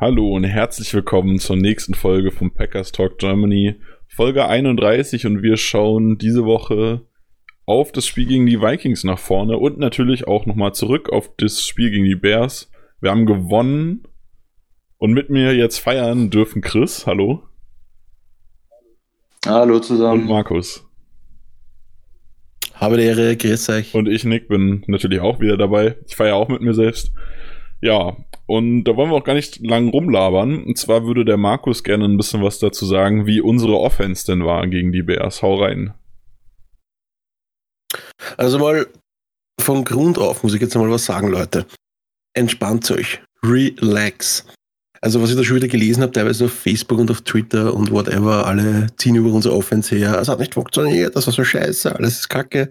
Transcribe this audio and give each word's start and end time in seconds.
Hallo 0.00 0.32
und 0.36 0.44
herzlich 0.44 0.94
willkommen 0.94 1.40
zur 1.40 1.56
nächsten 1.56 1.92
Folge 1.92 2.30
vom 2.30 2.54
Packers 2.54 2.92
Talk 2.92 3.18
Germany, 3.18 3.80
Folge 4.06 4.46
31 4.46 5.26
und 5.26 5.42
wir 5.42 5.56
schauen 5.56 6.18
diese 6.18 6.44
Woche 6.44 7.04
auf 7.66 7.90
das 7.90 8.06
Spiel 8.06 8.26
gegen 8.26 8.46
die 8.46 8.60
Vikings 8.60 9.02
nach 9.02 9.18
vorne 9.18 9.58
und 9.58 9.80
natürlich 9.80 10.28
auch 10.28 10.46
nochmal 10.46 10.72
zurück 10.72 11.10
auf 11.10 11.34
das 11.36 11.66
Spiel 11.66 11.90
gegen 11.90 12.04
die 12.04 12.14
Bears. 12.14 12.70
Wir 13.00 13.10
haben 13.10 13.26
gewonnen 13.26 14.04
und 14.98 15.14
mit 15.14 15.30
mir 15.30 15.56
jetzt 15.56 15.78
feiern 15.78 16.30
dürfen 16.30 16.62
Chris, 16.62 17.04
hallo. 17.04 17.42
Hallo 19.46 19.80
zusammen. 19.80 20.20
Und 20.22 20.28
Markus. 20.28 20.86
Habe 22.72 22.98
die 22.98 23.02
Ehre, 23.02 23.36
grüß 23.36 23.68
euch. 23.70 23.94
Und 23.96 24.06
ich, 24.06 24.22
Nick, 24.22 24.46
bin 24.46 24.84
natürlich 24.86 25.18
auch 25.18 25.40
wieder 25.40 25.56
dabei. 25.56 25.96
Ich 26.06 26.14
feiere 26.14 26.36
auch 26.36 26.48
mit 26.48 26.60
mir 26.60 26.74
selbst. 26.74 27.10
Ja, 27.80 28.16
und 28.46 28.84
da 28.84 28.96
wollen 28.96 29.10
wir 29.10 29.16
auch 29.16 29.24
gar 29.24 29.34
nicht 29.34 29.64
lang 29.64 29.88
rumlabern. 29.90 30.64
Und 30.64 30.78
zwar 30.78 31.04
würde 31.06 31.24
der 31.24 31.36
Markus 31.36 31.84
gerne 31.84 32.06
ein 32.06 32.16
bisschen 32.16 32.42
was 32.42 32.58
dazu 32.58 32.86
sagen, 32.86 33.26
wie 33.26 33.40
unsere 33.40 33.78
Offense 33.78 34.26
denn 34.26 34.44
war 34.44 34.66
gegen 34.66 34.90
die 34.90 35.02
Bears. 35.02 35.42
Hau 35.42 35.62
rein. 35.62 35.94
Also 38.36 38.58
mal 38.58 38.86
von 39.60 39.84
Grund 39.84 40.18
auf 40.18 40.42
muss 40.42 40.54
ich 40.54 40.60
jetzt 40.60 40.74
mal 40.74 40.90
was 40.90 41.04
sagen, 41.04 41.28
Leute. 41.28 41.66
Entspannt 42.34 42.90
euch. 42.90 43.20
Relax. 43.44 44.46
Also 45.00 45.22
was 45.22 45.30
ich 45.30 45.36
da 45.36 45.44
schon 45.44 45.56
wieder 45.56 45.68
gelesen 45.68 46.02
habe, 46.02 46.12
teilweise 46.12 46.46
auf 46.46 46.52
Facebook 46.52 46.98
und 46.98 47.10
auf 47.10 47.20
Twitter 47.20 47.74
und 47.74 47.92
whatever, 47.92 48.46
alle 48.46 48.88
ziehen 48.96 49.14
über 49.14 49.32
unsere 49.32 49.54
Offense 49.54 49.94
her. 49.94 50.18
Es 50.18 50.28
hat 50.28 50.40
nicht 50.40 50.54
funktioniert, 50.54 51.14
das 51.14 51.26
war 51.26 51.34
so 51.34 51.44
scheiße, 51.44 51.94
alles 51.94 52.20
ist 52.20 52.28
kacke. 52.28 52.70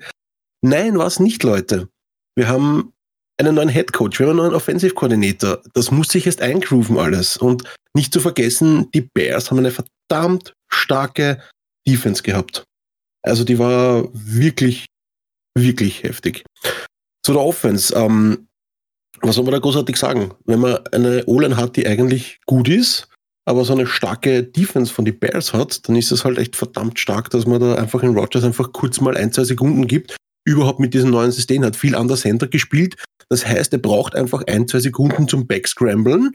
Nein, 0.62 0.98
war 0.98 1.08
es 1.08 1.20
nicht, 1.20 1.44
Leute. 1.44 1.88
Wir 2.36 2.50
haben 2.50 2.92
einen 3.40 3.56
neuen 3.56 3.70
Head 3.70 3.94
Coach, 3.94 4.20
wir 4.20 4.28
haben 4.28 4.40
einen 4.40 4.48
neuen 4.48 4.56
Offensive 4.56 4.94
Coordinator. 4.94 5.62
Das 5.74 5.92
muss 5.92 6.10
sich 6.10 6.26
erst 6.26 6.42
eingrooven 6.42 6.98
alles. 6.98 7.38
Und 7.38 7.64
nicht 7.94 8.14
zu 8.14 8.20
vergessen, 8.20 8.90
die 8.92 9.02
Bears 9.02 9.52
haben 9.52 9.60
eine 9.60 9.72
verdammt 9.72 10.54
starke 10.70 11.42
Defense 11.88 12.24
gehabt. 12.24 12.64
Also 13.24 13.44
die 13.44 13.60
war 13.60 14.08
wirklich, 14.14 14.86
wirklich 15.58 16.04
heftig. 16.04 16.44
Zu 17.24 17.34
der 17.34 17.42
Offense. 17.42 17.94
Ähm, 17.96 18.48
was 19.22 19.36
soll 19.36 19.44
man 19.44 19.54
da 19.54 19.60
großartig 19.60 19.98
sagen? 19.98 20.34
Wenn 20.46 20.60
man 20.60 20.86
eine 20.88 21.26
O-Line 21.26 21.58
hat, 21.58 21.76
die 21.76 21.88
eigentlich 21.88 22.40
gut 22.46 22.70
ist, 22.70 23.08
aber 23.46 23.64
so 23.66 23.74
eine 23.74 23.88
starke 23.88 24.44
Defense 24.44 24.94
von 24.94 25.06
den 25.06 25.18
Bears 25.18 25.54
hat, 25.54 25.88
dann 25.88 25.96
ist 25.96 26.12
es 26.12 26.26
halt 26.26 26.38
echt 26.38 26.56
verdammt 26.56 27.00
stark, 27.00 27.30
dass 27.30 27.46
man 27.46 27.60
da 27.60 27.76
einfach 27.76 28.04
in 28.04 28.16
Rogers 28.16 28.44
einfach 28.44 28.72
kurz 28.74 29.02
mal 29.02 29.18
ein, 29.18 29.32
zwei 29.32 29.46
Sekunden 29.46 29.88
gibt, 29.88 30.16
überhaupt 30.48 30.80
mit 30.80 30.94
diesem 30.94 31.12
neuen 31.12 31.32
System 31.32 31.64
hat 31.64 31.76
viel 31.76 31.96
an 31.96 32.08
der 32.08 32.18
Center 32.18 32.48
gespielt. 32.48 32.96
Das 33.30 33.46
heißt, 33.46 33.74
er 33.74 33.80
braucht 33.80 34.16
einfach 34.16 34.44
ein, 34.48 34.68
zwei 34.68 34.80
Sekunden 34.80 35.28
zum 35.28 35.46
Backscramblen. 35.46 36.32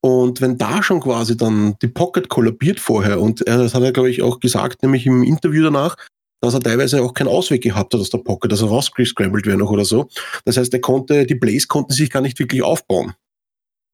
Und 0.00 0.40
wenn 0.40 0.58
da 0.58 0.82
schon 0.82 1.00
quasi 1.00 1.36
dann 1.36 1.76
die 1.80 1.88
Pocket 1.88 2.28
kollabiert 2.28 2.78
vorher, 2.78 3.20
und 3.20 3.46
das 3.48 3.74
hat 3.74 3.82
er, 3.82 3.92
glaube 3.92 4.10
ich, 4.10 4.22
auch 4.22 4.38
gesagt, 4.38 4.82
nämlich 4.82 5.06
im 5.06 5.24
Interview 5.24 5.64
danach, 5.64 5.96
dass 6.40 6.54
er 6.54 6.60
teilweise 6.60 7.02
auch 7.02 7.14
keinen 7.14 7.28
Ausweg 7.28 7.62
gehabt 7.62 7.94
hat 7.94 8.00
aus 8.00 8.10
der 8.10 8.18
Pocket, 8.18 8.52
dass 8.52 8.62
er 8.62 8.68
rausgescrambled 8.68 9.46
wäre 9.46 9.56
noch 9.56 9.70
oder 9.70 9.84
so. 9.84 10.08
Das 10.44 10.56
heißt, 10.56 10.72
er 10.72 10.80
konnte, 10.80 11.26
die 11.26 11.34
Plays 11.34 11.66
konnten 11.66 11.92
sich 11.92 12.10
gar 12.10 12.20
nicht 12.20 12.38
wirklich 12.38 12.62
aufbauen. 12.62 13.14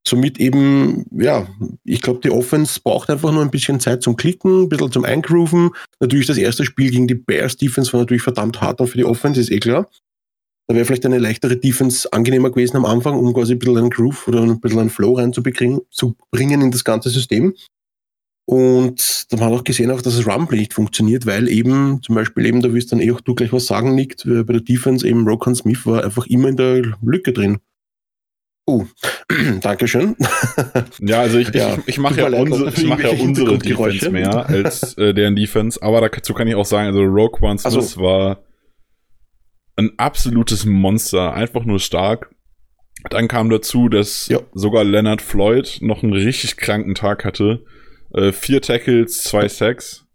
Somit 0.06 0.38
eben, 0.38 1.06
ja, 1.12 1.46
ich 1.84 2.02
glaube, 2.02 2.20
die 2.20 2.30
Offense 2.30 2.78
braucht 2.82 3.08
einfach 3.08 3.32
nur 3.32 3.42
ein 3.42 3.50
bisschen 3.50 3.80
Zeit 3.80 4.02
zum 4.02 4.16
Klicken, 4.16 4.64
ein 4.64 4.68
bisschen 4.68 4.92
zum 4.92 5.04
Eingrooven. 5.04 5.70
Natürlich 5.98 6.26
das 6.26 6.36
erste 6.36 6.64
Spiel 6.64 6.90
gegen 6.90 7.08
die 7.08 7.14
Bears 7.14 7.56
Defense 7.56 7.92
war 7.92 8.00
natürlich 8.00 8.22
verdammt 8.22 8.60
hart 8.60 8.80
und 8.80 8.88
für 8.88 8.98
die 8.98 9.04
Offense, 9.06 9.40
ist 9.40 9.50
eh 9.50 9.60
klar. 9.60 9.88
Da 10.66 10.74
wäre 10.74 10.84
vielleicht 10.84 11.06
eine 11.06 11.18
leichtere 11.18 11.56
Defense 11.56 12.10
angenehmer 12.12 12.50
gewesen 12.50 12.76
am 12.76 12.84
Anfang, 12.84 13.18
um 13.18 13.32
quasi 13.32 13.52
ein 13.52 13.58
bisschen 13.58 13.78
einen 13.78 13.90
Groove 13.90 14.28
oder 14.28 14.42
ein 14.42 14.60
bisschen 14.60 14.80
einen 14.80 14.90
Flow 14.90 15.14
reinzubringen 15.14 15.80
zu 15.90 16.16
bringen 16.30 16.60
in 16.60 16.70
das 16.70 16.84
ganze 16.84 17.10
System. 17.10 17.54
Und 18.46 19.26
dann 19.30 19.40
hat 19.40 19.50
man 19.50 19.58
auch 19.58 19.64
gesehen, 19.64 19.90
auch, 19.90 20.02
dass 20.02 20.16
das 20.16 20.26
Rumble 20.26 20.58
nicht 20.58 20.74
funktioniert, 20.74 21.24
weil 21.24 21.48
eben 21.48 22.02
zum 22.02 22.14
Beispiel 22.14 22.44
eben, 22.44 22.60
da 22.60 22.74
wirst 22.74 22.92
dann 22.92 23.00
eh 23.00 23.10
auch 23.10 23.22
du 23.22 23.34
gleich 23.34 23.52
was 23.52 23.66
sagen, 23.66 23.94
Nick, 23.94 24.16
bei 24.24 24.42
der 24.42 24.60
Defense 24.60 25.06
eben 25.06 25.26
Rokan 25.26 25.54
Smith 25.54 25.86
war 25.86 26.04
einfach 26.04 26.26
immer 26.26 26.48
in 26.48 26.56
der 26.56 26.82
Lücke 27.02 27.32
drin. 27.32 27.58
Oh, 28.66 28.84
Dankeschön. 29.60 30.16
Ja, 31.00 31.20
also 31.20 31.38
ich, 31.38 31.48
ja, 31.54 31.74
ich, 31.74 31.88
ich 31.88 31.98
mache 31.98 32.20
ja, 32.20 32.28
unsere, 32.28 32.70
ich 32.70 32.86
mach 32.86 32.98
ja 32.98 33.10
unsere 33.10 33.58
Defense 33.58 34.10
mehr 34.10 34.48
als 34.48 34.96
äh, 34.96 35.12
deren 35.12 35.36
Defense, 35.36 35.82
aber 35.82 36.08
dazu 36.08 36.32
kann 36.34 36.48
ich 36.48 36.54
auch 36.54 36.64
sagen, 36.64 36.88
also 36.88 37.02
Rogue 37.02 37.40
One 37.42 37.58
Smith 37.58 37.74
also, 37.74 38.00
war 38.00 38.42
ein 39.76 39.90
absolutes 39.98 40.64
Monster, 40.64 41.34
einfach 41.34 41.64
nur 41.64 41.78
stark. 41.78 42.34
Dann 43.10 43.28
kam 43.28 43.50
dazu, 43.50 43.88
dass 43.88 44.28
ja. 44.28 44.40
sogar 44.54 44.84
Leonard 44.84 45.20
Floyd 45.20 45.78
noch 45.80 46.02
einen 46.02 46.12
richtig 46.12 46.56
kranken 46.56 46.94
Tag 46.94 47.24
hatte. 47.24 47.64
Äh, 48.14 48.32
vier 48.32 48.62
Tackles, 48.62 49.24
zwei 49.24 49.48
Sacks. 49.48 50.06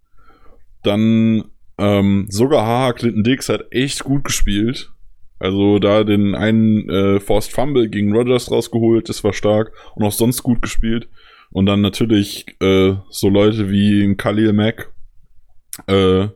Dann 0.83 1.51
ähm, 1.77 2.27
sogar 2.29 2.66
Haha 2.66 2.93
Clinton 2.93 3.23
Dix 3.23 3.49
hat 3.49 3.66
echt 3.71 4.03
gut 4.03 4.23
gespielt. 4.23 4.91
Also 5.39 5.79
da 5.79 6.03
den 6.03 6.35
einen 6.35 6.89
äh, 6.89 7.19
Forced 7.19 7.51
Fumble 7.53 7.89
gegen 7.89 8.13
Rogers 8.13 8.51
rausgeholt, 8.51 9.07
das 9.07 9.23
war 9.23 9.33
stark 9.33 9.72
und 9.95 10.03
auch 10.03 10.11
sonst 10.11 10.44
gut 10.44 10.61
gespielt. 10.61 11.07
Und 11.51 11.66
dann 11.66 11.81
natürlich 11.81 12.45
äh, 12.61 12.94
so 13.09 13.29
Leute 13.29 13.72
wie 13.72 14.03
ein 14.03 14.17
Khalil 14.17 14.53
Mack, 14.53 14.94
äh, 15.88 16.28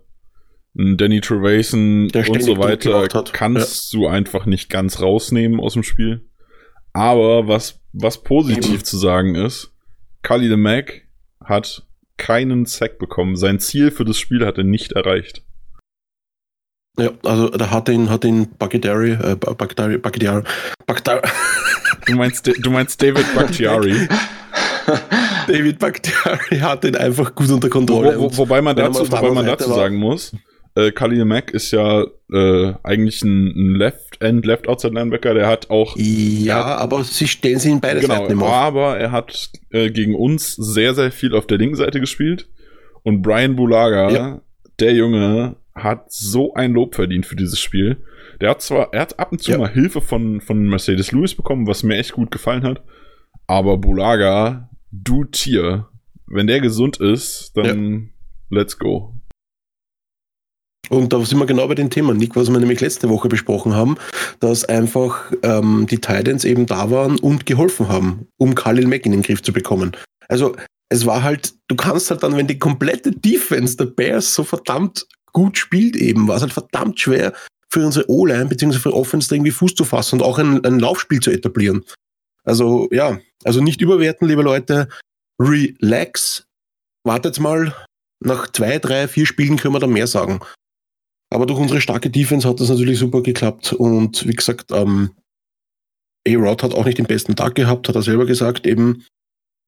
Danny 0.73 1.21
Trevason 1.21 2.09
und 2.09 2.41
so 2.41 2.57
weiter 2.57 3.07
kannst 3.31 3.93
ja. 3.93 3.99
du 3.99 4.07
einfach 4.07 4.47
nicht 4.47 4.69
ganz 4.71 5.01
rausnehmen 5.01 5.59
aus 5.59 5.73
dem 5.73 5.83
Spiel. 5.83 6.27
Aber 6.93 7.47
was, 7.47 7.81
was 7.91 8.23
positiv 8.23 8.73
Eben. 8.73 8.83
zu 8.83 8.97
sagen 8.97 9.35
ist, 9.35 9.71
Khalil 10.23 10.57
Mack 10.57 11.07
hat 11.43 11.85
keinen 12.17 12.65
Sack 12.65 12.97
bekommen. 12.97 13.35
Sein 13.35 13.59
Ziel 13.59 13.91
für 13.91 14.05
das 14.05 14.17
Spiel 14.17 14.45
hat 14.45 14.57
er 14.57 14.63
nicht 14.63 14.93
erreicht. 14.93 15.43
Ja, 16.99 17.09
also 17.23 17.49
da 17.49 17.71
hat 17.71 17.89
ihn, 17.89 18.09
hat 18.09 18.23
ihn 18.23 18.49
Baghdari, 18.59 19.13
äh, 19.13 19.35
Baghdari, 19.35 19.97
Baghdari, 19.97 20.43
Baghdari. 20.85 21.21
Du 22.05 22.15
meinst, 22.15 22.45
du 22.45 22.69
meinst 22.69 23.01
David 23.01 23.25
Bakhtiari. 23.33 23.95
David 25.47 25.79
Bakhtiari 25.79 26.59
hat 26.59 26.85
ihn 26.85 26.95
einfach 26.95 27.33
gut 27.33 27.49
unter 27.49 27.69
Kontrolle. 27.69 28.19
Wo, 28.19 28.25
wo, 28.25 28.37
wobei 28.37 28.61
man 28.61 28.75
dazu, 28.75 29.09
wobei 29.11 29.31
man 29.31 29.45
dazu 29.45 29.73
sagen 29.73 29.95
muss, 29.95 30.35
äh, 30.75 30.91
Khalil 30.91 31.25
Mack 31.25 31.51
ist 31.51 31.71
ja 31.71 32.03
äh, 32.31 32.73
eigentlich 32.83 33.23
ein, 33.23 33.47
ein 33.47 33.75
Left-End, 33.75 34.45
Left-Outside-Linebacker, 34.45 35.33
der 35.33 35.47
hat 35.47 35.69
auch... 35.69 35.95
Ja, 35.97 36.65
hat, 36.65 36.79
aber 36.79 37.03
sie 37.03 37.27
stellen 37.27 37.59
sie 37.59 37.71
in 37.71 37.79
beide 37.79 38.01
genau, 38.01 38.15
Seiten 38.15 38.33
immer 38.33 38.47
aber 38.47 38.97
er 38.97 39.11
hat 39.11 39.49
äh, 39.69 39.89
gegen 39.91 40.15
uns 40.15 40.55
sehr, 40.55 40.93
sehr 40.93 41.11
viel 41.11 41.35
auf 41.35 41.47
der 41.47 41.57
linken 41.57 41.75
Seite 41.75 41.99
gespielt 41.99 42.49
und 43.03 43.21
Brian 43.21 43.55
Bulaga, 43.55 44.09
ja. 44.09 44.41
der 44.79 44.93
Junge, 44.93 45.55
hat 45.75 46.11
so 46.11 46.53
ein 46.53 46.73
Lob 46.73 46.95
verdient 46.95 47.25
für 47.25 47.35
dieses 47.35 47.59
Spiel. 47.59 48.03
Der 48.41 48.51
hat 48.51 48.61
zwar, 48.61 48.93
er 48.93 49.01
hat 49.01 49.19
ab 49.19 49.31
und 49.31 49.41
zu 49.41 49.51
ja. 49.51 49.57
mal 49.57 49.71
Hilfe 49.71 50.01
von, 50.01 50.41
von 50.41 50.67
Mercedes 50.67 51.11
Lewis 51.11 51.35
bekommen, 51.35 51.67
was 51.67 51.83
mir 51.83 51.97
echt 51.97 52.13
gut 52.13 52.31
gefallen 52.31 52.63
hat, 52.63 52.83
aber 53.47 53.77
Bulaga, 53.77 54.69
du 54.91 55.25
Tier, 55.25 55.87
wenn 56.27 56.47
der 56.47 56.61
gesund 56.61 56.97
ist, 56.97 57.51
dann 57.55 57.93
ja. 58.49 58.57
let's 58.59 58.77
go. 58.77 59.13
Und 60.89 61.13
da 61.13 61.23
sind 61.23 61.39
wir 61.39 61.45
genau 61.45 61.67
bei 61.67 61.75
dem 61.75 61.89
Thema, 61.89 62.13
Nick, 62.13 62.35
was 62.35 62.51
wir 62.51 62.59
nämlich 62.59 62.81
letzte 62.81 63.09
Woche 63.09 63.29
besprochen 63.29 63.73
haben, 63.73 63.95
dass 64.39 64.65
einfach 64.65 65.31
ähm, 65.41 65.87
die 65.89 65.99
Titans 65.99 66.43
eben 66.43 66.65
da 66.65 66.91
waren 66.91 67.17
und 67.19 67.45
geholfen 67.45 67.87
haben, 67.87 68.27
um 68.37 68.53
Khalil 68.53 68.87
Mack 68.87 69.05
in 69.05 69.13
den 69.13 69.23
Griff 69.23 69.41
zu 69.41 69.53
bekommen. 69.53 69.93
Also 70.27 70.55
es 70.89 71.05
war 71.05 71.23
halt, 71.23 71.53
du 71.67 71.75
kannst 71.75 72.11
halt 72.11 72.21
dann, 72.21 72.35
wenn 72.37 72.47
die 72.47 72.59
komplette 72.59 73.11
Defense 73.11 73.77
der 73.77 73.85
Bears 73.85 74.35
so 74.35 74.43
verdammt 74.43 75.07
gut 75.33 75.57
spielt 75.57 75.95
eben, 75.95 76.27
war 76.27 76.37
es 76.37 76.41
halt 76.41 76.53
verdammt 76.53 76.99
schwer 76.99 77.33
für 77.69 77.85
unsere 77.85 78.09
O-Line 78.09 78.45
bzw. 78.45 78.77
für 78.77 78.93
Offense 78.93 79.33
irgendwie 79.33 79.51
Fuß 79.51 79.75
zu 79.75 79.83
fassen 79.83 80.19
und 80.19 80.25
auch 80.25 80.37
ein, 80.37 80.63
ein 80.63 80.79
Laufspiel 80.79 81.19
zu 81.19 81.31
etablieren. 81.31 81.83
Also 82.43 82.87
ja, 82.91 83.19
also 83.43 83.61
nicht 83.61 83.81
überwerten, 83.81 84.27
liebe 84.27 84.43
Leute. 84.43 84.87
Relax. 85.41 86.45
Wartet 87.03 87.39
mal. 87.39 87.75
Nach 88.19 88.49
zwei, 88.51 88.79
drei, 88.79 89.07
vier 89.07 89.25
Spielen 89.25 89.57
können 89.57 89.73
wir 89.73 89.79
da 89.79 89.87
mehr 89.87 90.07
sagen. 90.07 90.39
Aber 91.29 91.45
durch 91.45 91.59
unsere 91.59 91.81
starke 91.81 92.09
Defense 92.09 92.47
hat 92.47 92.59
das 92.59 92.69
natürlich 92.69 92.99
super 92.99 93.21
geklappt. 93.21 93.73
Und 93.73 94.25
wie 94.27 94.35
gesagt, 94.35 94.71
ähm, 94.71 95.11
A-Rod 96.27 96.63
hat 96.63 96.73
auch 96.73 96.85
nicht 96.85 96.99
den 96.99 97.07
besten 97.07 97.35
Tag 97.35 97.55
gehabt, 97.55 97.89
hat 97.89 97.95
er 97.95 98.01
selber 98.01 98.25
gesagt. 98.25 98.67
Eben, 98.67 99.03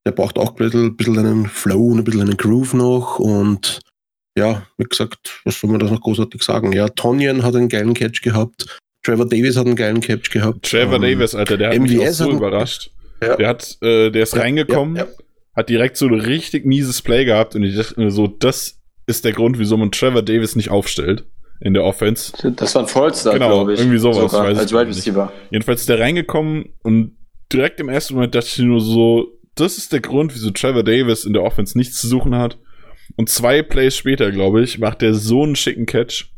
der 0.06 0.12
braucht 0.12 0.38
auch 0.38 0.52
ein 0.52 0.56
bisschen, 0.56 0.86
ein 0.86 0.96
bisschen 0.96 1.18
einen 1.18 1.48
Flow 1.48 1.88
und 1.92 1.98
ein 1.98 2.04
bisschen 2.04 2.22
einen 2.22 2.38
Groove 2.38 2.76
noch 2.76 3.20
und 3.20 3.82
ja, 4.38 4.68
wie 4.78 4.84
gesagt, 4.84 5.42
was 5.44 5.60
soll 5.60 5.70
man 5.70 5.80
das 5.80 5.92
noch 5.92 6.02
großartig 6.02 6.44
sagen? 6.44 6.72
Ja, 6.74 6.90
Tonyan 6.90 7.44
hat 7.44 7.56
einen 7.56 7.70
geilen 7.70 7.94
Catch 7.94 8.22
gehabt, 8.22 8.80
Trevor 9.04 9.28
Davis 9.28 9.56
hat 9.56 9.66
einen 9.66 9.76
geilen 9.76 10.02
Catch 10.02 10.32
gehabt. 10.32 10.70
Trevor 10.70 10.96
ähm, 10.96 11.02
Davis, 11.02 11.36
Alter, 11.36 11.58
der 11.58 11.70
hat 11.70 11.80
MVS 11.80 11.90
mich 11.90 12.02
auch 12.02 12.14
so 12.14 12.32
überrascht. 12.32 12.92
Ja. 13.22 13.36
Der 13.38 13.48
hat, 13.48 13.78
äh, 13.82 14.10
der 14.10 14.24
ist 14.24 14.34
ja, 14.36 14.42
reingekommen, 14.42 14.96
ja, 14.98 15.08
hat 15.56 15.70
direkt 15.70 15.98
so 15.98 16.08
ein 16.08 16.20
richtig 16.20 16.66
mieses 16.66 17.02
Play 17.02 17.26
gehabt 17.26 17.56
und 17.56 17.64
ich 17.64 17.76
dachte 17.76 18.00
mir 18.00 18.12
so, 18.12 18.28
das 18.28 18.80
ist 19.08 19.24
der 19.24 19.32
Grund, 19.32 19.60
wieso 19.60 19.78
man 19.78 19.92
Trevor 19.92 20.22
Davis 20.22 20.56
nicht 20.56 20.70
aufstellt 20.70 21.26
in 21.62 21.74
der 21.74 21.84
Offense. 21.84 22.34
Das 22.56 22.76
war 22.76 22.84
ein 22.84 22.88
Vollstar, 22.88 23.34
genau, 23.34 23.50
glaube 23.50 23.74
ich. 23.74 23.80
Irgendwie 23.80 23.98
sowas. 23.98 24.32
Sogar, 24.32 24.48
als 24.48 24.72
Wide 24.72 24.88
Receiver. 24.88 25.32
Jedenfalls 25.52 25.82
ist 25.82 25.90
der 25.90 26.00
reingekommen 26.00 26.74
und 26.84 27.16
direkt 27.52 27.80
im 27.80 27.90
ersten 27.90 28.16
Moment 28.16 28.36
dachte 28.36 28.48
ich 28.48 28.58
nur 28.60 28.82
so, 28.82 29.28
das 29.56 29.78
ist 29.78 29.94
der 29.94 30.02
Grund, 30.02 30.36
wieso 30.36 30.52
Trevor 30.52 30.84
Davis 30.84 31.24
in 31.26 31.34
der 31.34 31.44
Offense 31.44 31.78
nichts 31.78 32.02
zu 32.02 32.08
suchen 32.08 32.36
hat. 32.36 32.58
Und 33.16 33.30
zwei 33.30 33.62
Plays 33.62 33.96
später, 33.96 34.32
glaube 34.32 34.62
ich, 34.64 34.80
macht 34.80 35.02
der 35.02 35.14
so 35.14 35.44
einen 35.44 35.56
schicken 35.56 35.86
Catch. 35.86 36.32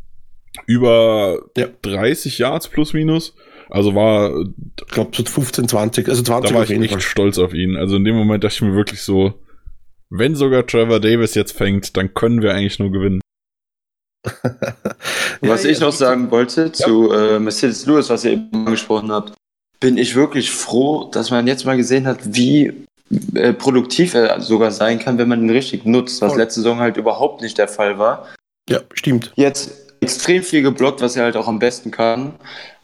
Über 0.66 1.40
ja. 1.56 1.68
30 1.82 2.40
Yards 2.40 2.68
plus 2.68 2.94
minus. 2.94 3.36
Also 3.70 3.96
war. 3.96 4.46
Ich 4.80 4.94
glaube, 4.94 5.12
so 5.16 5.24
15, 5.24 5.68
20, 5.68 6.08
also 6.08 6.24
20 6.24 6.50
Da 6.50 6.56
war 6.56 6.64
ich 6.64 6.72
echt 6.72 6.92
Fall. 6.92 7.02
stolz 7.02 7.38
auf 7.38 7.54
ihn. 7.54 7.76
Also 7.76 7.98
in 7.98 8.06
dem 8.06 8.16
Moment 8.16 8.44
dachte 8.44 8.56
ich 8.56 8.62
mir 8.62 8.76
wirklich 8.76 9.02
so, 9.02 9.34
wenn 10.10 10.36
sogar 10.36 10.66
Trevor 10.66 11.00
Davis 11.00 11.36
jetzt 11.36 11.52
fängt, 11.52 11.98
dann 11.98 12.14
können 12.14 12.42
wir 12.42 12.54
eigentlich 12.54 12.80
nur 12.80 12.92
gewinnen. 12.92 13.22
was 15.42 15.64
ja, 15.64 15.70
ich 15.70 15.80
noch 15.80 15.92
sagen 15.92 16.32
wollte 16.32 16.66
ja. 16.66 16.74
zu 16.74 17.12
äh, 17.12 17.40
Mercedes 17.40 17.86
Lewis, 17.86 18.10
was 18.10 18.26
ihr 18.26 18.34
eben 18.34 18.50
angesprochen 18.54 19.12
habt, 19.12 19.34
bin 19.80 19.98
ich 19.98 20.16
wirklich 20.16 20.52
froh, 20.52 21.10
dass 21.12 21.30
man 21.30 21.48
jetzt 21.48 21.66
mal 21.66 21.78
gesehen 21.78 22.08
hat, 22.08 22.36
wie 22.36 22.87
äh, 23.36 23.54
produktiv 23.54 24.14
er 24.14 24.42
sogar 24.42 24.72
sein 24.72 25.00
kann, 25.00 25.18
wenn 25.18 25.28
man 25.28 25.42
ihn 25.44 25.50
richtig 25.50 25.86
nutzt, 25.86 26.22
was 26.22 26.32
Voll. 26.32 26.42
letzte 26.42 26.62
Saison 26.62 26.80
halt 26.80 26.98
überhaupt 26.98 27.42
nicht 27.42 27.58
der 27.58 27.68
Fall 27.68 27.98
war. 27.98 28.28
Ja, 28.70 28.82
stimmt. 28.94 29.32
Jetzt 29.36 29.94
extrem 30.02 30.44
viel 30.44 30.62
geblockt, 30.62 31.02
was 31.02 31.16
er 31.16 31.24
halt 31.24 31.38
auch 31.38 31.48
am 31.48 31.60
besten 31.60 31.92
kann. 31.92 32.34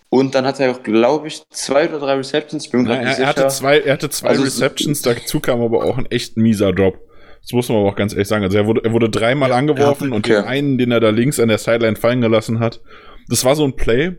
Und 0.10 0.36
dann 0.36 0.46
hat 0.46 0.60
er 0.60 0.72
auch, 0.72 0.84
glaube 0.84 1.28
ich, 1.28 1.42
zwei 1.50 1.90
oder 1.90 2.00
drei 2.00 2.14
Receptions. 2.14 2.68
Bin 2.68 2.86
ja, 2.86 2.94
er, 2.94 3.18
er, 3.18 3.28
hatte 3.28 3.48
zwei, 3.48 3.80
er 3.80 3.94
hatte 3.94 4.10
zwei 4.10 4.30
also, 4.30 4.44
Receptions, 4.44 5.02
dazu 5.02 5.40
kam 5.40 5.62
aber 5.62 5.84
auch 5.84 5.98
ein 5.98 6.06
echt 6.06 6.38
mieser 6.38 6.72
Drop. 6.72 7.00
Das 7.42 7.52
muss 7.52 7.68
man 7.68 7.80
aber 7.80 7.90
auch 7.90 7.96
ganz 7.96 8.14
ehrlich 8.14 8.28
sagen. 8.28 8.44
Also 8.44 8.58
er 8.58 8.68
wurde, 8.68 8.82
er 8.84 8.94
wurde 8.94 9.10
dreimal 9.10 9.50
ja, 9.50 9.56
angeworfen 9.56 10.14
und 10.14 10.20
okay. 10.26 10.36
den 10.36 10.46
einen, 10.46 10.78
den 10.78 10.92
er 10.92 11.00
da 11.00 11.10
links 11.10 11.40
an 11.40 11.50
der 11.50 11.58
Sideline 11.58 11.96
fallen 11.96 12.22
gelassen 12.22 12.60
hat, 12.60 12.80
das 13.28 13.44
war 13.44 13.56
so 13.56 13.66
ein 13.66 13.76
Play. 13.76 14.14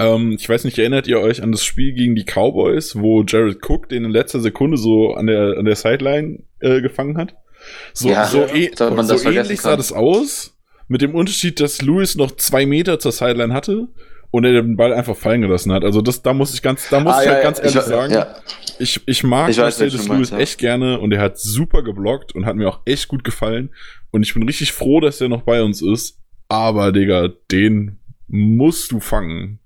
Ähm, 0.00 0.32
ich 0.32 0.48
weiß 0.48 0.64
nicht, 0.64 0.78
erinnert 0.78 1.06
ihr 1.06 1.20
euch 1.20 1.42
an 1.42 1.52
das 1.52 1.62
Spiel 1.62 1.92
gegen 1.92 2.14
die 2.14 2.24
Cowboys, 2.24 2.96
wo 2.96 3.22
Jared 3.22 3.58
Cook 3.62 3.90
den 3.90 4.04
in 4.04 4.10
letzter 4.10 4.40
Sekunde 4.40 4.78
so 4.78 5.12
an 5.12 5.26
der, 5.26 5.58
an 5.58 5.66
der 5.66 5.76
Sideline 5.76 6.42
äh, 6.60 6.80
gefangen 6.80 7.18
hat? 7.18 7.36
So, 7.92 8.08
ja, 8.08 8.24
so, 8.24 8.46
e 8.46 8.70
so 8.74 9.30
ähnlich 9.30 9.60
sah 9.60 9.76
das 9.76 9.92
aus, 9.92 10.56
mit 10.88 11.02
dem 11.02 11.14
Unterschied, 11.14 11.60
dass 11.60 11.82
Lewis 11.82 12.16
noch 12.16 12.30
zwei 12.36 12.64
Meter 12.64 12.98
zur 12.98 13.12
Sideline 13.12 13.52
hatte 13.52 13.88
und 14.30 14.44
er 14.44 14.62
den 14.62 14.78
Ball 14.78 14.94
einfach 14.94 15.16
fallen 15.16 15.42
gelassen 15.42 15.70
hat. 15.70 15.84
Also 15.84 16.00
das, 16.00 16.22
da 16.22 16.32
muss 16.32 16.54
ich 16.54 16.62
ganz, 16.62 16.88
da 16.88 17.00
muss 17.00 17.16
ah, 17.16 17.22
ich 17.22 17.28
halt 17.28 17.38
ja, 17.38 17.44
ganz 17.44 17.58
ehrlich 17.58 17.76
ich, 17.76 17.82
sagen, 17.82 18.12
ja. 18.14 18.34
ich, 18.78 19.00
ich 19.04 19.22
mag 19.22 19.50
ich 19.50 19.58
Mercedes 19.58 20.08
Lewis 20.08 20.32
echt 20.32 20.56
gerne 20.56 20.98
und 20.98 21.12
er 21.12 21.20
hat 21.20 21.38
super 21.38 21.82
geblockt 21.82 22.34
und 22.34 22.46
hat 22.46 22.56
mir 22.56 22.70
auch 22.70 22.80
echt 22.86 23.08
gut 23.08 23.22
gefallen. 23.22 23.68
Und 24.10 24.22
ich 24.22 24.32
bin 24.32 24.44
richtig 24.44 24.72
froh, 24.72 25.00
dass 25.00 25.20
er 25.20 25.28
noch 25.28 25.42
bei 25.42 25.62
uns 25.62 25.82
ist. 25.82 26.18
Aber, 26.48 26.90
Digga, 26.90 27.28
den 27.50 27.98
musst 28.26 28.92
du 28.92 28.98
fangen. 29.00 29.60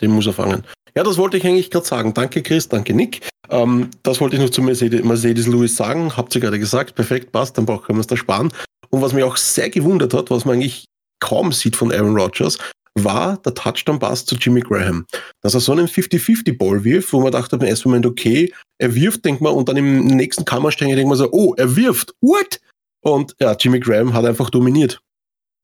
Den 0.00 0.12
muss 0.12 0.26
er 0.26 0.32
fangen. 0.32 0.64
Ja, 0.96 1.02
das 1.02 1.18
wollte 1.18 1.36
ich 1.36 1.46
eigentlich 1.46 1.70
gerade 1.70 1.86
sagen. 1.86 2.14
Danke, 2.14 2.42
Chris, 2.42 2.68
danke, 2.68 2.94
Nick. 2.94 3.28
Ähm, 3.48 3.90
das 4.02 4.20
wollte 4.20 4.36
ich 4.36 4.42
noch 4.42 4.50
zu 4.50 4.62
Mercedes, 4.62 5.04
Mercedes 5.04 5.46
Lewis 5.46 5.76
sagen. 5.76 6.16
Habt 6.16 6.34
ihr 6.34 6.40
gerade 6.40 6.58
gesagt. 6.58 6.94
Perfekt, 6.94 7.32
passt, 7.32 7.58
dann 7.58 7.66
brauchen 7.66 7.94
wir 7.94 8.00
es 8.00 8.06
da 8.06 8.16
sparen. 8.16 8.52
Und 8.90 9.02
was 9.02 9.12
mich 9.12 9.24
auch 9.24 9.36
sehr 9.36 9.70
gewundert 9.70 10.14
hat, 10.14 10.30
was 10.30 10.44
man 10.44 10.56
eigentlich 10.56 10.86
kaum 11.20 11.52
sieht 11.52 11.76
von 11.76 11.92
Aaron 11.92 12.16
Rodgers, 12.16 12.58
war 12.94 13.36
der 13.38 13.54
Touchdown-Pass 13.54 14.24
zu 14.24 14.34
Jimmy 14.34 14.60
Graham. 14.60 15.06
Dass 15.42 15.54
er 15.54 15.60
so 15.60 15.72
einen 15.72 15.86
50-50-Ball 15.86 16.82
wirft, 16.82 17.12
wo 17.12 17.20
man 17.20 17.32
dachte 17.32 17.56
im 17.56 17.62
ersten 17.62 17.88
Moment, 17.88 18.06
okay, 18.06 18.52
er 18.78 18.94
wirft, 18.94 19.24
denkt 19.24 19.40
man, 19.40 19.54
und 19.54 19.68
dann 19.68 19.76
im 19.76 20.06
nächsten 20.06 20.44
Kammerstänger 20.44 20.96
denkt 20.96 21.08
man 21.08 21.18
so, 21.18 21.30
oh, 21.30 21.54
er 21.56 21.76
wirft, 21.76 22.14
what? 22.20 22.60
Und 23.02 23.34
ja, 23.40 23.56
Jimmy 23.58 23.80
Graham 23.80 24.12
hat 24.12 24.24
einfach 24.24 24.50
dominiert. 24.50 25.00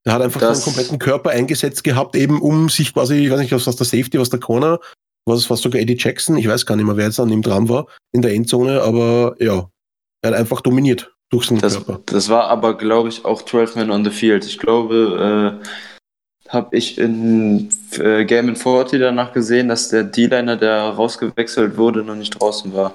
Er 0.07 0.13
hat 0.13 0.23
einfach 0.23 0.41
das 0.41 0.59
seinen 0.59 0.65
kompletten 0.65 0.99
Körper 1.01 1.31
eingesetzt 1.31 1.83
gehabt, 1.83 2.15
eben 2.15 2.41
um 2.41 2.69
sich 2.69 2.95
quasi, 2.95 3.17
ich 3.17 3.31
weiß 3.31 3.41
nicht, 3.41 3.53
was, 3.53 3.67
was 3.67 3.75
der 3.75 3.87
Safety, 3.87 4.21
was 4.21 4.31
der 4.31 4.39
Corner, 4.39 4.79
was, 5.27 5.51
was 5.51 5.61
sogar 5.61 5.81
Eddie 5.81 5.97
Jackson, 5.99 6.37
ich 6.37 6.47
weiß 6.47 6.65
gar 6.65 6.77
nicht 6.77 6.87
mehr, 6.87 6.97
wer 6.97 7.07
jetzt 7.07 7.19
an 7.19 7.33
ihm 7.33 7.43
dran 7.43 7.69
war, 7.69 7.87
in 8.13 8.23
der 8.23 8.33
Endzone, 8.33 8.83
aber 8.83 9.35
ja, 9.41 9.69
er 10.23 10.31
hat 10.31 10.39
einfach 10.39 10.61
dominiert 10.61 11.13
durch 11.31 11.47
seinen 11.47 11.61
das, 11.61 11.75
Körper. 11.75 12.01
Das 12.07 12.29
war 12.29 12.45
aber, 12.45 12.79
glaube 12.79 13.09
ich, 13.09 13.25
auch 13.25 13.43
12 13.43 13.75
Men 13.75 13.91
on 13.91 14.05
the 14.05 14.11
Field. 14.11 14.45
Ich 14.45 14.59
glaube, 14.59 15.61
äh, 15.65 16.49
habe 16.51 16.77
ich 16.77 16.99
in 16.99 17.69
äh, 17.99 18.25
Game 18.25 18.49
in 18.49 18.55
40 18.55 19.01
danach 19.01 19.33
gesehen, 19.33 19.67
dass 19.67 19.89
der 19.89 20.05
D-Liner, 20.05 20.57
der 20.57 20.83
rausgewechselt 20.91 21.77
wurde, 21.77 22.05
noch 22.05 22.15
nicht 22.15 22.41
draußen 22.41 22.73
war. 22.73 22.95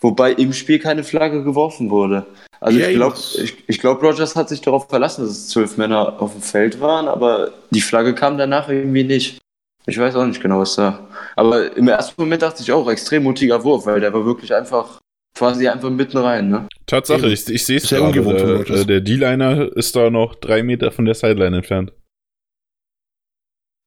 Wobei 0.00 0.32
im 0.32 0.52
Spiel 0.52 0.78
keine 0.78 1.04
Flagge 1.04 1.44
geworfen 1.44 1.90
wurde. 1.90 2.26
Also 2.60 2.78
ja, 2.78 2.88
ich 2.88 2.96
glaube, 2.96 3.16
ich, 3.16 3.56
ich 3.66 3.80
glaub, 3.80 4.02
Rogers 4.02 4.36
hat 4.36 4.48
sich 4.48 4.60
darauf 4.60 4.88
verlassen, 4.88 5.22
dass 5.22 5.30
es 5.32 5.48
zwölf 5.48 5.76
Männer 5.76 6.20
auf 6.20 6.32
dem 6.32 6.42
Feld 6.42 6.80
waren, 6.80 7.08
aber 7.08 7.52
die 7.70 7.80
Flagge 7.80 8.14
kam 8.14 8.38
danach 8.38 8.68
irgendwie 8.68 9.04
nicht. 9.04 9.38
Ich 9.86 9.98
weiß 9.98 10.14
auch 10.14 10.26
nicht 10.26 10.40
genau, 10.40 10.60
was 10.60 10.76
da. 10.76 11.08
Aber 11.34 11.76
im 11.76 11.88
ersten 11.88 12.20
Moment 12.20 12.42
dachte 12.42 12.62
ich 12.62 12.70
auch, 12.70 12.88
extrem 12.88 13.24
mutiger 13.24 13.64
Wurf, 13.64 13.86
weil 13.86 14.00
der 14.00 14.12
war 14.12 14.24
wirklich 14.24 14.54
einfach 14.54 15.00
quasi 15.36 15.66
einfach 15.66 15.90
mitten 15.90 16.18
rein, 16.18 16.48
ne? 16.50 16.68
Tatsache, 16.86 17.26
ich, 17.28 17.48
ich 17.48 17.66
sehe 17.66 17.78
es 17.78 17.88
gerade. 17.88 18.12
Der, 18.12 18.70
äh, 18.70 18.84
der 18.84 19.00
D-Liner 19.00 19.74
ist 19.76 19.96
da 19.96 20.10
noch 20.10 20.36
drei 20.36 20.62
Meter 20.62 20.92
von 20.92 21.04
der 21.04 21.14
Sideline 21.14 21.56
entfernt. 21.56 21.92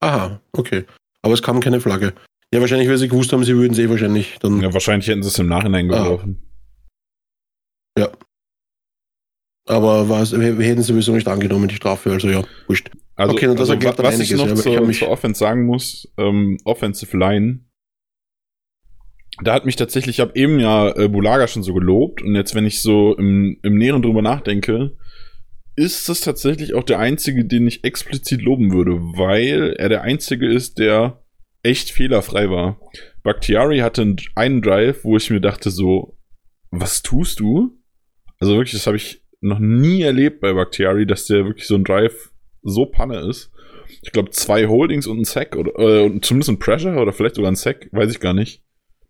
Aha, 0.02 0.42
okay. 0.52 0.86
Aber 1.22 1.34
es 1.34 1.42
kam 1.42 1.60
keine 1.60 1.80
Flagge. 1.80 2.14
Ja, 2.56 2.62
wahrscheinlich, 2.62 2.88
weil 2.88 2.98
sie 2.98 3.10
gewusst 3.10 3.34
haben, 3.34 3.44
sie 3.44 3.54
würden 3.54 3.74
sie 3.74 3.90
wahrscheinlich 3.90 4.38
dann. 4.40 4.62
Ja, 4.62 4.74
wahrscheinlich 4.74 5.10
hätten 5.10 5.22
sie 5.22 5.28
es 5.28 5.38
im 5.40 5.48
Nachhinein 5.48 5.90
geworfen. 5.90 6.42
Ja. 8.00 8.14
Aber 9.68 10.08
was, 10.08 10.32
hätten 10.32 10.82
sowieso 10.82 11.12
nicht 11.12 11.28
angenommen, 11.28 11.68
die 11.68 11.76
Strafe, 11.76 12.12
also 12.12 12.30
ja, 12.30 12.44
wurscht. 12.68 12.92
Also, 13.18 13.34
okay, 13.34 13.48
das 13.48 13.60
also, 13.60 13.74
erklärt 13.74 13.98
was 14.00 14.14
einiges, 14.14 14.32
ich 14.32 14.38
noch 14.38 14.48
ja, 14.48 14.56
zur, 14.56 14.90
ich 14.90 15.00
zur 15.00 15.10
Offense 15.10 15.40
sagen 15.40 15.66
muss, 15.66 16.10
ähm, 16.18 16.58
Offensive 16.64 17.18
Line, 17.18 17.66
da 19.44 19.54
hat 19.54 19.66
mich 19.66 19.76
tatsächlich, 19.76 20.18
ich 20.18 20.20
habe 20.22 20.32
eben 20.36 20.58
ja 20.62 20.96
äh, 20.96 21.10
Bulaga 21.10 21.50
schon 21.50 21.64
so 21.64 21.74
gelobt 21.74 22.22
und 22.22 22.36
jetzt, 22.36 22.56
wenn 22.56 22.66
ich 22.66 22.82
so 22.82 23.18
im, 23.18 23.60
im 23.64 23.78
Näheren 23.78 24.02
drüber 24.02 24.22
nachdenke, 24.22 24.96
ist 25.76 26.08
das 26.08 26.22
tatsächlich 26.22 26.74
auch 26.74 26.84
der 26.84 27.00
einzige, 27.00 27.44
den 27.44 27.68
ich 27.68 27.84
explizit 27.84 28.42
loben 28.42 28.72
würde, 28.72 28.94
weil 28.94 29.76
er 29.78 29.90
der 29.90 30.04
einzige 30.04 30.48
ist, 30.48 30.80
der 30.80 31.25
echt 31.66 31.92
fehlerfrei 31.92 32.50
war. 32.50 32.80
Bakhtiari 33.24 33.80
hatte 33.80 34.16
einen 34.36 34.62
Drive, 34.62 35.04
wo 35.04 35.18
ich 35.18 35.30
mir 35.30 35.42
dachte 35.42 35.72
so, 35.72 36.18
was 36.70 37.02
tust 37.02 37.40
du? 37.40 37.78
Also 38.40 38.54
wirklich, 38.54 38.74
das 38.74 38.88
habe 38.88 38.98
ich 38.98 39.24
noch 39.42 39.60
nie 39.60 40.02
erlebt 40.02 40.42
bei 40.42 40.54
Bakhtiari, 40.54 41.06
dass 41.06 41.26
der 41.26 41.46
wirklich 41.46 41.68
so 41.68 41.76
ein 41.76 41.84
Drive 41.84 42.32
so 42.62 42.86
Panne 42.86 43.20
ist. 43.28 43.52
Ich 44.02 44.12
glaube, 44.12 44.32
zwei 44.32 44.68
Holdings 44.68 45.08
und 45.08 45.20
ein 45.20 45.26
Sack 45.26 45.56
oder 45.56 45.78
äh, 45.80 46.20
zumindest 46.22 46.50
ein 46.50 46.60
Pressure 46.60 47.02
oder 47.02 47.14
vielleicht 47.14 47.36
sogar 47.36 47.52
ein 47.52 47.56
Sack, 47.56 47.88
weiß 47.92 48.12
ich 48.12 48.20
gar 48.20 48.34
nicht. 48.34 48.64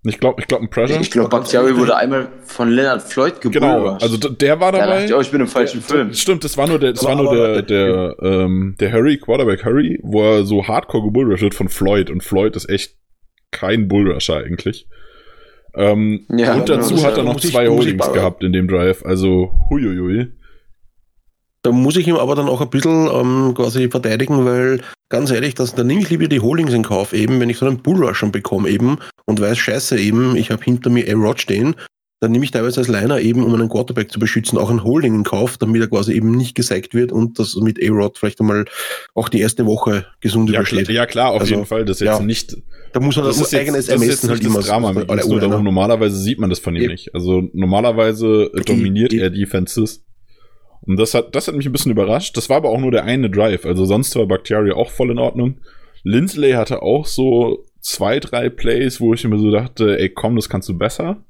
Ich 0.05 0.19
glaube, 0.19 0.41
ich 0.41 0.47
glaube 0.47 0.63
ein 0.63 0.69
Pressure. 0.69 0.99
Ich 1.01 1.09
glaube, 1.09 1.29
Bakhtiari 1.29 1.75
wurde 1.75 1.95
einmal 1.95 2.27
von 2.43 2.69
Leonard 2.69 3.01
Floyd 3.01 3.41
geboren. 3.41 3.81
Genau, 3.83 3.97
also 3.99 4.17
der 4.17 4.59
war 4.59 4.71
dabei. 4.71 4.85
Da 4.85 5.05
ich, 5.05 5.13
oh, 5.13 5.21
ich 5.21 5.31
bin 5.31 5.41
im 5.41 5.47
falschen 5.47 5.81
der, 5.81 5.95
Film. 5.95 6.13
Stimmt, 6.13 6.43
das 6.43 6.57
war 6.57 6.67
nur 6.67 6.79
der, 6.79 6.93
das 6.93 7.03
war 7.03 7.15
nur 7.15 7.35
der, 7.35 7.61
der, 7.63 8.15
ähm, 8.21 8.75
der 8.79 8.91
Harry, 8.91 9.17
Quarterback 9.17 9.65
Harry, 9.65 9.99
wo 10.03 10.21
er 10.21 10.45
so 10.45 10.67
hardcore 10.67 11.05
gebullrusht 11.05 11.41
wird 11.41 11.55
von 11.55 11.69
Floyd 11.69 12.09
und 12.09 12.23
Floyd 12.23 12.55
ist 12.55 12.69
echt 12.69 12.95
kein 13.51 13.87
Bullrusher 13.87 14.37
eigentlich. 14.37 14.87
Ähm, 15.75 16.25
ja, 16.29 16.53
und 16.53 16.69
dazu 16.69 17.03
hat 17.03 17.17
er 17.17 17.23
noch 17.23 17.39
zwei 17.39 17.67
Holdings 17.67 18.11
gehabt 18.13 18.43
in 18.43 18.53
dem 18.53 18.67
Drive, 18.67 19.03
also 19.03 19.51
huiuiui. 19.69 20.27
Da 21.65 21.71
muss 21.71 21.95
ich 21.95 22.07
ihm 22.07 22.17
aber 22.17 22.35
dann 22.35 22.47
auch 22.47 22.61
ein 22.61 22.69
bisschen 22.69 23.09
ähm, 23.11 23.55
quasi 23.55 23.89
verteidigen, 23.89 24.45
weil 24.45 24.81
ganz 25.09 25.31
ehrlich, 25.31 25.55
das, 25.55 25.73
dann 25.73 25.87
nehme 25.87 25.99
ich 25.99 26.11
lieber 26.11 26.27
die 26.27 26.39
Holdings 26.39 26.73
in 26.73 26.83
Kauf, 26.83 27.11
eben, 27.11 27.39
wenn 27.39 27.49
ich 27.49 27.57
so 27.57 27.65
einen 27.65 27.79
Bullrush 27.79 28.19
schon 28.19 28.31
bekomme 28.31 28.69
eben 28.69 28.99
und 29.25 29.41
weiß, 29.41 29.57
scheiße 29.57 29.97
eben, 29.97 30.35
ich 30.35 30.51
habe 30.51 30.63
hinter 30.63 30.91
mir 30.91 31.09
A-Rod 31.09 31.41
stehen, 31.41 31.73
dann 32.19 32.31
nehme 32.31 32.45
ich 32.45 32.51
teilweise 32.51 32.81
als 32.81 32.87
Liner 32.87 33.19
eben, 33.19 33.43
um 33.43 33.51
einen 33.51 33.67
Quarterback 33.67 34.11
zu 34.11 34.19
beschützen, 34.19 34.59
auch 34.59 34.69
ein 34.69 34.83
Holding 34.83 35.15
in 35.15 35.23
Kauf, 35.23 35.57
damit 35.57 35.81
er 35.81 35.87
quasi 35.87 36.13
eben 36.13 36.29
nicht 36.31 36.53
gezeigt 36.53 36.93
wird 36.93 37.11
und 37.11 37.39
das 37.39 37.55
mit 37.55 37.83
A-Rod 37.83 38.19
vielleicht 38.19 38.39
einmal 38.41 38.65
auch 39.15 39.27
die 39.27 39.39
erste 39.39 39.65
Woche 39.65 40.05
gesund 40.21 40.51
ja, 40.51 40.59
übersteht. 40.59 40.85
Klar, 40.85 40.95
ja 40.95 41.05
klar, 41.07 41.31
auf 41.31 41.41
also, 41.41 41.55
jeden 41.55 41.65
Fall. 41.65 41.85
Das 41.85 41.97
ist 41.97 42.01
jetzt 42.01 42.19
ja, 42.19 42.23
nicht. 42.23 42.57
Da 42.93 42.99
muss 42.99 43.15
man 43.15 43.25
das, 43.25 43.39
das 43.39 43.51
eigenes 43.55 43.87
jetzt, 43.87 43.89
Ermessen 43.89 44.29
halt 44.29 44.43
immer 44.43 44.61
Drama 44.61 44.93
mit 44.93 45.09
darum, 45.09 45.63
Normalerweise 45.63 46.15
sieht 46.15 46.37
man 46.37 46.51
das 46.51 46.59
von 46.59 46.75
ihm 46.75 46.83
eben. 46.83 46.91
nicht. 46.91 47.15
Also 47.15 47.49
normalerweise 47.53 48.51
dominiert 48.67 49.11
die, 49.11 49.17
die, 49.17 49.23
er 49.23 49.31
Defenses. 49.31 50.03
Und 50.87 50.97
das 50.99 51.13
hat, 51.13 51.35
das 51.35 51.47
hat 51.47 51.55
mich 51.55 51.65
ein 51.65 51.71
bisschen 51.71 51.91
überrascht. 51.91 52.37
Das 52.37 52.49
war 52.49 52.57
aber 52.57 52.69
auch 52.69 52.79
nur 52.79 52.91
der 52.91 53.05
eine 53.05 53.29
Drive. 53.29 53.65
Also 53.65 53.85
sonst 53.85 54.15
war 54.15 54.27
Bakhtiari 54.27 54.71
auch 54.71 54.91
voll 54.91 55.11
in 55.11 55.19
Ordnung. 55.19 55.59
Lindsley 56.03 56.51
hatte 56.51 56.81
auch 56.83 57.07
so 57.07 57.65
zwei, 57.81 58.19
drei 58.19 58.49
Plays, 58.49 59.01
wo 59.01 59.13
ich 59.13 59.23
mir 59.23 59.39
so 59.39 59.51
dachte, 59.51 59.99
ey 59.99 60.09
komm, 60.09 60.35
das 60.35 60.49
kannst 60.49 60.69
du 60.69 60.77
besser. 60.77 61.23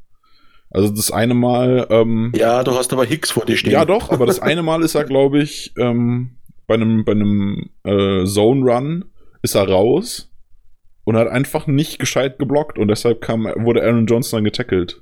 Also 0.69 0.89
das 0.89 1.11
eine 1.11 1.33
Mal. 1.33 1.87
Ähm, 1.89 2.33
ja, 2.35 2.63
du 2.63 2.71
hast 2.73 2.91
aber 2.91 3.05
Hicks 3.05 3.31
vor 3.31 3.45
dir 3.45 3.55
stehen. 3.55 3.71
Ja, 3.71 3.85
doch, 3.85 4.11
aber 4.11 4.25
das 4.25 4.41
eine 4.41 4.63
Mal 4.63 4.83
ist 4.83 4.95
er, 4.95 5.05
glaube 5.05 5.41
ich, 5.41 5.73
ähm, 5.77 6.37
bei 6.67 6.73
einem, 6.73 7.05
bei 7.05 7.13
einem 7.13 7.69
äh, 7.83 8.25
Zone 8.25 8.65
Run 8.65 9.05
ist 9.41 9.55
er 9.55 9.69
raus 9.69 10.31
und 11.05 11.15
hat 11.15 11.29
einfach 11.29 11.67
nicht 11.67 11.99
gescheit 11.99 12.39
geblockt 12.39 12.77
und 12.77 12.89
deshalb 12.89 13.21
kam, 13.21 13.45
wurde 13.45 13.83
Aaron 13.83 14.07
Johnson 14.07 14.37
dann 14.37 14.43
getackelt. 14.43 15.01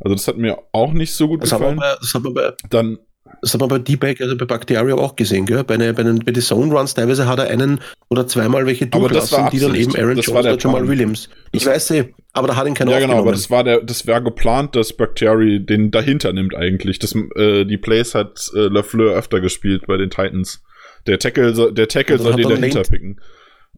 Also 0.00 0.14
das 0.14 0.28
hat 0.28 0.36
mir 0.36 0.58
auch 0.72 0.92
nicht 0.92 1.14
so 1.14 1.28
gut 1.28 1.42
das 1.42 1.50
gefallen. 1.50 1.80
Haben 1.80 1.86
wir, 1.86 1.96
das 2.00 2.14
haben 2.14 2.24
wir 2.24 2.34
bei, 2.34 2.52
dann 2.68 2.98
das 3.42 3.54
hat 3.54 3.60
man 3.60 3.68
bei 3.68 3.78
D-Bag, 3.78 4.20
also 4.20 4.36
bei 4.36 4.44
Bacteria 4.44 4.94
auch 4.94 5.16
gesehen, 5.16 5.46
gell? 5.46 5.62
Bei, 5.64 5.76
bei, 5.76 6.02
den, 6.02 6.18
bei 6.20 6.32
den 6.32 6.42
Zone 6.42 6.72
Runs 6.72 6.94
teilweise 6.94 7.26
hat 7.26 7.38
er 7.38 7.48
einen 7.48 7.80
oder 8.08 8.26
zweimal 8.26 8.66
welche 8.66 8.86
durchlassen, 8.86 9.48
die 9.52 9.60
dann 9.60 9.74
eben 9.74 9.94
Aaron 9.96 10.16
das 10.16 10.26
Jones 10.26 10.46
oder 10.46 10.58
Jamal 10.58 10.88
Williams. 10.88 11.28
Ich 11.52 11.64
das 11.64 11.74
weiß 11.74 11.90
eh, 11.92 12.14
aber 12.32 12.48
da 12.48 12.56
hat 12.56 12.66
ihn 12.66 12.74
keiner 12.74 12.92
Ja, 12.92 13.00
genau, 13.00 13.18
aber 13.18 13.32
das 13.32 13.50
war 13.50 13.64
der, 13.64 13.80
das 13.82 14.06
war 14.06 14.20
geplant, 14.20 14.74
dass 14.76 14.92
Bacteria 14.92 15.58
den 15.58 15.90
dahinter 15.90 16.32
nimmt 16.32 16.54
eigentlich. 16.54 16.98
Das, 16.98 17.14
äh, 17.36 17.64
die 17.64 17.78
Plays 17.78 18.14
hat 18.14 18.50
äh, 18.54 18.68
LaFleur 18.68 19.16
öfter 19.16 19.40
gespielt 19.40 19.86
bei 19.86 19.96
den 19.96 20.10
Titans. 20.10 20.62
Der 21.06 21.18
Tackle, 21.18 21.72
der 21.72 21.88
Tackle 21.88 22.18
soll 22.18 22.34
den 22.34 22.48
dahinter 22.48 22.82
Lane. 22.82 22.88
picken. 22.90 23.20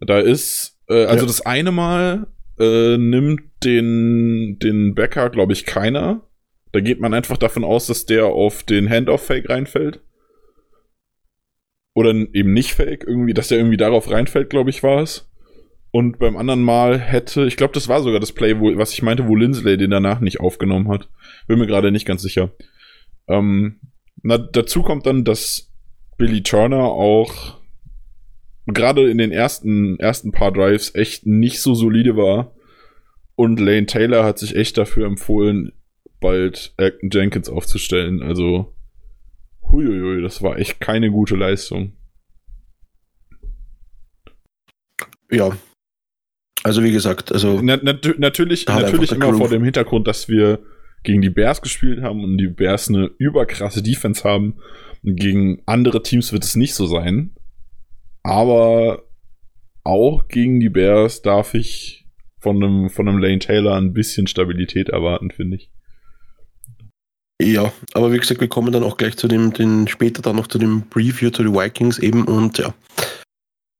Da 0.00 0.18
ist, 0.18 0.78
äh, 0.88 1.04
also 1.04 1.24
ja. 1.24 1.26
das 1.26 1.44
eine 1.44 1.70
Mal 1.70 2.26
äh, 2.58 2.96
nimmt 2.96 3.42
den, 3.64 4.58
den 4.58 4.94
Backer, 4.94 5.30
glaube 5.30 5.52
ich, 5.52 5.66
keiner 5.66 6.22
da 6.72 6.80
geht 6.80 7.00
man 7.00 7.14
einfach 7.14 7.36
davon 7.36 7.64
aus, 7.64 7.86
dass 7.86 8.06
der 8.06 8.26
auf 8.26 8.62
den 8.62 8.88
Handoff-Fake 8.88 9.48
reinfällt. 9.48 10.00
Oder 11.94 12.10
eben 12.10 12.52
nicht 12.52 12.72
Fake, 12.72 13.04
irgendwie, 13.06 13.34
dass 13.34 13.48
der 13.48 13.58
irgendwie 13.58 13.76
darauf 13.76 14.10
reinfällt, 14.10 14.50
glaube 14.50 14.70
ich, 14.70 14.82
war 14.82 15.02
es. 15.02 15.28
Und 15.92 16.20
beim 16.20 16.36
anderen 16.36 16.62
Mal 16.62 17.00
hätte, 17.00 17.46
ich 17.46 17.56
glaube, 17.56 17.74
das 17.74 17.88
war 17.88 18.00
sogar 18.00 18.20
das 18.20 18.32
Play, 18.32 18.60
wo, 18.60 18.76
was 18.76 18.92
ich 18.92 19.02
meinte, 19.02 19.26
wo 19.26 19.34
Lindsley 19.34 19.76
den 19.76 19.90
danach 19.90 20.20
nicht 20.20 20.38
aufgenommen 20.38 20.88
hat. 20.88 21.08
Bin 21.48 21.58
mir 21.58 21.66
gerade 21.66 21.90
nicht 21.90 22.06
ganz 22.06 22.22
sicher. 22.22 22.52
Ähm, 23.28 23.80
na, 24.22 24.38
dazu 24.38 24.82
kommt 24.82 25.06
dann, 25.06 25.24
dass 25.24 25.72
Billy 26.16 26.42
Turner 26.42 26.84
auch 26.84 27.58
gerade 28.66 29.10
in 29.10 29.18
den 29.18 29.32
ersten, 29.32 29.98
ersten 29.98 30.30
paar 30.30 30.52
Drives 30.52 30.94
echt 30.94 31.26
nicht 31.26 31.60
so 31.60 31.74
solide 31.74 32.16
war. 32.16 32.54
Und 33.34 33.58
Lane 33.58 33.86
Taylor 33.86 34.24
hat 34.24 34.38
sich 34.38 34.54
echt 34.54 34.78
dafür 34.78 35.06
empfohlen, 35.06 35.72
bald 36.20 36.74
Acton 36.76 37.10
Jenkins 37.10 37.48
aufzustellen. 37.48 38.22
Also, 38.22 38.74
huiuiui, 39.70 40.22
das 40.22 40.42
war 40.42 40.58
echt 40.58 40.80
keine 40.80 41.10
gute 41.10 41.36
Leistung. 41.36 41.96
Ja. 45.30 45.56
Also 46.62 46.82
wie 46.82 46.92
gesagt, 46.92 47.32
also 47.32 47.60
na, 47.62 47.78
na, 47.82 47.98
natürlich, 48.18 48.66
natürlich 48.66 49.12
immer 49.12 49.32
vor 49.32 49.48
dem 49.48 49.64
Hintergrund, 49.64 50.06
dass 50.06 50.28
wir 50.28 50.58
gegen 51.02 51.22
die 51.22 51.30
Bears 51.30 51.62
gespielt 51.62 52.02
haben 52.02 52.22
und 52.22 52.36
die 52.36 52.48
Bears 52.48 52.88
eine 52.88 53.10
überkrasse 53.18 53.82
Defense 53.82 54.24
haben. 54.24 54.60
Und 55.02 55.16
gegen 55.16 55.62
andere 55.64 56.02
Teams 56.02 56.32
wird 56.32 56.44
es 56.44 56.56
nicht 56.56 56.74
so 56.74 56.86
sein. 56.86 57.34
Aber 58.22 59.04
auch 59.82 60.28
gegen 60.28 60.60
die 60.60 60.68
Bears 60.68 61.22
darf 61.22 61.54
ich 61.54 62.06
von 62.38 62.62
einem, 62.62 62.90
von 62.90 63.08
einem 63.08 63.18
Lane 63.18 63.38
Taylor 63.38 63.76
ein 63.76 63.94
bisschen 63.94 64.26
Stabilität 64.26 64.90
erwarten, 64.90 65.30
finde 65.30 65.56
ich. 65.56 65.70
Ja, 67.40 67.72
aber 67.94 68.12
wie 68.12 68.18
gesagt, 68.18 68.42
wir 68.42 68.48
kommen 68.48 68.70
dann 68.70 68.82
auch 68.82 68.98
gleich 68.98 69.16
zu 69.16 69.26
dem, 69.26 69.52
den 69.54 69.88
später 69.88 70.20
dann 70.20 70.36
noch 70.36 70.46
zu 70.46 70.58
dem 70.58 70.82
Preview 70.90 71.30
zu 71.30 71.42
den 71.42 71.54
Vikings 71.54 71.98
eben 71.98 72.24
und 72.24 72.58
ja. 72.58 72.74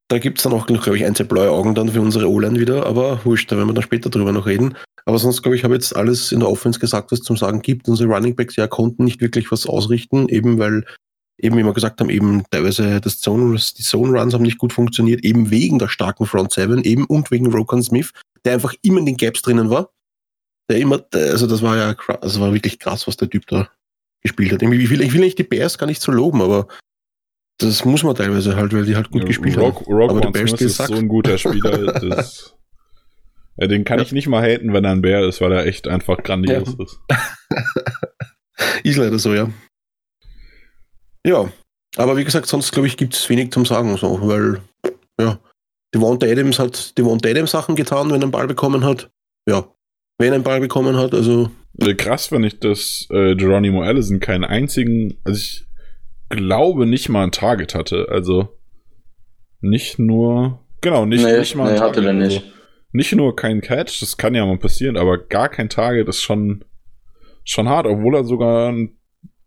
Da 0.08 0.18
gibt 0.18 0.38
es 0.38 0.44
dann 0.44 0.54
auch, 0.54 0.66
glaube 0.66 0.96
ich, 0.96 1.04
ein, 1.04 1.14
zwei 1.14 1.24
blaue 1.24 1.50
Augen 1.50 1.74
dann 1.74 1.90
für 1.90 2.00
unsere 2.00 2.28
O-Line 2.28 2.58
wieder, 2.58 2.86
aber 2.86 3.22
wurscht, 3.24 3.52
da 3.52 3.56
werden 3.56 3.68
wir 3.68 3.74
dann 3.74 3.84
später 3.84 4.08
drüber 4.08 4.32
noch 4.32 4.46
reden. 4.46 4.76
Aber 5.04 5.18
sonst, 5.18 5.42
glaube 5.42 5.56
ich, 5.56 5.62
habe 5.62 5.74
jetzt 5.74 5.94
alles 5.94 6.32
in 6.32 6.40
der 6.40 6.48
Offense 6.48 6.80
gesagt, 6.80 7.12
was 7.12 7.20
zum 7.20 7.36
Sagen 7.36 7.60
gibt. 7.60 7.86
Unsere 7.88 8.12
Running 8.12 8.34
Backs 8.34 8.56
ja 8.56 8.66
konnten 8.66 9.04
nicht 9.04 9.20
wirklich 9.20 9.52
was 9.52 9.66
ausrichten, 9.66 10.28
eben 10.28 10.58
weil, 10.58 10.84
eben 11.38 11.56
wie 11.56 11.62
wir 11.62 11.74
gesagt 11.74 12.00
haben, 12.00 12.10
eben 12.10 12.44
teilweise 12.50 13.00
das 13.00 13.20
Zone, 13.20 13.56
die 13.56 13.82
Zone 13.82 14.18
Runs 14.18 14.34
haben 14.34 14.42
nicht 14.42 14.58
gut 14.58 14.72
funktioniert, 14.72 15.22
eben 15.22 15.50
wegen 15.50 15.78
der 15.78 15.88
starken 15.88 16.26
Front 16.26 16.52
Seven, 16.52 16.82
eben 16.82 17.04
und 17.04 17.30
wegen 17.30 17.52
Rokan 17.52 17.82
Smith, 17.82 18.12
der 18.44 18.54
einfach 18.54 18.74
immer 18.82 18.98
in 18.98 19.06
den 19.06 19.16
Gaps 19.16 19.42
drinnen 19.42 19.70
war 19.70 19.90
der 20.70 20.78
immer, 20.78 21.04
also 21.12 21.46
das 21.46 21.62
war 21.62 21.76
ja 21.76 21.94
krass, 21.94 22.18
also 22.22 22.40
war 22.40 22.54
wirklich 22.54 22.78
krass, 22.78 23.06
was 23.06 23.16
der 23.16 23.28
Typ 23.28 23.46
da 23.48 23.68
gespielt 24.22 24.52
hat. 24.52 24.62
Ich 24.62 24.90
will, 24.90 25.00
ich 25.02 25.12
will 25.12 25.20
nicht 25.20 25.38
die 25.38 25.44
Bears 25.44 25.78
gar 25.78 25.86
nicht 25.86 26.00
so 26.00 26.12
loben, 26.12 26.40
aber 26.40 26.68
das 27.58 27.84
muss 27.84 28.02
man 28.02 28.14
teilweise 28.14 28.56
halt, 28.56 28.72
weil 28.72 28.86
die 28.86 28.96
halt 28.96 29.10
gut 29.10 29.22
ja, 29.22 29.28
gespielt 29.28 29.58
Rock, 29.58 29.80
haben. 29.80 29.92
Rock 29.92 30.10
aber 30.10 30.20
der 30.20 30.30
Bears 30.30 30.52
ist 30.52 30.76
so 30.76 30.94
ein 30.94 31.08
guter 31.08 31.36
Spieler. 31.36 32.00
Das, 32.00 32.54
ja, 33.56 33.66
den 33.66 33.84
kann 33.84 33.98
ja. 33.98 34.04
ich 34.04 34.12
nicht 34.12 34.28
mal 34.28 34.42
haten, 34.42 34.72
wenn 34.72 34.84
er 34.84 34.92
ein 34.92 35.02
Bär 35.02 35.26
ist, 35.28 35.40
weil 35.40 35.52
er 35.52 35.66
echt 35.66 35.86
einfach 35.86 36.22
grandios 36.22 36.74
ist. 36.78 36.98
ist 38.84 38.96
leider 38.96 39.18
so, 39.18 39.34
ja. 39.34 39.50
Ja, 41.26 41.52
aber 41.96 42.16
wie 42.16 42.24
gesagt, 42.24 42.46
sonst 42.46 42.72
glaube 42.72 42.86
ich, 42.86 42.96
gibt 42.96 43.14
es 43.14 43.28
wenig 43.28 43.52
zum 43.52 43.66
Sagen, 43.66 43.94
so, 43.98 44.26
weil, 44.26 44.62
ja, 45.20 45.38
Devonta 45.94 46.26
Adams 46.26 46.58
hat 46.58 46.96
Devonta 46.96 47.28
Adams 47.28 47.50
Sachen 47.50 47.74
getan, 47.74 48.06
wenn 48.06 48.20
er 48.20 48.22
einen 48.22 48.30
Ball 48.30 48.46
bekommen 48.46 48.84
hat. 48.84 49.10
Ja, 49.46 49.68
wenn 50.20 50.28
er 50.28 50.34
einen 50.34 50.44
Ball 50.44 50.60
bekommen 50.60 50.96
hat. 50.96 51.14
Also 51.14 51.50
äh, 51.78 51.94
krass, 51.94 52.30
wenn 52.30 52.44
ich 52.44 52.60
das 52.60 53.08
äh, 53.10 53.34
Geronimo 53.34 53.82
Allison 53.82 54.20
keinen 54.20 54.44
einzigen, 54.44 55.18
also 55.24 55.38
ich 55.38 55.64
glaube 56.28 56.86
nicht 56.86 57.08
mal 57.08 57.24
ein 57.24 57.32
Target 57.32 57.74
hatte. 57.74 58.06
Also 58.10 58.56
nicht 59.60 59.98
nur, 59.98 60.60
genau, 60.82 61.06
nicht, 61.06 61.24
nee, 61.24 61.38
nicht 61.38 61.56
mal 61.56 61.68
ein 61.68 61.72
nee, 61.72 61.78
Target. 61.78 61.96
Hatte 61.96 62.02
der 62.02 62.12
nicht. 62.12 62.36
Also, 62.44 62.52
nicht 62.92 63.14
nur 63.14 63.34
kein 63.34 63.60
Catch, 63.60 64.02
das 64.02 64.16
kann 64.16 64.34
ja 64.34 64.44
mal 64.44 64.58
passieren, 64.58 64.96
aber 64.96 65.16
gar 65.16 65.48
kein 65.48 65.68
Target 65.68 66.08
ist 66.08 66.20
schon, 66.20 66.64
schon 67.44 67.68
hart, 67.68 67.86
obwohl 67.86 68.16
er 68.16 68.24
sogar 68.24 68.74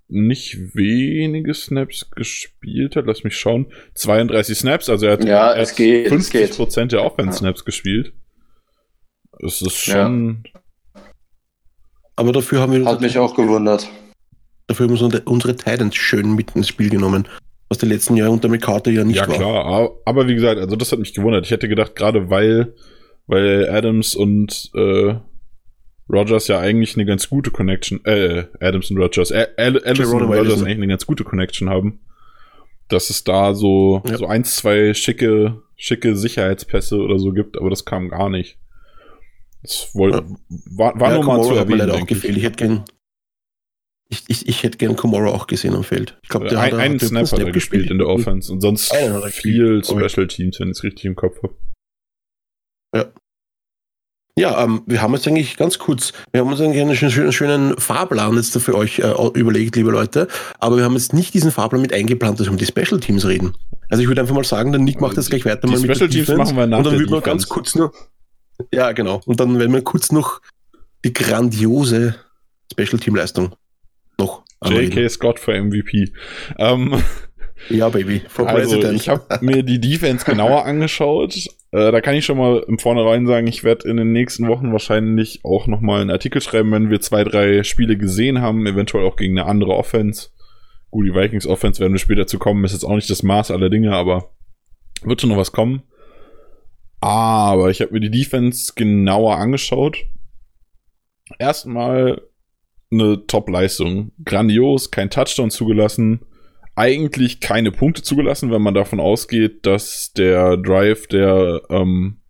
nicht 0.07 0.75
wenige 0.75 1.53
Snaps 1.53 2.09
gespielt 2.11 2.95
hat. 2.95 3.05
Lass 3.05 3.23
mich 3.23 3.35
schauen. 3.35 3.67
32 3.95 4.57
Snaps, 4.57 4.89
also 4.89 5.05
er 5.05 5.13
hat 5.13 5.25
ja, 5.25 5.53
es 5.55 5.75
geht, 5.75 6.07
50 6.07 6.51
Prozent 6.51 6.91
der 6.93 7.03
Offense-Snaps 7.03 7.61
ja. 7.61 7.65
gespielt. 7.65 8.13
Es 9.39 9.61
ist 9.61 9.77
schon, 9.77 10.43
ja. 10.53 10.61
Aber 12.15 12.31
dafür 12.31 12.59
haben 12.59 12.73
wir. 12.73 12.85
Hat 12.85 13.01
mich 13.01 13.17
auch 13.17 13.35
gewundert. 13.35 13.89
Dafür 14.67 14.87
haben 14.87 15.11
wir 15.11 15.27
unsere 15.27 15.55
Titans 15.55 15.95
schön 15.95 16.35
mit 16.35 16.55
ins 16.55 16.67
Spiel 16.67 16.89
genommen. 16.89 17.27
Was 17.69 17.79
die 17.79 17.85
letzten 17.85 18.15
Jahre 18.15 18.31
unter 18.31 18.49
McCarthy 18.49 18.91
ja 18.91 19.03
nicht 19.03 19.17
ja, 19.17 19.27
war. 19.27 19.33
Ja, 19.33 19.39
klar. 19.39 19.91
Aber 20.05 20.27
wie 20.27 20.35
gesagt, 20.35 20.59
also 20.59 20.75
das 20.75 20.91
hat 20.91 20.99
mich 20.99 21.13
gewundert. 21.13 21.45
Ich 21.45 21.51
hätte 21.51 21.67
gedacht, 21.67 21.95
gerade 21.95 22.29
weil, 22.29 22.75
weil 23.25 23.67
Adams 23.69 24.15
und 24.15 24.69
äh, 24.75 25.15
Rogers 26.11 26.47
ja 26.47 26.59
eigentlich 26.59 26.95
eine 26.95 27.05
ganz 27.05 27.29
gute 27.29 27.51
Connection, 27.51 28.03
äh, 28.05 28.45
Adams 28.59 28.91
und 28.91 28.97
Rogers, 28.97 29.31
äh, 29.31 29.47
Alice 29.57 29.99
und 30.11 30.21
Rogers 30.23 30.61
eigentlich 30.61 30.77
eine 30.77 30.87
ganz 30.87 31.05
gute 31.05 31.23
Connection 31.23 31.69
haben, 31.69 31.99
dass 32.89 33.09
es 33.09 33.23
da 33.23 33.53
so, 33.53 34.01
ja. 34.07 34.17
so 34.17 34.27
eins, 34.27 34.55
zwei 34.57 34.93
schicke, 34.93 35.61
schicke 35.75 36.15
Sicherheitspässe 36.15 36.97
oder 36.97 37.19
so 37.19 37.31
gibt, 37.31 37.57
aber 37.57 37.69
das 37.69 37.85
kam 37.85 38.09
gar 38.09 38.29
nicht. 38.29 38.57
Das 39.63 39.95
wollte, 39.95 40.25
war, 40.49 40.99
war 40.99 41.11
ja, 41.11 41.15
nur 41.15 41.25
mal 41.25 41.43
zu 41.43 41.53
erwähnen. 41.53 41.81
Hat 41.81 41.87
mir 41.87 42.03
auch 42.03 42.07
gefehlt. 42.07 42.37
Ich 42.37 42.43
hätte 42.43 42.57
gern, 42.57 42.83
ich, 44.09 44.23
ich, 44.27 44.47
ich 44.47 44.63
hätte 44.63 44.77
gern 44.77 44.95
Komoro 44.95 45.31
auch 45.31 45.47
gesehen 45.47 45.73
am 45.73 45.83
Feld. 45.83 46.17
Ich 46.21 46.29
glaube, 46.29 46.47
der 46.47 46.59
ein, 46.59 46.73
hat 46.73 46.79
einen 46.79 46.99
Snap 46.99 47.31
hat 47.31 47.39
er 47.39 47.51
gespielt 47.51 47.89
in 47.89 47.97
der 47.97 48.07
Offense 48.07 48.51
und 48.51 48.61
sonst 48.61 48.93
viel 49.31 49.83
Special 49.83 50.27
Teams, 50.27 50.59
wenn 50.59 50.67
ich 50.69 50.77
es 50.77 50.83
richtig 50.83 51.05
im 51.05 51.15
Kopf 51.15 51.41
habe. 51.41 51.55
Ja. 52.95 53.05
Ja, 54.35 54.63
ähm, 54.63 54.81
wir 54.87 55.01
haben 55.01 55.13
jetzt 55.13 55.27
eigentlich 55.27 55.57
ganz 55.57 55.77
kurz, 55.77 56.11
wir 56.31 56.41
haben 56.41 56.51
uns 56.51 56.59
eigentlich 56.59 56.81
einen 56.81 56.95
schönen, 56.95 57.31
schönen 57.31 57.77
Fahrplan 57.77 58.35
jetzt 58.35 58.59
für 58.59 58.75
euch 58.75 58.97
äh, 58.97 59.13
überlegt, 59.35 59.75
liebe 59.75 59.91
Leute, 59.91 60.27
aber 60.57 60.77
wir 60.77 60.83
haben 60.83 60.95
jetzt 60.95 61.13
nicht 61.13 61.35
diesen 61.35 61.51
Fahrplan 61.51 61.83
mit 61.83 61.93
eingeplant, 61.93 62.39
dass 62.39 62.47
wir 62.47 62.51
um 62.51 62.57
die 62.57 62.65
Special 62.65 62.99
Teams 62.99 63.27
reden. 63.27 63.53
Also 63.89 64.01
ich 64.01 64.07
würde 64.07 64.21
einfach 64.21 64.33
mal 64.33 64.43
sagen, 64.43 64.71
der 64.71 64.81
Nick 64.81 64.99
macht 64.99 65.17
jetzt 65.17 65.29
gleich 65.29 65.45
weiter 65.45 65.67
die 65.67 65.73
mal 65.73 65.79
mit 65.79 65.95
Special 65.95 66.09
Teams 66.09 66.29
machen 66.29 66.57
wir 66.57 66.65
nach 66.65 66.79
und 66.79 66.85
dann 66.87 66.97
würde 66.97 67.11
man 67.11 67.21
ganz 67.21 67.47
kurz 67.47 67.75
nur 67.75 67.93
ja, 68.73 68.91
genau. 68.91 69.21
Und 69.25 69.39
dann 69.39 69.57
werden 69.59 69.73
wir 69.73 69.83
kurz 69.83 70.11
noch 70.11 70.41
die 71.03 71.13
grandiose 71.13 72.15
Special-Team-Leistung 72.71 73.55
noch 74.17 74.43
J.K. 74.65 75.09
Scott 75.09 75.39
für 75.39 75.59
MVP. 75.61 76.11
Ähm, 76.57 77.01
ja, 77.69 77.89
Baby. 77.89 78.21
For 78.27 78.47
also, 78.47 78.75
President. 78.77 79.01
ich 79.01 79.09
habe 79.09 79.39
mir 79.41 79.63
die 79.63 79.79
Defense 79.79 80.25
genauer 80.25 80.65
angeschaut. 80.65 81.35
Äh, 81.71 81.91
da 81.91 82.01
kann 82.01 82.15
ich 82.15 82.25
schon 82.25 82.37
mal 82.37 82.63
im 82.67 82.79
Vornherein 82.79 83.27
sagen, 83.27 83.47
ich 83.47 83.63
werde 83.63 83.89
in 83.89 83.97
den 83.97 84.11
nächsten 84.11 84.47
Wochen 84.47 84.71
wahrscheinlich 84.71 85.41
auch 85.43 85.67
nochmal 85.67 86.01
einen 86.01 86.11
Artikel 86.11 86.41
schreiben, 86.41 86.71
wenn 86.71 86.89
wir 86.89 87.01
zwei, 87.01 87.23
drei 87.23 87.63
Spiele 87.63 87.97
gesehen 87.97 88.41
haben, 88.41 88.65
eventuell 88.65 89.05
auch 89.05 89.15
gegen 89.15 89.37
eine 89.37 89.47
andere 89.47 89.75
Offense. 89.75 90.29
Gut, 90.91 91.07
die 91.07 91.15
Vikings 91.15 91.47
Offense 91.47 91.79
werden 91.79 91.93
wir 91.93 91.99
später 91.99 92.27
zu 92.27 92.37
kommen, 92.37 92.63
ist 92.63 92.73
jetzt 92.73 92.83
auch 92.83 92.95
nicht 92.95 93.09
das 93.09 93.23
Maß 93.23 93.51
aller 93.51 93.69
Dinge, 93.69 93.93
aber 93.93 94.29
wird 95.03 95.21
schon 95.21 95.31
noch 95.31 95.37
was 95.37 95.51
kommen. 95.51 95.81
Aber 97.03 97.69
ich 97.69 97.81
habe 97.81 97.91
mir 97.91 97.99
die 97.99 98.09
Defense 98.09 98.71
genauer 98.77 99.35
angeschaut. 99.35 100.05
Erstmal 101.37 102.21
eine 102.89 103.27
Top-Leistung. 103.27 104.13
Grandios, 104.23 104.89
kein 104.89 105.09
Touchdown 105.09 105.51
zugelassen. 105.51 106.21
Eigentlich 106.77 107.41
keine 107.41 107.73
Punkte 107.73 108.03
zugelassen, 108.03 108.51
wenn 108.51 108.61
man 108.61 108.73
davon 108.73 109.01
ausgeht, 109.01 109.65
dass 109.65 110.13
der 110.13 110.55
Drive, 110.55 111.07
der 111.07 111.63
ähm, 111.69 112.21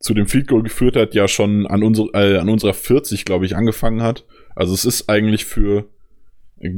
zu 0.00 0.12
dem 0.12 0.26
Field 0.26 0.48
Goal 0.48 0.64
geführt 0.64 0.96
hat, 0.96 1.14
ja 1.14 1.28
schon 1.28 1.68
an, 1.68 1.84
unsere, 1.84 2.08
äh, 2.14 2.38
an 2.38 2.48
unserer 2.48 2.74
40, 2.74 3.24
glaube 3.24 3.46
ich, 3.46 3.54
angefangen 3.54 4.02
hat. 4.02 4.26
Also 4.56 4.74
es 4.74 4.84
ist 4.84 5.08
eigentlich 5.08 5.44
für 5.44 5.88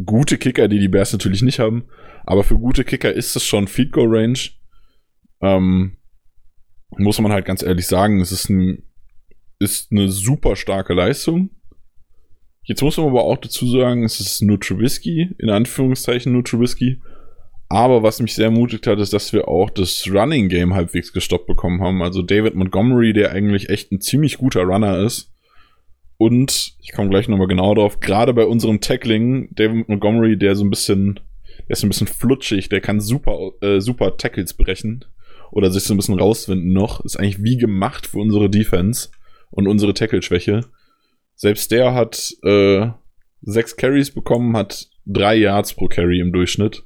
gute 0.05 0.37
Kicker, 0.37 0.69
die 0.69 0.81
die 0.81 0.89
Bears 0.89 1.15
natürlich 1.15 1.41
nicht 1.41 1.61
haben, 1.61 1.87
aber 2.27 2.45
für 2.45 2.59
gute 2.59 2.85
Kicker 2.85 3.11
ist 3.11 3.37
es 3.37 3.47
schon 3.47 3.69
Field 3.69 3.91
Goal 3.91 4.15
Range. 4.15 4.39
Ähm, 5.41 5.95
muss 6.97 7.21
man 7.21 7.33
halt 7.33 7.45
ganz 7.45 7.63
ehrlich 7.63 7.87
sagen, 7.87 8.21
es 8.21 8.33
ist, 8.33 8.49
ein, 8.49 8.83
ist 9.59 9.93
eine 9.93 10.09
super 10.09 10.57
starke 10.57 10.95
Leistung. 10.95 11.51
Jetzt 12.63 12.83
muss 12.83 12.97
man 12.97 13.07
aber 13.07 13.25
auch 13.25 13.39
dazu 13.39 13.67
sagen, 13.67 14.05
es 14.05 14.21
ist 14.21 14.43
nur 14.43 14.61
Trubisky, 14.61 15.35
in 15.39 15.51
Anführungszeichen 15.51 16.33
nur 16.33 16.45
Trubisky. 16.45 17.01
Aber 17.71 18.03
was 18.03 18.21
mich 18.21 18.35
sehr 18.35 18.47
ermutigt 18.47 18.87
hat, 18.87 18.99
ist, 18.99 19.13
dass 19.13 19.33
wir 19.33 19.49
auch 19.49 19.71
das 19.71 20.09
Running 20.11 20.49
Game 20.49 20.75
halbwegs 20.75 21.13
gestoppt 21.13 21.47
bekommen 21.47 21.83
haben. 21.83 22.03
Also 22.03 22.23
David 22.23 22.55
Montgomery, 22.55 23.13
der 23.13 23.33
eigentlich 23.33 23.69
echt 23.69 23.93
ein 23.93 24.01
ziemlich 24.01 24.39
guter 24.39 24.63
Runner 24.63 24.99
ist. 24.99 25.33
Und 26.17 26.75
ich 26.81 26.93
komme 26.93 27.11
gleich 27.11 27.29
nochmal 27.29 27.47
genau 27.47 27.75
drauf, 27.75 28.01
gerade 28.01 28.35
bei 28.35 28.45
unserem 28.45 28.81
Tackling, 28.81 29.51
David 29.55 29.89
Montgomery, 29.89 30.37
der 30.37 30.57
so 30.57 30.65
ein 30.65 30.71
bisschen, 30.71 31.21
der 31.69 31.71
ist 31.71 31.85
ein 31.85 31.91
bisschen 31.91 32.09
flutschig, 32.09 32.69
der 32.69 32.81
kann 32.81 33.01
super, 33.01 33.53
äh, 33.61 33.81
super 33.81 34.17
Tackles 34.17 34.55
brechen 34.55 35.05
oder 35.51 35.71
sich 35.71 35.85
so 35.85 35.95
ein 35.95 35.97
bisschen 35.97 36.19
rauswinden 36.19 36.73
noch. 36.73 37.05
Ist 37.05 37.17
eigentlich 37.17 37.43
wie 37.43 37.57
gemacht 37.57 38.07
für 38.07 38.19
unsere 38.19 38.51
Defense 38.51 39.09
und 39.51 39.67
unsere 39.67 39.95
Tackle-Schwäche. 39.95 40.67
Selbst 41.35 41.71
der 41.71 41.95
hat 41.95 42.35
äh, 42.43 42.89
sechs 43.43 43.77
Carries 43.77 44.11
bekommen, 44.11 44.57
hat 44.57 44.89
drei 45.07 45.37
Yards 45.37 45.75
pro 45.75 45.87
Carry 45.87 46.21
im 46.21 46.33
Durchschnitt. 46.33 46.85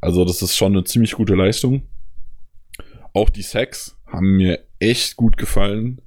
Also 0.00 0.24
das 0.24 0.42
ist 0.42 0.56
schon 0.56 0.72
eine 0.72 0.84
ziemlich 0.84 1.12
gute 1.12 1.34
Leistung. 1.34 1.82
Auch 3.12 3.28
die 3.28 3.42
Sacks 3.42 3.96
haben 4.06 4.36
mir 4.36 4.64
echt 4.78 5.16
gut 5.16 5.36
gefallen. 5.36 6.00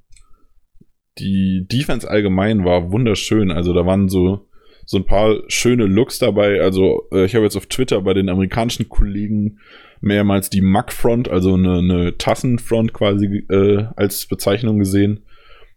Die 1.18 1.66
Defense 1.70 2.08
allgemein 2.08 2.64
war 2.64 2.90
wunderschön. 2.90 3.50
Also 3.50 3.72
da 3.72 3.86
waren 3.86 4.08
so, 4.08 4.48
so 4.84 4.96
ein 4.96 5.06
paar 5.06 5.42
schöne 5.48 5.84
Looks 5.84 6.18
dabei. 6.18 6.60
Also 6.60 7.08
äh, 7.12 7.24
ich 7.24 7.34
habe 7.34 7.44
jetzt 7.44 7.56
auf 7.56 7.66
Twitter 7.66 8.00
bei 8.02 8.14
den 8.14 8.28
amerikanischen 8.28 8.88
Kollegen 8.88 9.60
mehrmals 10.04 10.50
die 10.50 10.60
Mug 10.60 10.90
Front, 10.90 11.28
also 11.28 11.54
eine, 11.54 11.78
eine 11.78 12.18
Tassenfront 12.18 12.92
quasi 12.92 13.46
äh, 13.50 13.86
als 13.96 14.26
Bezeichnung 14.26 14.78
gesehen, 14.78 15.24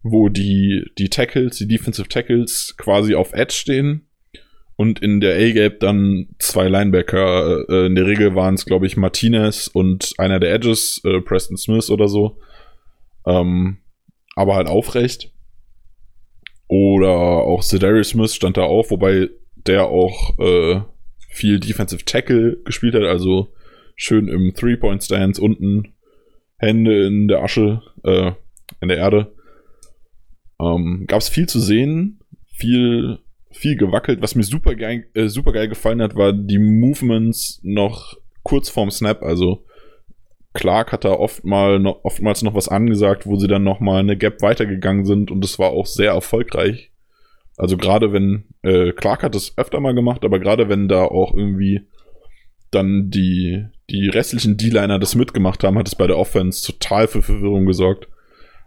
wo 0.04 0.30
die, 0.30 0.86
die 0.98 1.10
Tackles, 1.10 1.58
die 1.58 1.68
Defensive 1.68 2.10
Tackles 2.10 2.76
quasi 2.78 3.16
auf 3.16 3.34
Edge 3.34 3.54
stehen 3.54 4.08
und 4.76 5.00
in 5.00 5.22
der 5.22 5.36
A-Gap 5.36 5.80
dann 5.80 6.28
zwei 6.40 6.68
Linebacker. 6.68 7.66
Äh, 7.70 7.86
in 7.88 7.96
der 7.96 8.06
Regel 8.06 8.36
waren 8.36 8.56
es, 8.56 8.66
glaube 8.66 8.86
ich, 8.86 8.98
Martinez 8.98 9.68
und 9.68 10.14
einer 10.18 10.40
der 10.40 10.54
Edges, 10.54 11.02
äh, 11.04 11.22
Preston 11.22 11.58
Smith 11.58 11.90
oder 11.90 12.08
so. 12.08 12.38
Ähm, 13.26 13.78
aber 14.36 14.56
halt 14.56 14.68
aufrecht. 14.68 15.32
Oder 16.68 17.10
auch 17.10 17.64
Zedarius 17.64 18.10
Smith 18.10 18.36
stand 18.36 18.58
da 18.58 18.64
auf, 18.64 18.92
wobei 18.92 19.30
der 19.56 19.86
auch 19.88 20.38
äh, 20.38 20.82
viel 21.30 21.60
Defensive 21.60 22.04
Tackle 22.04 22.58
gespielt 22.66 22.94
hat, 22.94 23.04
also 23.04 23.54
schön 23.98 24.30
im 24.30 24.54
Three-Point-Stance 24.54 25.42
unten, 25.42 25.96
Hände 26.58 27.06
in 27.06 27.28
der 27.28 27.44
Asche, 27.44 27.82
äh, 28.04 28.32
in 28.80 28.88
der 28.88 28.98
Erde. 28.98 29.36
Ähm, 30.62 31.04
Gab 31.08 31.20
es 31.20 31.28
viel 31.28 31.50
zu 31.50 31.60
sehen, 31.60 32.22
viel 32.46 33.20
viel 33.52 33.76
gewackelt. 33.76 34.22
Was 34.22 34.36
mir 34.36 34.44
super 34.44 34.76
geil, 34.76 35.08
äh, 35.14 35.28
super 35.28 35.52
geil 35.52 35.68
gefallen 35.68 36.02
hat, 36.02 36.16
war 36.16 36.32
die 36.32 36.60
Movements 36.60 37.60
noch 37.64 38.16
kurz 38.44 38.70
vorm 38.70 38.92
Snap. 38.92 39.24
Also 39.24 39.66
Clark 40.54 40.92
hat 40.92 41.06
da 41.06 41.12
oft 41.12 41.44
mal 41.44 41.80
noch, 41.80 42.04
oftmals 42.04 42.44
noch 42.44 42.56
was 42.56 42.70
angesagt, 42.70 43.26
wo 43.26 43.36
sie 43.36 43.48
dann 43.48 43.64
noch 43.64 43.80
mal 43.80 44.00
eine 44.00 44.18
Gap 44.18 44.42
weitergegangen 44.42 45.06
sind 45.06 45.32
und 45.32 45.44
das 45.44 45.60
war 45.60 45.72
auch 45.72 45.86
sehr 45.86 46.12
erfolgreich. 46.12 46.92
Also 47.58 47.78
gerade 47.78 48.14
wenn 48.14 48.46
äh, 48.62 48.92
Clark 48.92 49.24
hat 49.24 49.36
das 49.36 49.58
öfter 49.58 49.80
mal 49.80 49.96
gemacht, 49.96 50.24
aber 50.24 50.40
gerade 50.40 50.70
wenn 50.70 50.88
da 50.88 51.04
auch 51.04 51.34
irgendwie 51.34 51.88
dann 52.72 53.10
die 53.10 53.66
die 53.90 54.10
restlichen 54.10 54.58
D-Liner 54.58 55.00
das 55.00 55.16
mitgemacht 55.16 55.64
haben, 55.64 55.78
hat 55.78 55.88
es 55.88 55.96
bei 55.96 56.08
der 56.08 56.18
Offense 56.18 56.66
total 56.66 57.08
für 57.08 57.22
Verwirrung 57.22 57.66
gesorgt. 57.66 58.08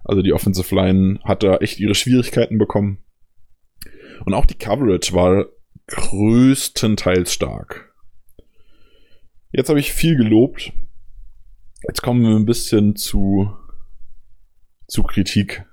Also 0.04 0.22
die 0.22 0.32
Offensive 0.32 0.74
Line 0.74 1.20
hat 1.24 1.42
da 1.42 1.56
echt 1.58 1.78
ihre 1.78 1.94
Schwierigkeiten 1.94 2.58
bekommen. 2.58 2.98
Und 4.24 4.34
auch 4.34 4.46
die 4.46 4.54
Coverage 4.54 5.12
war 5.12 5.46
größtenteils 5.88 7.32
stark. 7.32 7.92
Jetzt 9.52 9.68
habe 9.68 9.80
ich 9.80 9.92
viel 9.92 10.16
gelobt. 10.16 10.72
Jetzt 11.86 12.02
kommen 12.02 12.22
wir 12.22 12.36
ein 12.36 12.46
bisschen 12.46 12.96
zu, 12.96 13.50
zu 14.86 15.02
Kritik. 15.02 15.64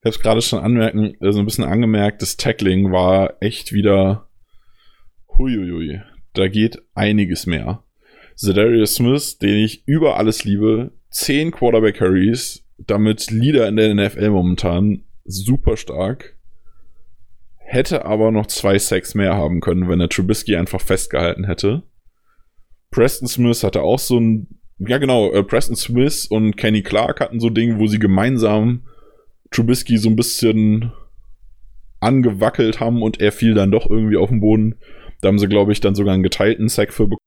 Ich 0.00 0.06
habe 0.06 0.16
es 0.16 0.20
gerade 0.20 0.42
schon 0.42 0.58
anmerken, 0.58 1.14
also 1.20 1.38
ein 1.38 1.46
bisschen 1.46 1.64
angemerkt, 1.64 2.20
das 2.20 2.36
Tackling 2.36 2.92
war 2.92 3.38
echt 3.40 3.72
wieder 3.72 4.28
huiuiui. 5.38 6.02
Da 6.34 6.48
geht 6.48 6.82
einiges 6.94 7.46
mehr. 7.46 7.82
Zedarius 8.36 8.96
Smith, 8.96 9.38
den 9.38 9.56
ich 9.64 9.86
über 9.86 10.16
alles 10.16 10.44
liebe, 10.44 10.92
10 11.10 11.50
Quarterback 11.52 11.96
Carries, 11.96 12.64
damit 12.78 13.30
Leader 13.30 13.68
in 13.68 13.76
der 13.76 13.94
NFL 13.94 14.30
momentan, 14.30 15.04
super 15.24 15.76
stark 15.76 16.34
hätte 17.64 18.04
aber 18.04 18.30
noch 18.30 18.46
zwei 18.46 18.78
Sacks 18.78 19.14
mehr 19.14 19.34
haben 19.34 19.60
können, 19.60 19.88
wenn 19.88 20.00
er 20.00 20.08
Trubisky 20.08 20.56
einfach 20.56 20.80
festgehalten 20.80 21.44
hätte. 21.44 21.82
Preston 22.90 23.26
Smith 23.26 23.64
hatte 23.64 23.82
auch 23.82 23.98
so 23.98 24.20
ein, 24.20 24.46
ja 24.78 24.98
genau, 24.98 25.32
äh, 25.32 25.42
Preston 25.42 25.74
Smith 25.74 26.26
und 26.26 26.56
Kenny 26.56 26.82
Clark 26.82 27.20
hatten 27.20 27.40
so 27.40 27.50
Dinge, 27.50 27.78
wo 27.78 27.86
sie 27.86 27.98
gemeinsam 27.98 28.84
Trubisky 29.50 29.98
so 29.98 30.08
ein 30.08 30.16
bisschen 30.16 30.92
angewackelt 32.00 32.80
haben 32.80 33.02
und 33.02 33.20
er 33.20 33.32
fiel 33.32 33.54
dann 33.54 33.70
doch 33.70 33.88
irgendwie 33.90 34.16
auf 34.16 34.28
den 34.28 34.40
Boden. 34.40 34.76
Da 35.20 35.28
haben 35.28 35.38
sie, 35.38 35.48
glaube 35.48 35.72
ich, 35.72 35.80
dann 35.80 35.94
sogar 35.94 36.12
einen 36.12 36.22
geteilten 36.22 36.68
Sack 36.68 36.92
für 36.92 37.04
bekommen. 37.04 37.18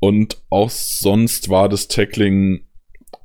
Und 0.00 0.42
auch 0.50 0.70
sonst 0.70 1.48
war 1.48 1.68
das 1.68 1.88
Tackling 1.88 2.66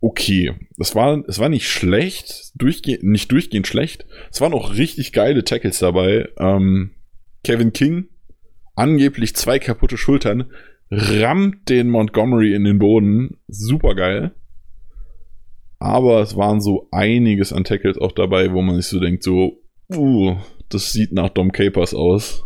okay. 0.02 0.54
Es 0.80 0.96
war, 0.96 1.24
es 1.28 1.40
war 1.40 1.50
nicht 1.50 1.68
schlecht, 1.68 2.52
durchge 2.56 3.00
nicht 3.02 3.32
durchgehend 3.32 3.68
schlecht. 3.68 4.06
Es 4.32 4.42
waren 4.42 4.54
auch 4.54 4.76
richtig 4.76 5.14
geile 5.14 5.44
Tackles 5.44 5.80
dabei. 5.80 6.30
Ähm, 6.38 6.92
Kevin 7.44 7.74
King, 7.74 8.08
angeblich 8.76 9.36
zwei 9.36 9.60
kaputte 9.60 9.98
Schultern, 9.98 10.52
rammt 10.90 11.70
den 11.70 11.90
Montgomery 11.90 12.54
in 12.54 12.64
den 12.64 12.80
Boden. 12.80 13.38
Super 13.48 13.96
geil. 13.96 14.34
Aber 15.80 16.22
es 16.22 16.38
waren 16.38 16.62
so 16.62 16.88
einiges 16.92 17.52
an 17.52 17.66
Tackles 17.66 17.98
auch 17.98 18.14
dabei, 18.14 18.54
wo 18.54 18.62
man 18.62 18.78
sich 18.78 18.88
so 18.88 19.00
denkt, 19.00 19.24
so, 19.24 19.62
uh, 19.94 20.38
das 20.70 20.94
sieht 20.94 21.12
nach 21.12 21.30
Dom 21.30 21.52
Capers 21.52 21.94
aus. 21.94 22.46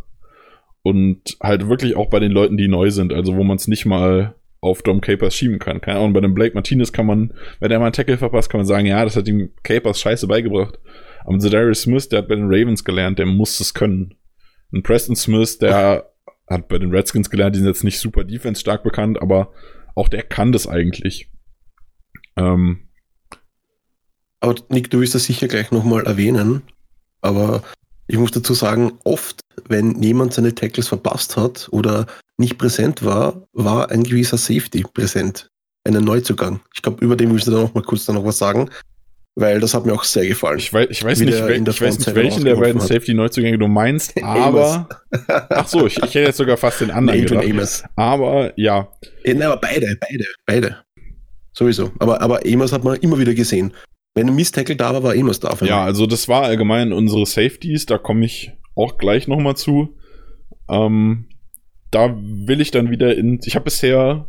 Und 0.88 1.36
halt 1.44 1.68
wirklich 1.68 1.98
auch 1.98 2.10
bei 2.10 2.22
den 2.22 2.32
Leuten, 2.32 2.56
die 2.56 2.70
neu 2.70 2.92
sind, 2.92 3.12
also 3.12 3.36
wo 3.36 3.44
man 3.44 3.58
es 3.58 3.68
nicht 3.68 3.86
mal 3.86 4.36
auf 4.62 4.84
Dom 4.84 5.02
Capers 5.02 5.36
schieben 5.36 5.60
kann. 5.60 5.82
Keine 5.82 6.00
Ahnung, 6.00 6.14
bei 6.14 6.22
dem 6.22 6.34
Blake 6.34 6.56
Martinez 6.56 6.94
kann 6.94 7.08
man, 7.08 7.34
wenn 7.60 7.72
er 7.72 7.80
mal 7.80 7.88
einen 7.88 7.94
Tackle 7.94 8.18
verpasst, 8.18 8.50
kann 8.50 8.60
man 8.60 8.66
sagen, 8.66 8.86
ja, 8.86 9.04
das 9.04 9.18
hat 9.18 9.28
ihm 9.28 9.50
Capers 9.64 10.00
scheiße 10.00 10.28
beigebracht. 10.28 10.80
Aber 11.26 11.40
Zedarius 11.40 11.82
Smith, 11.82 12.08
der 12.08 12.20
hat 12.20 12.30
bei 12.30 12.36
den 12.36 12.46
Ravens 12.48 12.86
gelernt, 12.86 13.20
der 13.20 13.26
muss 13.26 13.60
es 13.60 13.74
können. 13.74 14.16
Und 14.72 14.84
Preston 14.84 15.18
Smith, 15.18 15.58
der 15.58 16.10
hat 16.50 16.70
bei 16.70 16.78
den 16.78 16.92
Redskins 16.92 17.30
gelernt, 17.30 17.56
die 17.56 17.60
sind 17.60 17.68
jetzt 17.68 17.84
nicht 17.84 18.00
super 18.00 18.24
defense 18.24 18.62
stark 18.62 18.84
bekannt, 18.86 19.22
aber 19.22 19.52
auch 19.94 20.08
der 20.08 20.24
kann 20.24 20.54
das 20.54 20.68
eigentlich. 20.68 21.30
Ähm, 22.38 22.88
aber 24.40 24.56
Nick, 24.70 24.90
du 24.90 25.02
wirst 25.02 25.16
das 25.16 25.26
sicher 25.26 25.50
gleich 25.50 25.72
nochmal 25.72 26.06
erwähnen, 26.06 26.62
aber 27.20 27.62
ich 28.08 28.18
muss 28.18 28.32
dazu 28.32 28.54
sagen, 28.54 28.94
oft, 29.04 29.42
wenn 29.68 30.02
jemand 30.02 30.34
seine 30.34 30.56
Tackles 30.56 30.88
verpasst 30.88 31.36
hat 31.36 31.68
oder 31.72 32.08
nicht 32.38 32.58
präsent 32.58 33.04
war, 33.04 33.48
war 33.54 33.92
ein 33.92 34.04
gewisser 34.04 34.38
Safety 34.38 34.84
präsent. 34.94 35.50
Ein 35.86 35.94
Neuzugang. 36.04 36.60
Ich 36.76 36.82
glaube, 36.82 37.04
über 37.04 37.16
den 37.16 37.32
willst 37.32 37.48
du 37.48 37.52
da 37.52 37.60
noch 37.60 37.74
mal 37.74 37.84
kurz 37.84 38.06
da 38.06 38.14
noch 38.14 38.26
was 38.26 38.38
sagen, 38.38 38.70
weil 39.36 39.60
das 39.60 39.74
hat 39.74 39.86
mir 39.86 39.94
auch 39.94 40.04
sehr 40.04 40.26
gefallen. 40.28 40.58
Ich 40.58 40.74
weiß, 40.74 40.88
ich 40.90 41.04
weiß 41.04 41.20
nicht, 41.20 41.32
wel 41.32 41.62
ich 41.62 41.82
weiß 41.82 42.00
nicht 42.00 42.16
welchen 42.16 42.44
der 42.44 42.56
beiden 42.56 42.82
Safety-Neuzugänge 42.82 43.58
du 43.58 43.68
meinst, 43.68 44.14
aber. 44.24 44.90
ach 45.28 45.68
so, 45.68 45.86
ich, 45.86 45.98
ich 45.98 46.04
hätte 46.04 46.22
jetzt 46.22 46.38
sogar 46.38 46.58
fast 46.58 46.82
den 46.82 46.92
anderen 46.92 47.22
gedacht. 47.22 47.46
Amos. 47.46 47.84
Aber 47.96 48.52
ja. 48.60 48.88
ja 49.24 49.52
aber 49.52 49.62
beide, 49.62 49.96
beide, 50.00 50.26
beide. 50.46 50.78
Sowieso. 51.54 51.92
Aber, 52.00 52.20
aber 52.22 52.42
Amos 52.46 52.72
hat 52.72 52.84
man 52.84 52.98
immer 52.98 53.18
wieder 53.18 53.34
gesehen. 53.34 53.74
Wenn 54.18 54.30
ein 54.30 54.36
Miss-Tackle 54.36 54.76
da 54.76 54.96
war, 54.96 55.04
war 55.04 55.14
Amos 55.14 55.40
da. 55.40 55.56
Ja, 55.62 55.84
also 55.84 56.08
das 56.08 56.28
war 56.28 56.42
allgemein 56.42 56.92
unsere 56.92 57.28
Safeties, 57.28 57.86
da 57.86 58.00
komme 58.00 58.26
ich 58.26 58.52
auch 58.74 58.98
gleich 58.98 59.28
nochmal 59.28 59.56
zu. 59.56 59.96
Ähm, 60.68 61.28
da 61.92 62.18
will 62.18 62.60
ich 62.60 62.72
dann 62.72 62.90
wieder 62.90 63.16
in. 63.16 63.40
Ich 63.46 63.54
habe 63.54 63.66
bisher 63.66 64.28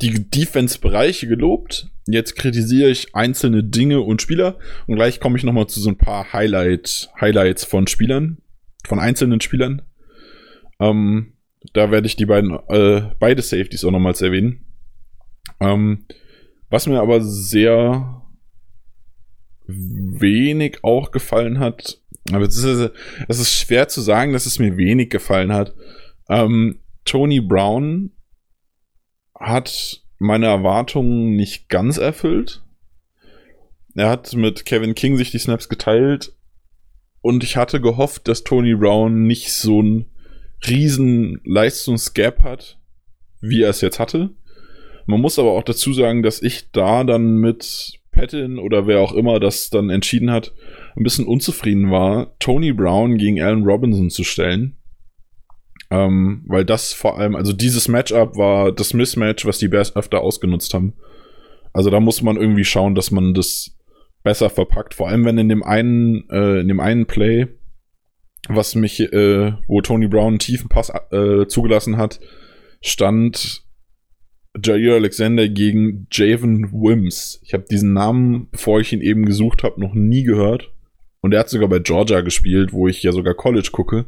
die 0.00 0.30
Defense-Bereiche 0.30 1.26
gelobt. 1.26 1.90
Jetzt 2.06 2.36
kritisiere 2.36 2.88
ich 2.88 3.16
einzelne 3.16 3.64
Dinge 3.64 4.00
und 4.00 4.22
Spieler. 4.22 4.58
Und 4.86 4.94
gleich 4.94 5.18
komme 5.18 5.36
ich 5.36 5.42
nochmal 5.42 5.66
zu 5.66 5.80
so 5.80 5.90
ein 5.90 5.98
paar 5.98 6.32
Highlight, 6.32 7.10
Highlights 7.20 7.64
von 7.64 7.88
Spielern, 7.88 8.38
von 8.86 9.00
einzelnen 9.00 9.40
Spielern. 9.40 9.82
Ähm, 10.78 11.32
da 11.72 11.90
werde 11.90 12.06
ich 12.06 12.14
die 12.14 12.26
beiden, 12.26 12.56
äh, 12.68 13.10
beide 13.18 13.42
Safeties 13.42 13.84
auch 13.84 13.90
nochmals 13.90 14.22
erwähnen. 14.22 14.66
Ähm, 15.58 16.04
Was 16.70 16.86
mir 16.86 17.00
aber 17.00 17.20
sehr 17.22 18.22
wenig 19.66 20.78
auch 20.82 21.10
gefallen 21.10 21.58
hat, 21.58 22.00
aber 22.32 22.44
es 22.44 22.56
ist, 22.56 22.90
es 23.28 23.38
ist 23.38 23.54
schwer 23.54 23.88
zu 23.88 24.00
sagen, 24.00 24.32
dass 24.32 24.46
es 24.46 24.58
mir 24.58 24.76
wenig 24.76 25.10
gefallen 25.10 25.52
hat. 25.52 25.74
Ähm, 26.28 26.80
Tony 27.04 27.40
Brown 27.40 28.12
hat 29.38 30.02
meine 30.18 30.46
Erwartungen 30.46 31.36
nicht 31.36 31.68
ganz 31.68 31.98
erfüllt. 31.98 32.62
Er 33.94 34.08
hat 34.10 34.34
mit 34.34 34.64
Kevin 34.66 34.94
King 34.94 35.16
sich 35.16 35.30
die 35.30 35.38
Snaps 35.38 35.68
geteilt 35.68 36.34
und 37.20 37.44
ich 37.44 37.56
hatte 37.56 37.80
gehofft, 37.80 38.28
dass 38.28 38.44
Tony 38.44 38.74
Brown 38.74 39.26
nicht 39.26 39.52
so 39.52 39.82
ein 39.82 40.06
riesen 40.66 41.40
Leistungsgap 41.44 42.42
hat, 42.42 42.78
wie 43.40 43.62
er 43.62 43.70
es 43.70 43.80
jetzt 43.80 43.98
hatte. 43.98 44.30
Man 45.06 45.20
muss 45.20 45.38
aber 45.38 45.52
auch 45.52 45.62
dazu 45.62 45.92
sagen, 45.92 46.22
dass 46.22 46.42
ich 46.42 46.70
da 46.72 47.04
dann 47.04 47.36
mit 47.36 48.00
Patton 48.16 48.58
oder 48.58 48.86
wer 48.86 49.00
auch 49.00 49.12
immer 49.12 49.38
das 49.38 49.70
dann 49.70 49.90
entschieden 49.90 50.30
hat, 50.30 50.52
ein 50.96 51.04
bisschen 51.04 51.26
unzufrieden 51.26 51.90
war, 51.90 52.36
Tony 52.38 52.72
Brown 52.72 53.18
gegen 53.18 53.40
Allen 53.40 53.64
Robinson 53.64 54.10
zu 54.10 54.24
stellen. 54.24 54.76
Ähm, 55.90 56.42
weil 56.48 56.64
das 56.64 56.92
vor 56.92 57.18
allem, 57.18 57.36
also 57.36 57.52
dieses 57.52 57.86
Matchup 57.86 58.36
war 58.36 58.72
das 58.72 58.92
Mismatch, 58.92 59.46
was 59.46 59.58
die 59.58 59.68
Bears 59.68 59.94
öfter 59.94 60.20
ausgenutzt 60.20 60.74
haben. 60.74 60.94
Also 61.72 61.90
da 61.90 62.00
muss 62.00 62.22
man 62.22 62.36
irgendwie 62.36 62.64
schauen, 62.64 62.94
dass 62.94 63.10
man 63.10 63.34
das 63.34 63.76
besser 64.24 64.50
verpackt. 64.50 64.94
Vor 64.94 65.08
allem, 65.08 65.24
wenn 65.24 65.38
in 65.38 65.48
dem 65.48 65.62
einen, 65.62 66.28
äh, 66.30 66.60
in 66.60 66.68
dem 66.68 66.80
einen 66.80 67.06
Play, 67.06 67.46
was 68.48 68.74
mich, 68.74 69.00
äh, 69.00 69.52
wo 69.68 69.80
Tony 69.80 70.08
Brown 70.08 70.28
einen 70.28 70.38
tiefen 70.38 70.68
Pass 70.68 70.90
äh, 71.12 71.46
zugelassen 71.46 71.96
hat, 71.98 72.18
stand 72.80 73.65
Jair 74.62 74.94
Alexander 74.94 75.48
gegen 75.48 76.06
Javen 76.10 76.72
Wims. 76.72 77.40
Ich 77.42 77.54
habe 77.54 77.64
diesen 77.70 77.92
Namen, 77.92 78.48
bevor 78.50 78.80
ich 78.80 78.92
ihn 78.92 79.00
eben 79.00 79.24
gesucht 79.24 79.62
habe, 79.62 79.80
noch 79.80 79.94
nie 79.94 80.22
gehört. 80.22 80.72
Und 81.20 81.32
er 81.32 81.40
hat 81.40 81.48
sogar 81.48 81.68
bei 81.68 81.78
Georgia 81.78 82.20
gespielt, 82.20 82.72
wo 82.72 82.88
ich 82.88 83.02
ja 83.02 83.12
sogar 83.12 83.34
College 83.34 83.70
gucke. 83.72 84.06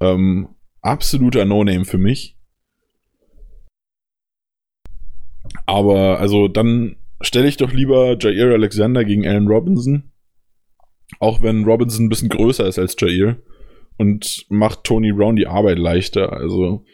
Ähm, 0.00 0.48
absoluter 0.80 1.44
No-Name 1.44 1.84
für 1.84 1.98
mich. 1.98 2.36
Aber 5.66 6.18
also 6.18 6.48
dann 6.48 6.96
stelle 7.20 7.48
ich 7.48 7.56
doch 7.56 7.72
lieber 7.72 8.16
Jair 8.18 8.52
Alexander 8.52 9.04
gegen 9.04 9.26
Allen 9.26 9.46
Robinson. 9.46 10.12
Auch 11.20 11.42
wenn 11.42 11.64
Robinson 11.64 12.06
ein 12.06 12.08
bisschen 12.08 12.30
größer 12.30 12.66
ist 12.66 12.78
als 12.78 12.96
Jair. 12.98 13.36
Und 13.96 14.46
macht 14.48 14.84
Tony 14.84 15.12
Brown 15.12 15.36
die 15.36 15.46
Arbeit 15.46 15.78
leichter. 15.78 16.32
Also 16.32 16.84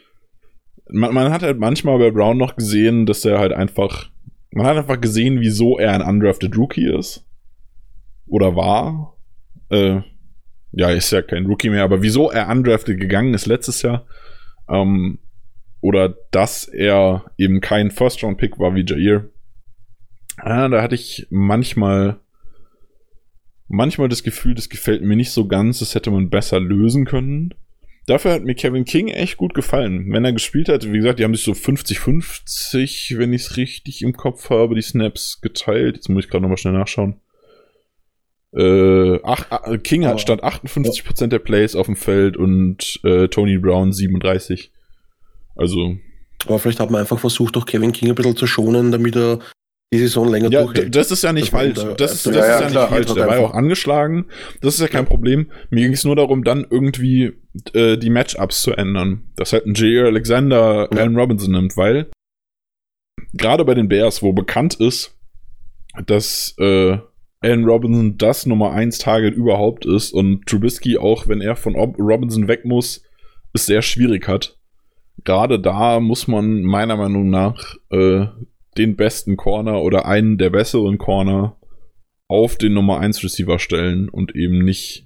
man, 0.91 1.13
man 1.13 1.31
hat 1.31 1.43
halt 1.43 1.59
manchmal 1.59 1.97
bei 1.99 2.11
Brown 2.11 2.37
noch 2.37 2.55
gesehen, 2.55 3.05
dass 3.05 3.25
er 3.25 3.39
halt 3.39 3.53
einfach. 3.53 4.09
Man 4.51 4.65
hat 4.65 4.77
einfach 4.77 4.99
gesehen, 4.99 5.41
wieso 5.41 5.77
er 5.77 5.93
ein 5.93 6.01
undrafted 6.01 6.57
Rookie 6.57 6.87
ist. 6.87 7.25
Oder 8.27 8.55
war. 8.55 9.15
Äh, 9.69 10.01
ja, 10.71 10.89
ist 10.91 11.11
ja 11.11 11.21
kein 11.21 11.45
Rookie 11.45 11.69
mehr, 11.69 11.83
aber 11.83 12.01
wieso 12.01 12.29
er 12.29 12.49
undrafted 12.49 12.99
gegangen 12.99 13.33
ist 13.33 13.45
letztes 13.45 13.81
Jahr, 13.81 14.05
ähm, 14.67 15.19
oder 15.81 16.15
dass 16.31 16.65
er 16.65 17.25
eben 17.37 17.61
kein 17.61 17.91
First-Round-Pick 17.91 18.59
war 18.59 18.75
wie 18.75 18.85
Jair, 18.85 19.29
ja, 20.45 20.67
da 20.67 20.81
hatte 20.81 20.95
ich 20.95 21.27
manchmal, 21.29 22.19
manchmal 23.67 24.09
das 24.09 24.23
Gefühl, 24.23 24.55
das 24.55 24.69
gefällt 24.69 25.01
mir 25.01 25.15
nicht 25.15 25.31
so 25.31 25.47
ganz, 25.47 25.79
das 25.79 25.95
hätte 25.95 26.11
man 26.11 26.29
besser 26.29 26.59
lösen 26.59 27.05
können. 27.05 27.53
Dafür 28.09 28.31
hat 28.31 28.43
mir 28.43 28.55
Kevin 28.55 28.85
King 28.85 29.09
echt 29.09 29.37
gut 29.37 29.53
gefallen. 29.53 30.11
Wenn 30.11 30.25
er 30.25 30.33
gespielt 30.33 30.67
hat, 30.67 30.91
wie 30.91 30.97
gesagt, 30.97 31.19
die 31.19 31.23
haben 31.23 31.35
sich 31.35 31.45
so 31.45 31.51
50-50, 31.51 33.19
wenn 33.19 33.33
ich 33.33 33.43
es 33.43 33.55
richtig 33.55 34.01
im 34.01 34.13
Kopf 34.13 34.49
habe, 34.49 34.73
die 34.73 34.81
Snaps 34.81 35.41
geteilt. 35.41 35.97
Jetzt 35.97 36.09
muss 36.09 36.23
ich 36.25 36.31
gerade 36.31 36.41
nochmal 36.41 36.57
schnell 36.57 36.73
nachschauen. 36.73 37.21
Äh, 38.51 39.19
ach, 39.21 39.51
äh, 39.63 39.77
King 39.77 40.07
hat 40.07 40.19
stand 40.19 40.43
58% 40.43 41.27
der 41.27 41.37
Plays 41.37 41.75
auf 41.75 41.85
dem 41.85 41.95
Feld 41.95 42.35
und 42.35 42.99
äh, 43.03 43.27
Tony 43.27 43.59
Brown 43.59 43.93
37. 43.93 44.71
Also. 45.55 45.97
Aber 46.47 46.57
vielleicht 46.57 46.79
hat 46.79 46.89
man 46.89 47.01
einfach 47.01 47.19
versucht, 47.19 47.57
auch 47.57 47.67
Kevin 47.67 47.91
King 47.91 48.09
ein 48.09 48.15
bisschen 48.15 48.35
zu 48.35 48.47
schonen, 48.47 48.91
damit 48.91 49.15
er 49.15 49.37
die 49.91 49.99
Saison 49.99 50.29
länger 50.29 50.51
ja, 50.51 50.63
durchhält. 50.63 50.95
Das 50.95 51.09
ist 51.09 51.23
ja 51.23 51.33
nicht 51.33 51.49
falsch. 51.49 51.75
Das, 51.75 51.95
das, 51.97 52.23
das 52.23 52.35
ja, 52.35 52.41
ist 52.41 52.47
ja, 52.47 52.59
ja 52.59 52.65
nicht 52.67 52.89
falsch. 52.89 53.13
Der 53.13 53.27
war 53.27 53.37
ja 53.37 53.45
auch 53.45 53.53
angeschlagen. 53.53 54.25
Das 54.61 54.75
ist 54.75 54.81
ja 54.81 54.87
kein 54.87 55.05
Problem. 55.05 55.51
Mir 55.71 55.83
ging 55.83 55.93
es 55.93 56.03
nur 56.03 56.15
darum, 56.15 56.43
dann 56.43 56.65
irgendwie 56.69 57.33
äh, 57.73 57.97
die 57.97 58.11
Matchups 58.11 58.61
zu 58.61 58.73
ändern. 58.73 59.31
Dass 59.35 59.51
halt 59.51 59.65
ein 59.65 59.73
J.R. 59.73 60.07
Alexander 60.07 60.89
ja. 60.91 60.99
Allen 60.99 61.15
Robinson 61.15 61.51
nimmt, 61.51 61.75
weil 61.75 62.11
gerade 63.33 63.65
bei 63.65 63.73
den 63.73 63.87
Bears, 63.87 64.21
wo 64.21 64.31
bekannt 64.31 64.75
ist, 64.75 65.17
dass 66.05 66.53
äh, 66.59 66.97
Allen 67.41 67.65
Robinson 67.65 68.17
das 68.17 68.45
Nummer 68.45 68.71
1 68.71 68.99
Target 68.99 69.33
überhaupt 69.33 69.85
ist 69.85 70.11
und 70.11 70.45
Trubisky 70.45 70.97
auch, 70.97 71.27
wenn 71.27 71.41
er 71.41 71.55
von 71.55 71.75
Robinson 71.75 72.47
weg 72.47 72.63
muss, 72.63 73.03
es 73.53 73.65
sehr 73.65 73.81
schwierig 73.81 74.27
hat. 74.27 74.57
Gerade 75.23 75.59
da 75.59 75.99
muss 75.99 76.27
man 76.27 76.61
meiner 76.61 76.95
Meinung 76.95 77.29
nach 77.29 77.75
äh, 77.91 78.27
den 78.79 78.95
besten 78.95 79.37
Corner 79.37 79.81
oder 79.81 80.05
einen 80.05 80.37
der 80.37 80.49
besseren 80.49 80.97
Corner 80.97 81.57
auf 82.27 82.57
den 82.57 82.73
Nummer 82.73 82.99
1 82.99 83.23
Receiver 83.23 83.59
stellen 83.59 84.09
und 84.09 84.35
eben 84.35 84.63
nicht 84.63 85.05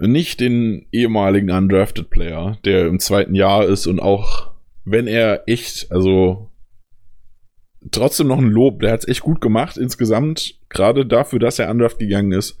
nicht 0.00 0.40
den 0.40 0.86
ehemaligen 0.92 1.50
undrafted 1.50 2.10
Player, 2.10 2.58
der 2.64 2.86
im 2.86 2.98
zweiten 2.98 3.34
Jahr 3.34 3.64
ist 3.64 3.86
und 3.86 4.00
auch 4.00 4.50
wenn 4.84 5.06
er 5.06 5.44
echt, 5.48 5.90
also 5.90 6.50
trotzdem 7.90 8.26
noch 8.26 8.38
ein 8.38 8.50
Lob. 8.50 8.80
Der 8.80 8.92
hat 8.92 9.00
es 9.00 9.08
echt 9.08 9.20
gut 9.20 9.40
gemacht 9.40 9.76
insgesamt, 9.76 10.58
gerade 10.68 11.06
dafür, 11.06 11.38
dass 11.38 11.58
er 11.58 11.70
undraft 11.70 11.98
gegangen 11.98 12.32
ist. 12.32 12.58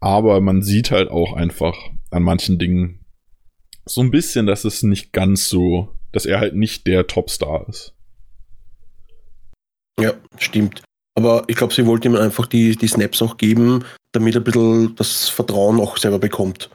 Aber 0.00 0.40
man 0.40 0.62
sieht 0.62 0.90
halt 0.90 1.10
auch 1.10 1.32
einfach 1.32 1.76
an 2.10 2.22
manchen 2.22 2.58
Dingen 2.58 3.04
so 3.84 4.00
ein 4.00 4.10
bisschen, 4.10 4.46
dass 4.46 4.64
es 4.64 4.82
nicht 4.82 5.12
ganz 5.12 5.48
so, 5.48 5.88
dass 6.12 6.26
er 6.26 6.40
halt 6.40 6.54
nicht 6.54 6.86
der 6.86 7.06
Topstar 7.06 7.68
ist. 7.68 7.95
Ja, 9.98 10.14
stimmt. 10.38 10.82
Aber 11.14 11.44
ich 11.46 11.56
glaube, 11.56 11.72
sie 11.72 11.86
wollten 11.86 12.08
ihm 12.08 12.16
einfach 12.16 12.46
die, 12.46 12.76
die 12.76 12.88
Snaps 12.88 13.22
auch 13.22 13.36
geben, 13.38 13.84
damit 14.12 14.34
er 14.34 14.40
ein 14.40 14.44
bisschen 14.44 14.94
das 14.96 15.28
Vertrauen 15.28 15.80
auch 15.80 15.96
selber 15.96 16.18
bekommt. 16.18 16.70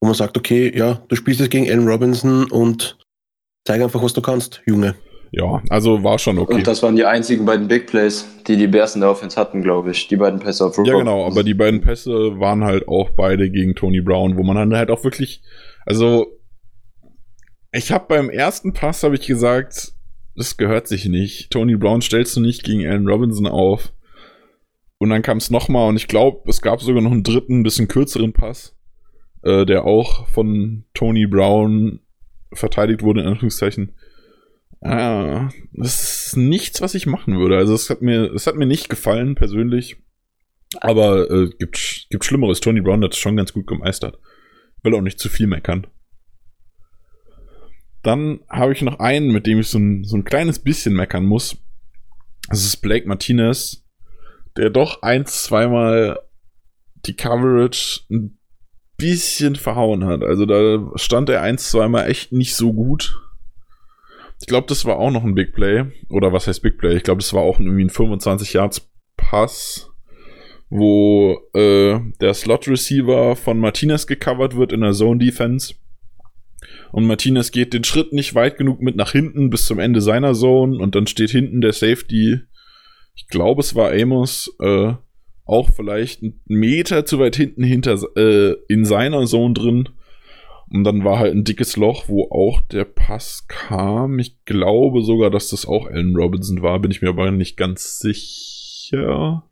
Wo 0.00 0.08
man 0.08 0.14
sagt, 0.14 0.36
okay, 0.36 0.76
ja, 0.76 1.00
du 1.08 1.16
spielst 1.16 1.40
jetzt 1.40 1.50
gegen 1.50 1.70
Allen 1.70 1.88
Robinson 1.88 2.50
und 2.50 2.98
zeig 3.64 3.80
einfach, 3.80 4.02
was 4.02 4.12
du 4.12 4.20
kannst, 4.20 4.62
Junge 4.66 4.96
ja, 5.36 5.60
also 5.68 6.04
war 6.04 6.18
schon 6.18 6.38
okay. 6.38 6.54
Und 6.54 6.66
das 6.66 6.82
waren 6.82 6.94
die 6.94 7.04
einzigen 7.04 7.44
beiden 7.44 7.66
Big 7.66 7.88
Plays, 7.88 8.24
die 8.46 8.56
die 8.56 8.68
Bears 8.68 8.94
in 8.94 9.00
der 9.00 9.10
Offense 9.10 9.36
hatten, 9.36 9.62
glaube 9.62 9.90
ich. 9.90 10.06
Die 10.06 10.16
beiden 10.16 10.38
Pässe 10.38 10.64
auf 10.64 10.78
Rooker. 10.78 10.92
Ja, 10.92 10.98
genau, 10.98 11.26
aber 11.26 11.42
die 11.42 11.54
beiden 11.54 11.80
Pässe 11.80 12.38
waren 12.38 12.62
halt 12.62 12.86
auch 12.86 13.10
beide 13.10 13.50
gegen 13.50 13.74
Tony 13.74 14.00
Brown, 14.00 14.36
wo 14.36 14.44
man 14.44 14.54
dann 14.54 14.76
halt 14.76 14.90
auch 14.90 15.02
wirklich, 15.02 15.42
also 15.86 16.38
ich 17.72 17.90
habe 17.90 18.04
beim 18.06 18.30
ersten 18.30 18.72
Pass 18.74 19.02
habe 19.02 19.16
ich 19.16 19.26
gesagt, 19.26 19.93
das 20.36 20.56
gehört 20.56 20.88
sich 20.88 21.06
nicht. 21.06 21.50
Tony 21.50 21.76
Brown 21.76 22.02
stellst 22.02 22.36
du 22.36 22.40
nicht 22.40 22.64
gegen 22.64 22.86
Allen 22.86 23.08
Robinson 23.08 23.46
auf. 23.46 23.92
Und 24.98 25.10
dann 25.10 25.22
kam 25.22 25.38
es 25.38 25.50
nochmal 25.50 25.88
und 25.88 25.96
ich 25.96 26.08
glaube, 26.08 26.48
es 26.48 26.62
gab 26.62 26.80
sogar 26.80 27.02
noch 27.02 27.12
einen 27.12 27.22
dritten, 27.24 27.62
bisschen 27.62 27.88
kürzeren 27.88 28.32
Pass, 28.32 28.76
äh, 29.42 29.66
der 29.66 29.84
auch 29.84 30.28
von 30.28 30.84
Tony 30.94 31.26
Brown 31.26 32.00
verteidigt 32.52 33.02
wurde, 33.02 33.22
in 33.22 33.26
Anführungszeichen. 33.26 33.92
Ah, 34.80 35.48
das 35.72 36.26
ist 36.26 36.36
nichts, 36.36 36.80
was 36.80 36.94
ich 36.94 37.06
machen 37.06 37.38
würde. 37.38 37.56
Also 37.56 37.74
es 37.74 37.90
hat 37.90 38.02
mir, 38.02 38.32
es 38.32 38.46
hat 38.46 38.56
mir 38.56 38.66
nicht 38.66 38.88
gefallen 38.88 39.34
persönlich. 39.34 39.96
Aber 40.80 41.30
äh, 41.30 41.50
gibt, 41.58 42.06
gibt 42.10 42.24
Schlimmeres. 42.24 42.60
Tony 42.60 42.80
Brown 42.80 43.02
hat 43.04 43.12
es 43.12 43.18
schon 43.18 43.36
ganz 43.36 43.52
gut 43.52 43.66
gemeistert. 43.66 44.18
Will 44.82 44.94
auch 44.94 45.00
nicht 45.00 45.18
zu 45.18 45.28
viel 45.28 45.46
meckern. 45.46 45.86
Dann 48.04 48.40
habe 48.50 48.74
ich 48.74 48.82
noch 48.82 49.00
einen, 49.00 49.32
mit 49.32 49.46
dem 49.46 49.58
ich 49.58 49.68
so 49.68 49.78
ein, 49.78 50.04
so 50.04 50.16
ein 50.16 50.24
kleines 50.24 50.58
bisschen 50.58 50.94
meckern 50.94 51.24
muss. 51.24 51.56
Das 52.48 52.64
ist 52.64 52.76
Blake 52.76 53.08
Martinez, 53.08 53.82
der 54.58 54.68
doch 54.68 55.02
ein, 55.02 55.24
zweimal 55.24 56.20
die 57.06 57.16
Coverage 57.16 58.02
ein 58.10 58.38
bisschen 58.98 59.56
verhauen 59.56 60.04
hat. 60.04 60.22
Also 60.22 60.44
da 60.44 60.92
stand 60.96 61.30
er 61.30 61.40
ein, 61.40 61.56
zweimal 61.56 62.08
echt 62.08 62.30
nicht 62.30 62.54
so 62.54 62.74
gut. 62.74 63.18
Ich 64.40 64.46
glaube, 64.46 64.66
das 64.68 64.84
war 64.84 64.98
auch 64.98 65.10
noch 65.10 65.24
ein 65.24 65.34
Big 65.34 65.54
Play. 65.54 65.86
Oder 66.10 66.32
was 66.34 66.46
heißt 66.46 66.60
Big 66.60 66.76
Play? 66.76 66.96
Ich 66.96 67.02
glaube, 67.02 67.22
das 67.22 67.32
war 67.32 67.42
auch 67.42 67.58
irgendwie 67.58 67.84
ein 67.84 67.90
25 67.90 68.52
Yards 68.52 68.90
Pass, 69.16 69.90
wo 70.68 71.40
äh, 71.54 71.98
der 72.20 72.34
Slot 72.34 72.68
Receiver 72.68 73.34
von 73.36 73.58
Martinez 73.58 74.06
gecovert 74.06 74.56
wird 74.56 74.72
in 74.72 74.82
der 74.82 74.92
Zone 74.92 75.18
Defense. 75.18 75.74
Und 76.92 77.06
Martinez 77.06 77.50
geht 77.50 77.72
den 77.72 77.84
Schritt 77.84 78.12
nicht 78.12 78.34
weit 78.34 78.56
genug 78.56 78.80
mit 78.80 78.96
nach 78.96 79.12
hinten 79.12 79.50
bis 79.50 79.66
zum 79.66 79.78
Ende 79.78 80.00
seiner 80.00 80.34
Zone 80.34 80.78
und 80.78 80.94
dann 80.94 81.06
steht 81.06 81.30
hinten 81.30 81.60
der 81.60 81.72
Safety. 81.72 82.40
Ich 83.14 83.28
glaube, 83.28 83.60
es 83.60 83.74
war 83.74 83.92
Amos, 83.92 84.54
äh, 84.60 84.94
auch 85.46 85.70
vielleicht 85.70 86.22
einen 86.22 86.40
Meter 86.46 87.04
zu 87.04 87.18
weit 87.18 87.36
hinten 87.36 87.62
hinter 87.62 87.98
äh, 88.16 88.54
in 88.68 88.84
seiner 88.84 89.26
Zone 89.26 89.54
drin 89.54 89.88
Und 90.70 90.84
dann 90.84 91.04
war 91.04 91.18
halt 91.18 91.34
ein 91.34 91.44
dickes 91.44 91.76
Loch, 91.76 92.04
wo 92.08 92.30
auch 92.30 92.60
der 92.62 92.84
Pass 92.84 93.46
kam. 93.46 94.18
Ich 94.18 94.44
glaube 94.44 95.02
sogar, 95.02 95.30
dass 95.30 95.48
das 95.48 95.66
auch 95.66 95.86
Allen 95.86 96.16
Robinson 96.16 96.62
war, 96.62 96.78
bin 96.78 96.90
ich 96.90 97.02
mir 97.02 97.10
aber 97.10 97.30
nicht 97.30 97.56
ganz 97.56 97.98
sicher. 97.98 99.44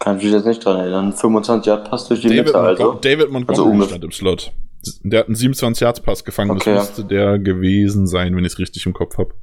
Kann 0.00 0.18
ich 0.18 0.24
mich 0.24 0.32
jetzt 0.32 0.46
nicht 0.46 0.64
dran 0.64 0.80
erinnern. 0.80 1.12
25 1.12 1.66
Yard 1.66 1.88
Pass 1.88 2.08
durch 2.08 2.20
die 2.20 2.28
David 2.28 2.46
Mitte, 2.46 2.58
also. 2.58 2.94
David 2.94 3.30
Montgomery 3.30 3.72
also 3.74 3.88
stand 3.88 4.04
im 4.04 4.12
Slot. 4.12 4.52
Der 5.02 5.20
hat 5.20 5.26
einen 5.26 5.36
27 5.36 5.82
Yards 5.82 6.00
Pass 6.00 6.24
gefangen. 6.24 6.50
Okay. 6.52 6.74
Das 6.74 6.88
müsste 6.88 7.04
der 7.04 7.38
gewesen 7.38 8.06
sein, 8.06 8.36
wenn 8.36 8.44
ich 8.44 8.52
es 8.52 8.58
richtig 8.58 8.86
im 8.86 8.92
Kopf 8.92 9.18
habe. 9.18 9.34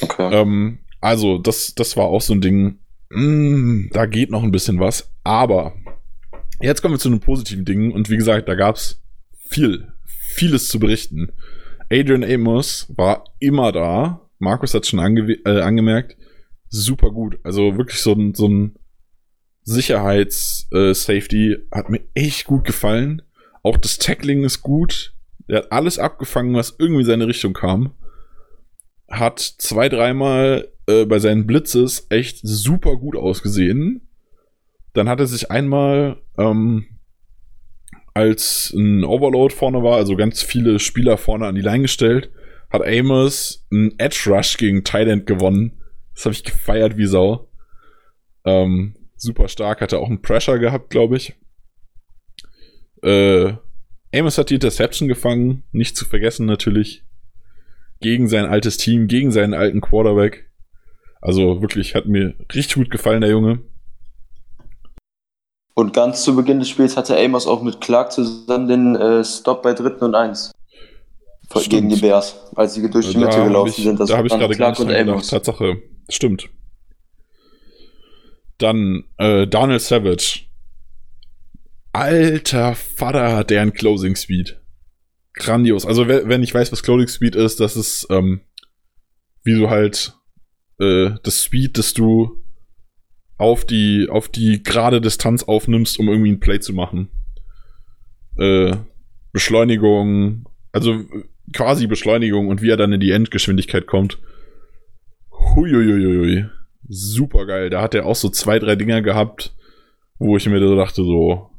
Okay. 0.00 0.30
Ähm, 0.32 0.78
also, 1.00 1.38
das, 1.38 1.74
das 1.74 1.96
war 1.96 2.06
auch 2.06 2.20
so 2.20 2.34
ein 2.34 2.40
Ding. 2.40 2.78
Mm, 3.10 3.88
da 3.92 4.06
geht 4.06 4.30
noch 4.30 4.42
ein 4.42 4.52
bisschen 4.52 4.80
was. 4.80 5.10
Aber 5.24 5.74
jetzt 6.60 6.82
kommen 6.82 6.94
wir 6.94 6.98
zu 6.98 7.10
den 7.10 7.20
positiven 7.20 7.64
Dingen. 7.64 7.92
Und 7.92 8.10
wie 8.10 8.16
gesagt, 8.16 8.48
da 8.48 8.54
gab's 8.54 9.02
viel, 9.48 9.88
vieles 10.04 10.68
zu 10.68 10.78
berichten. 10.78 11.32
Adrian 11.90 12.24
Amos 12.24 12.86
war 12.96 13.24
immer 13.38 13.72
da. 13.72 14.28
Markus 14.38 14.74
hat 14.74 14.86
schon 14.86 15.00
ange 15.00 15.32
äh, 15.44 15.60
angemerkt. 15.60 16.16
Super 16.68 17.10
gut. 17.10 17.38
Also 17.44 17.76
wirklich 17.78 18.00
so 18.00 18.12
ein, 18.12 18.34
so 18.34 18.46
ein 18.46 18.76
Sicherheits-Safety 19.62 21.52
äh, 21.52 21.58
hat 21.72 21.90
mir 21.90 22.00
echt 22.14 22.46
gut 22.46 22.64
gefallen. 22.64 23.22
Auch 23.62 23.76
das 23.76 23.98
Tackling 23.98 24.44
ist 24.44 24.62
gut. 24.62 25.14
Er 25.46 25.58
hat 25.58 25.72
alles 25.72 25.98
abgefangen, 25.98 26.54
was 26.54 26.76
irgendwie 26.78 27.02
in 27.02 27.06
seine 27.06 27.26
Richtung 27.26 27.52
kam. 27.52 27.94
Hat 29.08 29.40
zwei, 29.40 29.88
dreimal 29.88 30.68
äh, 30.86 31.06
bei 31.06 31.18
seinen 31.18 31.46
Blitzes 31.46 32.06
echt 32.10 32.40
super 32.42 32.96
gut 32.96 33.16
ausgesehen. 33.16 34.08
Dann 34.92 35.08
hat 35.08 35.20
er 35.20 35.26
sich 35.26 35.50
einmal, 35.50 36.20
ähm, 36.38 36.86
als 38.14 38.72
ein 38.74 39.04
Overload 39.04 39.54
vorne 39.54 39.82
war, 39.82 39.96
also 39.96 40.16
ganz 40.16 40.42
viele 40.42 40.78
Spieler 40.78 41.16
vorne 41.16 41.46
an 41.46 41.54
die 41.54 41.60
Line 41.60 41.82
gestellt, 41.82 42.30
hat 42.70 42.82
Amos 42.86 43.66
einen 43.70 43.98
Edge 43.98 44.24
Rush 44.26 44.56
gegen 44.56 44.84
Thailand 44.84 45.26
gewonnen. 45.26 45.80
Das 46.14 46.24
habe 46.24 46.34
ich 46.34 46.44
gefeiert 46.44 46.96
wie 46.96 47.06
Sau. 47.06 47.48
Ähm, 48.44 48.96
super 49.14 49.48
stark, 49.48 49.80
hatte 49.80 49.98
auch 49.98 50.08
einen 50.08 50.22
Pressure 50.22 50.58
gehabt, 50.58 50.90
glaube 50.90 51.16
ich. 51.16 51.34
Äh, 53.02 53.54
Amos 54.14 54.38
hat 54.38 54.50
die 54.50 54.54
Interception 54.54 55.08
gefangen, 55.08 55.64
nicht 55.72 55.96
zu 55.96 56.04
vergessen 56.04 56.46
natürlich. 56.46 57.04
Gegen 58.00 58.28
sein 58.28 58.46
altes 58.46 58.76
Team, 58.76 59.08
gegen 59.08 59.32
seinen 59.32 59.54
alten 59.54 59.80
Quarterback. 59.80 60.50
Also 61.20 61.60
wirklich, 61.60 61.94
hat 61.94 62.06
mir 62.06 62.34
richtig 62.54 62.76
gut 62.76 62.90
gefallen, 62.90 63.20
der 63.20 63.30
Junge. 63.30 63.60
Und 65.74 65.92
ganz 65.92 66.24
zu 66.24 66.34
Beginn 66.34 66.58
des 66.58 66.68
Spiels 66.68 66.96
hatte 66.96 67.16
Amos 67.18 67.46
auch 67.46 67.62
mit 67.62 67.80
Clark 67.80 68.12
zusammen 68.12 68.68
den 68.68 68.96
äh, 68.96 69.24
Stop 69.24 69.62
bei 69.62 69.74
dritten 69.74 70.04
und 70.04 70.14
eins. 70.14 70.52
Stimmt. 71.50 71.70
Gegen 71.70 71.88
die 71.88 71.96
Bears, 71.96 72.36
als 72.56 72.74
sie 72.74 72.90
durch 72.90 73.10
die 73.10 73.16
Mitte 73.16 73.42
gelaufen 73.42 73.72
ich, 73.76 73.84
sind. 73.84 73.98
Das 73.98 74.10
da 74.10 74.18
habe 74.18 74.26
ich 74.26 74.34
gerade 74.34 74.54
Clark 74.54 74.78
und 74.80 74.92
Amos. 74.92 75.28
Tatsache. 75.28 75.80
Stimmt. 76.08 76.50
Dann 78.58 79.04
äh, 79.18 79.46
Daniel 79.46 79.78
Savage. 79.78 80.47
Alter 81.98 82.74
Vater 82.74 83.36
hat 83.36 83.50
der 83.50 83.62
einen 83.62 83.72
Closing 83.72 84.16
Speed. 84.16 84.60
Grandios. 85.34 85.86
Also 85.86 86.08
wenn 86.08 86.42
ich 86.42 86.54
weiß, 86.54 86.72
was 86.72 86.82
Closing 86.82 87.08
Speed 87.08 87.34
ist, 87.34 87.60
das 87.60 87.76
ist 87.76 88.06
ähm, 88.10 88.40
wie 89.44 89.54
du 89.54 89.70
halt 89.70 90.14
äh, 90.80 91.10
das 91.22 91.44
Speed, 91.44 91.78
das 91.78 91.94
du 91.94 92.42
auf 93.36 93.64
die 93.64 94.08
auf 94.10 94.28
die 94.28 94.62
gerade 94.62 95.00
Distanz 95.00 95.42
aufnimmst, 95.44 95.98
um 95.98 96.08
irgendwie 96.08 96.32
ein 96.32 96.40
Play 96.40 96.60
zu 96.60 96.72
machen. 96.72 97.08
Äh, 98.36 98.76
Beschleunigung, 99.32 100.48
also 100.72 101.04
quasi 101.52 101.86
Beschleunigung 101.86 102.48
und 102.48 102.62
wie 102.62 102.70
er 102.70 102.76
dann 102.76 102.92
in 102.92 103.00
die 103.00 103.12
Endgeschwindigkeit 103.12 103.86
kommt. 103.86 104.18
Huiuiuiui 105.30 106.46
super 106.88 107.46
geil. 107.46 107.70
Da 107.70 107.82
hat 107.82 107.94
er 107.94 108.06
auch 108.06 108.16
so 108.16 108.28
zwei, 108.30 108.58
drei 108.58 108.76
Dinger 108.76 109.02
gehabt, 109.02 109.54
wo 110.18 110.36
ich 110.36 110.48
mir 110.48 110.58
so 110.58 110.76
dachte, 110.76 111.04
so, 111.04 111.50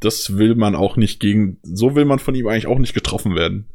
das 0.00 0.36
will 0.38 0.54
man 0.54 0.74
auch 0.74 0.96
nicht 0.96 1.20
gegen, 1.20 1.58
so 1.62 1.94
will 1.94 2.04
man 2.04 2.18
von 2.18 2.34
ihm 2.34 2.46
eigentlich 2.46 2.66
auch 2.66 2.78
nicht 2.78 2.94
getroffen 2.94 3.34
werden. 3.34 3.68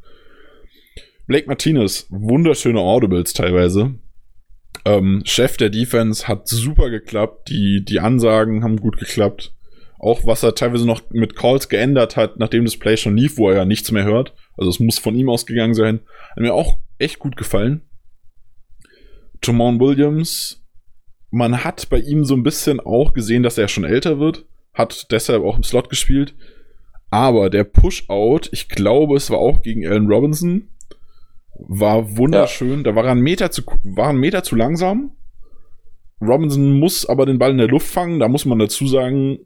Blake 1.28 1.48
Martinez, 1.48 2.08
wunderschöne 2.10 2.80
Audibles 2.80 3.34
teilweise. 3.34 3.96
Ähm, 4.86 5.22
Chef 5.26 5.58
der 5.58 5.70
Defense 5.70 6.28
hat 6.28 6.48
super 6.48 6.90
geklappt, 6.90 7.50
die, 7.50 7.86
die 7.86 8.00
Ansagen 8.00 8.64
haben 8.64 8.78
gut 8.78 8.98
geklappt. 8.98 9.54
Auch 10.00 10.26
was 10.26 10.44
er 10.44 10.56
teilweise 10.56 10.86
noch 10.86 11.02
mit 11.12 11.36
Calls 11.36 11.70
geändert 11.70 12.18
hat, 12.18 12.38
nachdem 12.38 12.66
das 12.66 12.76
Play 12.76 12.98
schon 12.98 13.16
lief, 13.16 13.38
wo 13.38 13.50
er 13.50 13.58
ja 13.58 13.66
nichts 13.66 13.90
mehr 13.92 14.04
hört. 14.04 14.34
Also 14.58 14.70
es 14.70 14.80
muss 14.80 15.00
von 15.00 15.16
ihm 15.16 15.30
ausgegangen 15.30 15.74
sein. 15.74 16.02
Hat 16.32 16.40
mir 16.40 16.54
auch 16.54 16.78
echt 17.00 17.20
gut 17.20 17.38
gefallen. 17.38 17.84
Jamon 19.42 19.80
Williams, 19.80 20.62
man 21.32 21.64
hat 21.64 21.90
bei 21.90 22.00
ihm 22.00 22.26
so 22.26 22.36
ein 22.36 22.44
bisschen 22.44 22.80
auch 22.80 23.14
gesehen, 23.14 23.44
dass 23.44 23.58
er 23.58 23.68
schon 23.68 23.86
älter 23.86 24.20
wird, 24.20 24.46
hat 24.74 25.12
deshalb 25.12 25.44
auch 25.44 25.58
im 25.58 25.64
Slot 25.64 25.90
gespielt. 25.90 26.36
Aber 27.10 27.50
der 27.50 27.64
Push-Out, 27.64 28.50
ich 28.52 28.70
glaube, 28.70 29.16
es 29.16 29.30
war 29.30 29.38
auch 29.38 29.62
gegen 29.62 29.86
Allen 29.86 30.08
Robinson, 30.08 30.70
war 31.60 32.18
wunderschön. 32.18 32.78
Ja. 32.78 32.84
Da 32.84 32.96
war 32.96 33.06
er, 33.06 33.12
ein 33.12 33.22
Meter 33.22 33.52
zu, 33.52 33.62
war 33.84 34.10
ein 34.10 34.18
Meter 34.18 34.44
zu 34.44 34.56
langsam. 34.56 35.16
Robinson 36.20 36.80
muss 36.80 37.06
aber 37.06 37.26
den 37.26 37.38
Ball 37.38 37.52
in 37.52 37.58
der 37.58 37.68
Luft 37.68 37.88
fangen. 37.88 38.20
Da 38.20 38.28
muss 38.28 38.46
man 38.46 38.60
dazu 38.60 38.88
sagen, 38.88 39.40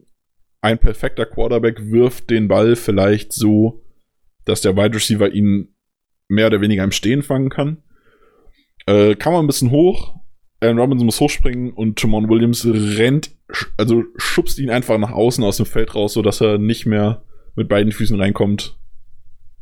ein 0.60 0.78
perfekter 0.78 1.26
Quarterback 1.26 1.90
wirft 1.90 2.30
den 2.30 2.48
Ball 2.48 2.76
vielleicht 2.76 3.32
so, 3.32 3.84
dass 4.44 4.62
der 4.62 4.76
Wide 4.76 4.94
Receiver 4.94 5.30
ihn 5.30 5.74
mehr 6.28 6.46
oder 6.46 6.60
weniger 6.60 6.84
im 6.84 6.92
Stehen 6.92 7.22
fangen 7.22 7.50
kann. 7.50 7.82
Äh, 8.86 9.14
kam 9.14 9.34
man 9.34 9.44
ein 9.44 9.48
bisschen 9.48 9.70
hoch. 9.70 10.14
Aaron 10.60 10.78
Robinson 10.78 11.06
muss 11.06 11.20
hochspringen 11.20 11.72
und 11.72 12.00
Jamon 12.00 12.28
Williams 12.28 12.66
rennt, 12.66 13.30
also 13.76 14.04
schubst 14.16 14.58
ihn 14.58 14.70
einfach 14.70 14.98
nach 14.98 15.12
außen 15.12 15.42
aus 15.44 15.58
dem 15.58 15.66
Feld 15.66 15.94
raus, 15.94 16.14
sodass 16.14 16.40
er 16.40 16.58
nicht 16.58 16.84
mehr 16.84 17.22
mit 17.54 17.68
beiden 17.68 17.92
Füßen 17.92 18.20
reinkommt. 18.20 18.76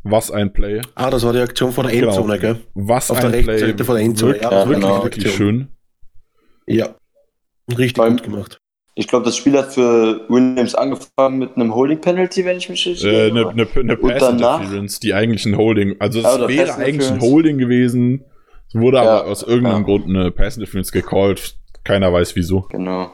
Was 0.03 0.31
ein 0.31 0.53
Play. 0.53 0.81
Ah, 0.95 1.11
das 1.11 1.25
war 1.25 1.33
die 1.33 1.41
Aktion 1.41 1.73
von 1.73 1.87
der 1.87 1.95
genau. 1.95 2.09
Endzone, 2.09 2.39
genau. 2.39 2.55
gell? 2.55 2.63
Was 2.75 3.11
Auf 3.11 3.25
ein 3.25 3.33
der 3.33 3.43
Play. 3.43 3.59
Seite 3.59 3.85
von 3.85 3.97
der 3.97 4.05
Endzone. 4.05 4.33
Wirklich, 4.35 4.51
ja, 4.51 4.69
wirklich, 4.69 4.85
genau. 4.85 5.05
wirklich 5.05 5.35
schön. 5.35 5.69
Ja. 6.67 6.95
Richtig 7.69 7.95
Beim, 7.95 8.17
gut 8.17 8.23
gemacht. 8.23 8.59
Ich 8.95 9.09
glaube, 9.09 9.25
das 9.25 9.37
Spiel 9.37 9.59
hat 9.59 9.75
für 9.75 10.25
Williams 10.29 10.77
angefangen 10.77 11.39
mit 11.39 11.57
einem 11.57 11.75
Holding 11.75 12.01
Penalty, 12.01 12.45
wenn 12.45 12.57
ich 12.57 12.69
mich 12.69 12.87
richtig 12.87 13.05
äh, 13.05 13.25
erinnere. 13.25 13.51
Eine 13.51 13.65
ne, 13.65 13.85
ne 13.85 13.97
Pass 13.97 14.31
Interference, 14.31 15.01
die 15.01 15.13
eigentlich 15.13 15.45
ein 15.45 15.57
Holding, 15.57 15.97
also 15.99 16.21
es 16.21 16.49
wäre 16.49 16.77
eigentlich 16.77 17.11
ein 17.11 17.21
Holding 17.21 17.59
gewesen 17.59 18.25
es 18.25 18.36
wurde 18.81 18.99
ja, 18.99 19.03
aber 19.03 19.31
aus 19.31 19.43
irgendeinem 19.43 19.83
ja. 19.83 19.85
Grund 19.85 20.07
eine 20.07 20.31
Pass 20.31 20.57
Interference 20.57 20.93
gecallt. 20.93 21.59
Keiner 21.85 22.12
weiß 22.12 22.37
wieso. 22.37 22.62
Genau. 22.62 23.11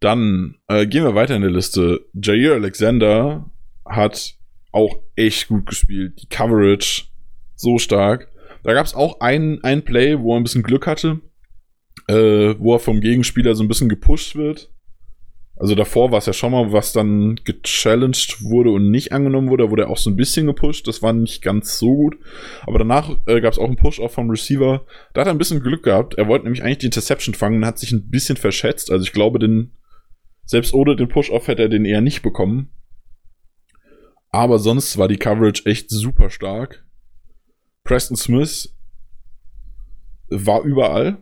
Dann 0.00 0.56
äh, 0.68 0.86
gehen 0.86 1.04
wir 1.04 1.14
weiter 1.14 1.36
in 1.36 1.42
der 1.42 1.50
Liste. 1.50 2.06
Jair 2.12 2.54
Alexander 2.54 3.50
hat 3.86 4.34
auch 4.72 4.96
echt 5.16 5.48
gut 5.48 5.66
gespielt. 5.66 6.20
Die 6.20 6.28
Coverage 6.28 7.04
so 7.54 7.78
stark. 7.78 8.30
Da 8.64 8.74
gab 8.74 8.84
es 8.84 8.94
auch 8.94 9.20
ein, 9.20 9.62
ein 9.62 9.84
Play, 9.84 10.18
wo 10.18 10.34
er 10.34 10.40
ein 10.40 10.42
bisschen 10.42 10.62
Glück 10.62 10.86
hatte, 10.86 11.20
äh, 12.08 12.54
wo 12.58 12.74
er 12.74 12.80
vom 12.80 13.00
Gegenspieler 13.00 13.54
so 13.54 13.62
ein 13.62 13.68
bisschen 13.68 13.88
gepusht 13.88 14.36
wird. 14.36 14.73
Also 15.56 15.76
davor 15.76 16.10
war 16.10 16.18
es 16.18 16.26
ja 16.26 16.32
schon 16.32 16.50
mal, 16.50 16.72
was 16.72 16.92
dann 16.92 17.36
gechallenged 17.44 18.42
wurde 18.42 18.70
und 18.70 18.90
nicht 18.90 19.12
angenommen 19.12 19.50
wurde, 19.50 19.64
da 19.64 19.70
wurde 19.70 19.88
auch 19.88 19.98
so 19.98 20.10
ein 20.10 20.16
bisschen 20.16 20.46
gepusht. 20.46 20.88
Das 20.88 21.00
war 21.00 21.12
nicht 21.12 21.42
ganz 21.42 21.78
so 21.78 21.94
gut. 21.94 22.16
Aber 22.66 22.78
danach 22.78 23.10
äh, 23.26 23.40
gab 23.40 23.52
es 23.52 23.58
auch 23.58 23.66
einen 23.66 23.76
Push-Off 23.76 24.12
vom 24.12 24.30
Receiver. 24.30 24.84
Da 25.12 25.20
hat 25.20 25.28
er 25.28 25.32
ein 25.32 25.38
bisschen 25.38 25.62
Glück 25.62 25.84
gehabt. 25.84 26.14
Er 26.14 26.26
wollte 26.26 26.44
nämlich 26.44 26.64
eigentlich 26.64 26.78
die 26.78 26.86
Interception 26.86 27.34
fangen, 27.34 27.64
hat 27.64 27.78
sich 27.78 27.92
ein 27.92 28.10
bisschen 28.10 28.36
verschätzt. 28.36 28.90
Also 28.90 29.04
ich 29.04 29.12
glaube, 29.12 29.38
den, 29.38 29.72
selbst 30.44 30.74
ohne 30.74 30.96
den 30.96 31.08
Push-Off 31.08 31.46
hätte 31.46 31.62
er 31.62 31.68
den 31.68 31.84
eher 31.84 32.00
nicht 32.00 32.22
bekommen. 32.22 32.70
Aber 34.30 34.58
sonst 34.58 34.98
war 34.98 35.06
die 35.06 35.18
Coverage 35.18 35.66
echt 35.66 35.88
super 35.88 36.30
stark. 36.30 36.84
Preston 37.84 38.16
Smith 38.16 38.76
war 40.28 40.62
überall. 40.62 41.18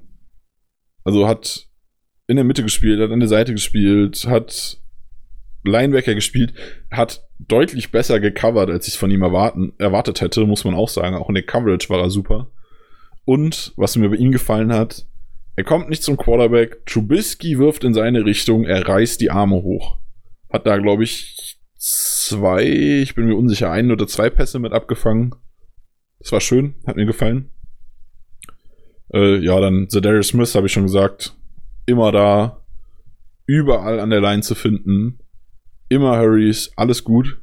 Also 1.04 1.28
hat 1.28 1.68
in 2.32 2.36
der 2.36 2.44
Mitte 2.44 2.62
gespielt, 2.62 3.00
hat 3.00 3.10
an 3.10 3.20
der 3.20 3.28
Seite 3.28 3.52
gespielt, 3.52 4.26
hat 4.28 4.78
Linebacker 5.64 6.14
gespielt, 6.14 6.54
hat 6.90 7.22
deutlich 7.38 7.92
besser 7.92 8.20
gecovert, 8.20 8.70
als 8.70 8.88
ich 8.88 8.94
es 8.94 8.98
von 8.98 9.10
ihm 9.10 9.22
erwarten, 9.22 9.72
erwartet 9.78 10.20
hätte, 10.20 10.44
muss 10.46 10.64
man 10.64 10.74
auch 10.74 10.88
sagen. 10.88 11.16
Auch 11.16 11.28
in 11.28 11.34
der 11.34 11.44
Coverage 11.44 11.88
war 11.88 12.00
er 12.00 12.10
super. 12.10 12.50
Und 13.24 13.72
was 13.76 13.96
mir 13.96 14.08
bei 14.08 14.16
ihm 14.16 14.32
gefallen 14.32 14.72
hat, 14.72 15.06
er 15.54 15.64
kommt 15.64 15.88
nicht 15.88 16.02
zum 16.02 16.16
Quarterback. 16.16 16.86
Trubisky 16.86 17.58
wirft 17.58 17.84
in 17.84 17.94
seine 17.94 18.24
Richtung, 18.24 18.64
er 18.64 18.86
reißt 18.86 19.20
die 19.20 19.30
Arme 19.30 19.56
hoch. 19.56 19.98
Hat 20.50 20.66
da, 20.66 20.78
glaube 20.78 21.04
ich, 21.04 21.58
zwei, 21.76 22.64
ich 22.64 23.14
bin 23.14 23.26
mir 23.26 23.36
unsicher, 23.36 23.70
ein 23.70 23.90
oder 23.90 24.06
zwei 24.06 24.30
Pässe 24.30 24.58
mit 24.58 24.72
abgefangen. 24.72 25.34
Das 26.18 26.32
war 26.32 26.40
schön, 26.40 26.74
hat 26.86 26.96
mir 26.96 27.06
gefallen. 27.06 27.50
Äh, 29.12 29.38
ja, 29.44 29.60
dann 29.60 29.88
Zedarius 29.88 30.28
Smith, 30.28 30.54
habe 30.54 30.66
ich 30.66 30.72
schon 30.72 30.84
gesagt, 30.84 31.36
immer 31.86 32.12
da, 32.12 32.64
überall 33.46 34.00
an 34.00 34.10
der 34.10 34.20
Line 34.20 34.42
zu 34.42 34.54
finden. 34.54 35.18
Immer 35.88 36.18
Hurries, 36.18 36.72
alles 36.76 37.04
gut. 37.04 37.40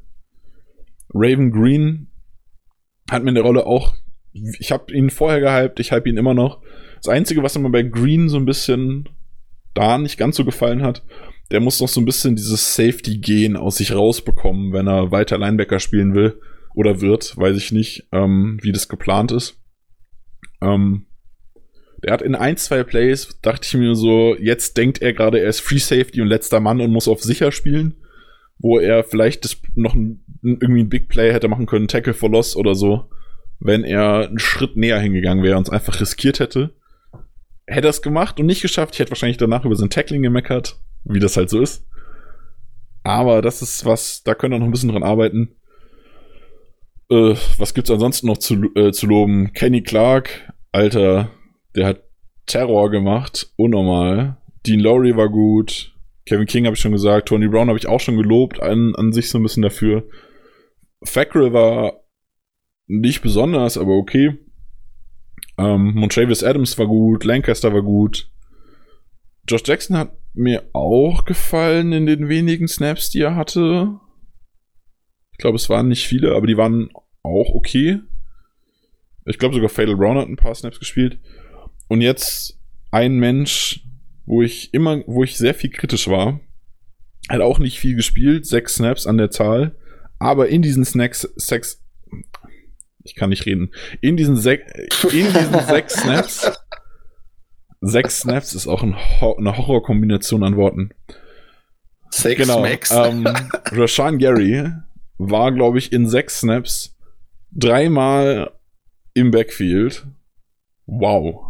Raven 1.13 1.51
Green 1.51 2.07
hat 3.09 3.23
mir 3.23 3.29
in 3.29 3.35
der 3.35 3.43
Rolle 3.43 3.65
auch, 3.65 3.95
ich 4.31 4.71
habe 4.71 4.93
ihn 4.93 5.09
vorher 5.09 5.39
gehypt, 5.39 5.79
ich 5.79 5.91
hype 5.91 6.07
ihn 6.07 6.17
immer 6.17 6.33
noch. 6.33 6.61
Das 6.97 7.09
Einzige, 7.09 7.43
was 7.43 7.57
mir 7.57 7.69
bei 7.69 7.83
Green 7.83 8.29
so 8.29 8.37
ein 8.37 8.45
bisschen 8.45 9.09
da 9.73 9.97
nicht 9.97 10.17
ganz 10.17 10.35
so 10.35 10.45
gefallen 10.45 10.83
hat, 10.83 11.03
der 11.51 11.59
muss 11.59 11.79
noch 11.79 11.87
so 11.87 11.99
ein 11.99 12.05
bisschen 12.05 12.35
dieses 12.35 12.75
Safety-Gehen 12.75 13.57
aus 13.57 13.77
sich 13.77 13.93
rausbekommen, 13.93 14.73
wenn 14.73 14.87
er 14.87 15.11
weiter 15.11 15.37
Linebacker 15.37 15.79
spielen 15.79 16.13
will 16.13 16.39
oder 16.75 17.01
wird, 17.01 17.35
weiß 17.37 17.57
ich 17.57 17.71
nicht, 17.71 18.07
ähm, 18.11 18.59
wie 18.61 18.71
das 18.71 18.87
geplant 18.87 19.31
ist. 19.31 19.59
Ähm, 20.61 21.05
der 22.03 22.13
hat 22.13 22.21
in 22.21 22.35
ein, 22.35 22.57
zwei 22.57 22.83
Plays, 22.83 23.39
dachte 23.41 23.67
ich 23.67 23.73
mir 23.73 23.95
so, 23.95 24.35
jetzt 24.37 24.77
denkt 24.77 25.01
er 25.01 25.13
gerade, 25.13 25.39
er 25.39 25.49
ist 25.49 25.59
Free 25.59 25.79
Safety 25.79 26.21
und 26.21 26.27
letzter 26.27 26.59
Mann 26.59 26.81
und 26.81 26.91
muss 26.91 27.07
auf 27.07 27.21
sicher 27.21 27.51
spielen, 27.51 27.95
wo 28.57 28.79
er 28.79 29.03
vielleicht 29.03 29.43
das 29.43 29.61
noch 29.75 29.93
ein, 29.93 30.23
irgendwie 30.41 30.81
ein 30.81 30.89
Big 30.89 31.09
Play 31.09 31.33
hätte 31.33 31.47
machen 31.47 31.65
können, 31.65 31.87
Tackle 31.87 32.13
for 32.13 32.29
Loss 32.29 32.55
oder 32.55 32.75
so, 32.75 33.09
wenn 33.59 33.83
er 33.83 34.27
einen 34.29 34.39
Schritt 34.39 34.77
näher 34.77 34.99
hingegangen 34.99 35.43
wäre 35.43 35.57
und 35.57 35.67
es 35.67 35.73
einfach 35.73 35.99
riskiert 35.99 36.39
hätte. 36.39 36.73
Hätte 37.67 37.87
er 37.87 37.91
es 37.91 38.01
gemacht 38.01 38.39
und 38.39 38.45
nicht 38.45 38.61
geschafft, 38.61 38.93
ich 38.93 38.99
hätte 38.99 39.11
wahrscheinlich 39.11 39.37
danach 39.37 39.65
über 39.65 39.75
sein 39.75 39.89
Tackling 39.89 40.23
gemeckert, 40.23 40.79
wie 41.03 41.19
das 41.19 41.37
halt 41.37 41.49
so 41.49 41.61
ist. 41.61 41.85
Aber 43.03 43.41
das 43.41 43.61
ist 43.61 43.85
was, 43.85 44.23
da 44.23 44.35
können 44.35 44.53
wir 44.53 44.59
noch 44.59 44.65
ein 44.65 44.71
bisschen 44.71 44.91
dran 44.91 45.03
arbeiten. 45.03 45.55
Äh, 47.09 47.35
was 47.57 47.73
gibt's 47.73 47.91
ansonsten 47.91 48.27
noch 48.27 48.37
zu, 48.37 48.73
äh, 48.75 48.91
zu 48.91 49.07
loben? 49.07 49.51
Kenny 49.53 49.81
Clark, 49.81 50.53
Alter, 50.71 51.31
der 51.75 51.87
hat 51.87 52.03
Terror 52.45 52.89
gemacht, 52.89 53.51
unnormal. 53.55 54.37
Dean 54.65 54.79
Lowry 54.79 55.15
war 55.15 55.29
gut. 55.29 55.95
Kevin 56.25 56.47
King 56.47 56.65
habe 56.65 56.75
ich 56.75 56.81
schon 56.81 56.91
gesagt. 56.91 57.27
Tony 57.27 57.47
Brown 57.47 57.69
habe 57.69 57.77
ich 57.77 57.87
auch 57.87 57.99
schon 57.99 58.17
gelobt, 58.17 58.61
an, 58.61 58.93
an 58.95 59.13
sich 59.13 59.29
so 59.29 59.39
ein 59.39 59.43
bisschen 59.43 59.63
dafür. 59.63 60.07
Fackrell 61.03 61.53
war 61.53 62.03
nicht 62.87 63.21
besonders, 63.21 63.77
aber 63.77 63.93
okay. 63.93 64.37
Ähm, 65.57 65.93
Montravis 65.95 66.43
Adams 66.43 66.77
war 66.77 66.87
gut, 66.87 67.23
Lancaster 67.23 67.73
war 67.73 67.81
gut. 67.81 68.31
Josh 69.47 69.63
Jackson 69.65 69.97
hat 69.97 70.17
mir 70.33 70.69
auch 70.73 71.25
gefallen 71.25 71.91
in 71.91 72.05
den 72.05 72.29
wenigen 72.29 72.67
Snaps, 72.67 73.09
die 73.09 73.21
er 73.21 73.35
hatte. 73.35 73.99
Ich 75.31 75.37
glaube, 75.37 75.55
es 75.55 75.69
waren 75.69 75.87
nicht 75.87 76.07
viele, 76.07 76.35
aber 76.35 76.47
die 76.47 76.57
waren 76.57 76.89
auch 77.23 77.53
okay. 77.53 77.99
Ich 79.25 79.37
glaube 79.37 79.55
sogar 79.55 79.69
Fatal 79.69 79.95
Brown 79.95 80.17
hat 80.17 80.27
ein 80.27 80.35
paar 80.35 80.55
Snaps 80.55 80.79
gespielt. 80.79 81.19
Und 81.89 82.01
jetzt 82.01 82.57
ein 82.91 83.17
Mensch, 83.17 83.83
wo 84.25 84.41
ich 84.41 84.73
immer, 84.73 85.03
wo 85.07 85.23
ich 85.23 85.37
sehr 85.37 85.55
viel 85.55 85.71
kritisch 85.71 86.07
war, 86.07 86.39
hat 87.27 87.41
auch 87.41 87.59
nicht 87.59 87.79
viel 87.79 87.95
gespielt, 87.95 88.45
sechs 88.45 88.75
Snaps 88.75 89.05
an 89.07 89.17
der 89.17 89.31
Zahl, 89.31 89.75
aber 90.19 90.49
in 90.49 90.61
diesen 90.61 90.85
Snacks, 90.85 91.21
sechs, 91.35 91.83
ich 93.03 93.15
kann 93.15 93.31
nicht 93.31 93.45
reden, 93.47 93.71
in 94.01 94.17
diesen, 94.17 94.37
sech, 94.37 94.61
in 95.11 95.33
diesen 95.33 95.59
sechs 95.67 95.95
Snaps, 95.95 96.51
sechs 97.81 98.19
Snaps 98.19 98.53
ist 98.53 98.67
auch 98.67 98.83
ein 98.83 98.93
eine 98.93 99.57
Horrorkombination 99.57 100.43
an 100.43 100.57
Worten. 100.57 100.91
Sechs 102.11 102.41
genau, 102.41 102.59
Smacks. 102.59 102.91
Ähm, 102.91 103.27
Rashan 103.71 104.19
Gary 104.19 104.71
war, 105.17 105.51
glaube 105.51 105.79
ich, 105.79 105.91
in 105.91 106.07
sechs 106.07 106.41
Snaps 106.41 106.95
dreimal 107.51 108.51
im 109.15 109.31
Backfield. 109.31 110.05
Wow 110.85 111.48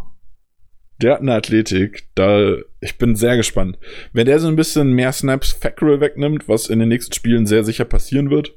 der 1.02 1.14
hat 1.14 1.20
eine 1.20 1.34
Athletik, 1.34 2.08
da, 2.14 2.56
ich 2.80 2.98
bin 2.98 3.16
sehr 3.16 3.36
gespannt. 3.36 3.78
Wenn 4.12 4.26
der 4.26 4.38
so 4.38 4.48
ein 4.48 4.56
bisschen 4.56 4.92
mehr 4.92 5.12
Snaps 5.12 5.52
Fackrell 5.52 6.00
wegnimmt, 6.00 6.48
was 6.48 6.68
in 6.68 6.78
den 6.78 6.88
nächsten 6.88 7.12
Spielen 7.12 7.46
sehr 7.46 7.64
sicher 7.64 7.84
passieren 7.84 8.30
wird, 8.30 8.54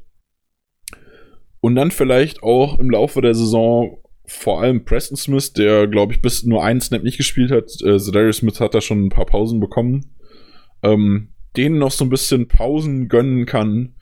und 1.61 1.75
dann 1.75 1.91
vielleicht 1.91 2.43
auch 2.43 2.77
im 2.79 2.89
Laufe 2.89 3.21
der 3.21 3.33
Saison 3.33 3.97
vor 4.25 4.61
allem 4.61 4.83
Preston 4.83 5.17
Smith, 5.17 5.53
der, 5.53 5.87
glaube 5.87 6.13
ich, 6.13 6.21
bis 6.21 6.43
nur 6.43 6.63
einen 6.63 6.81
Snap 6.81 7.03
nicht 7.03 7.17
gespielt 7.17 7.51
hat, 7.51 7.69
äh, 7.83 7.97
Zedarius 7.97 8.37
Smith 8.37 8.59
hat 8.59 8.73
da 8.73 8.81
schon 8.81 9.05
ein 9.05 9.09
paar 9.09 9.25
Pausen 9.25 9.59
bekommen, 9.59 10.13
ähm, 10.81 11.29
denen 11.55 11.77
noch 11.77 11.91
so 11.91 12.05
ein 12.05 12.09
bisschen 12.09 12.47
Pausen 12.47 13.07
gönnen 13.07 13.45
kann, 13.45 13.95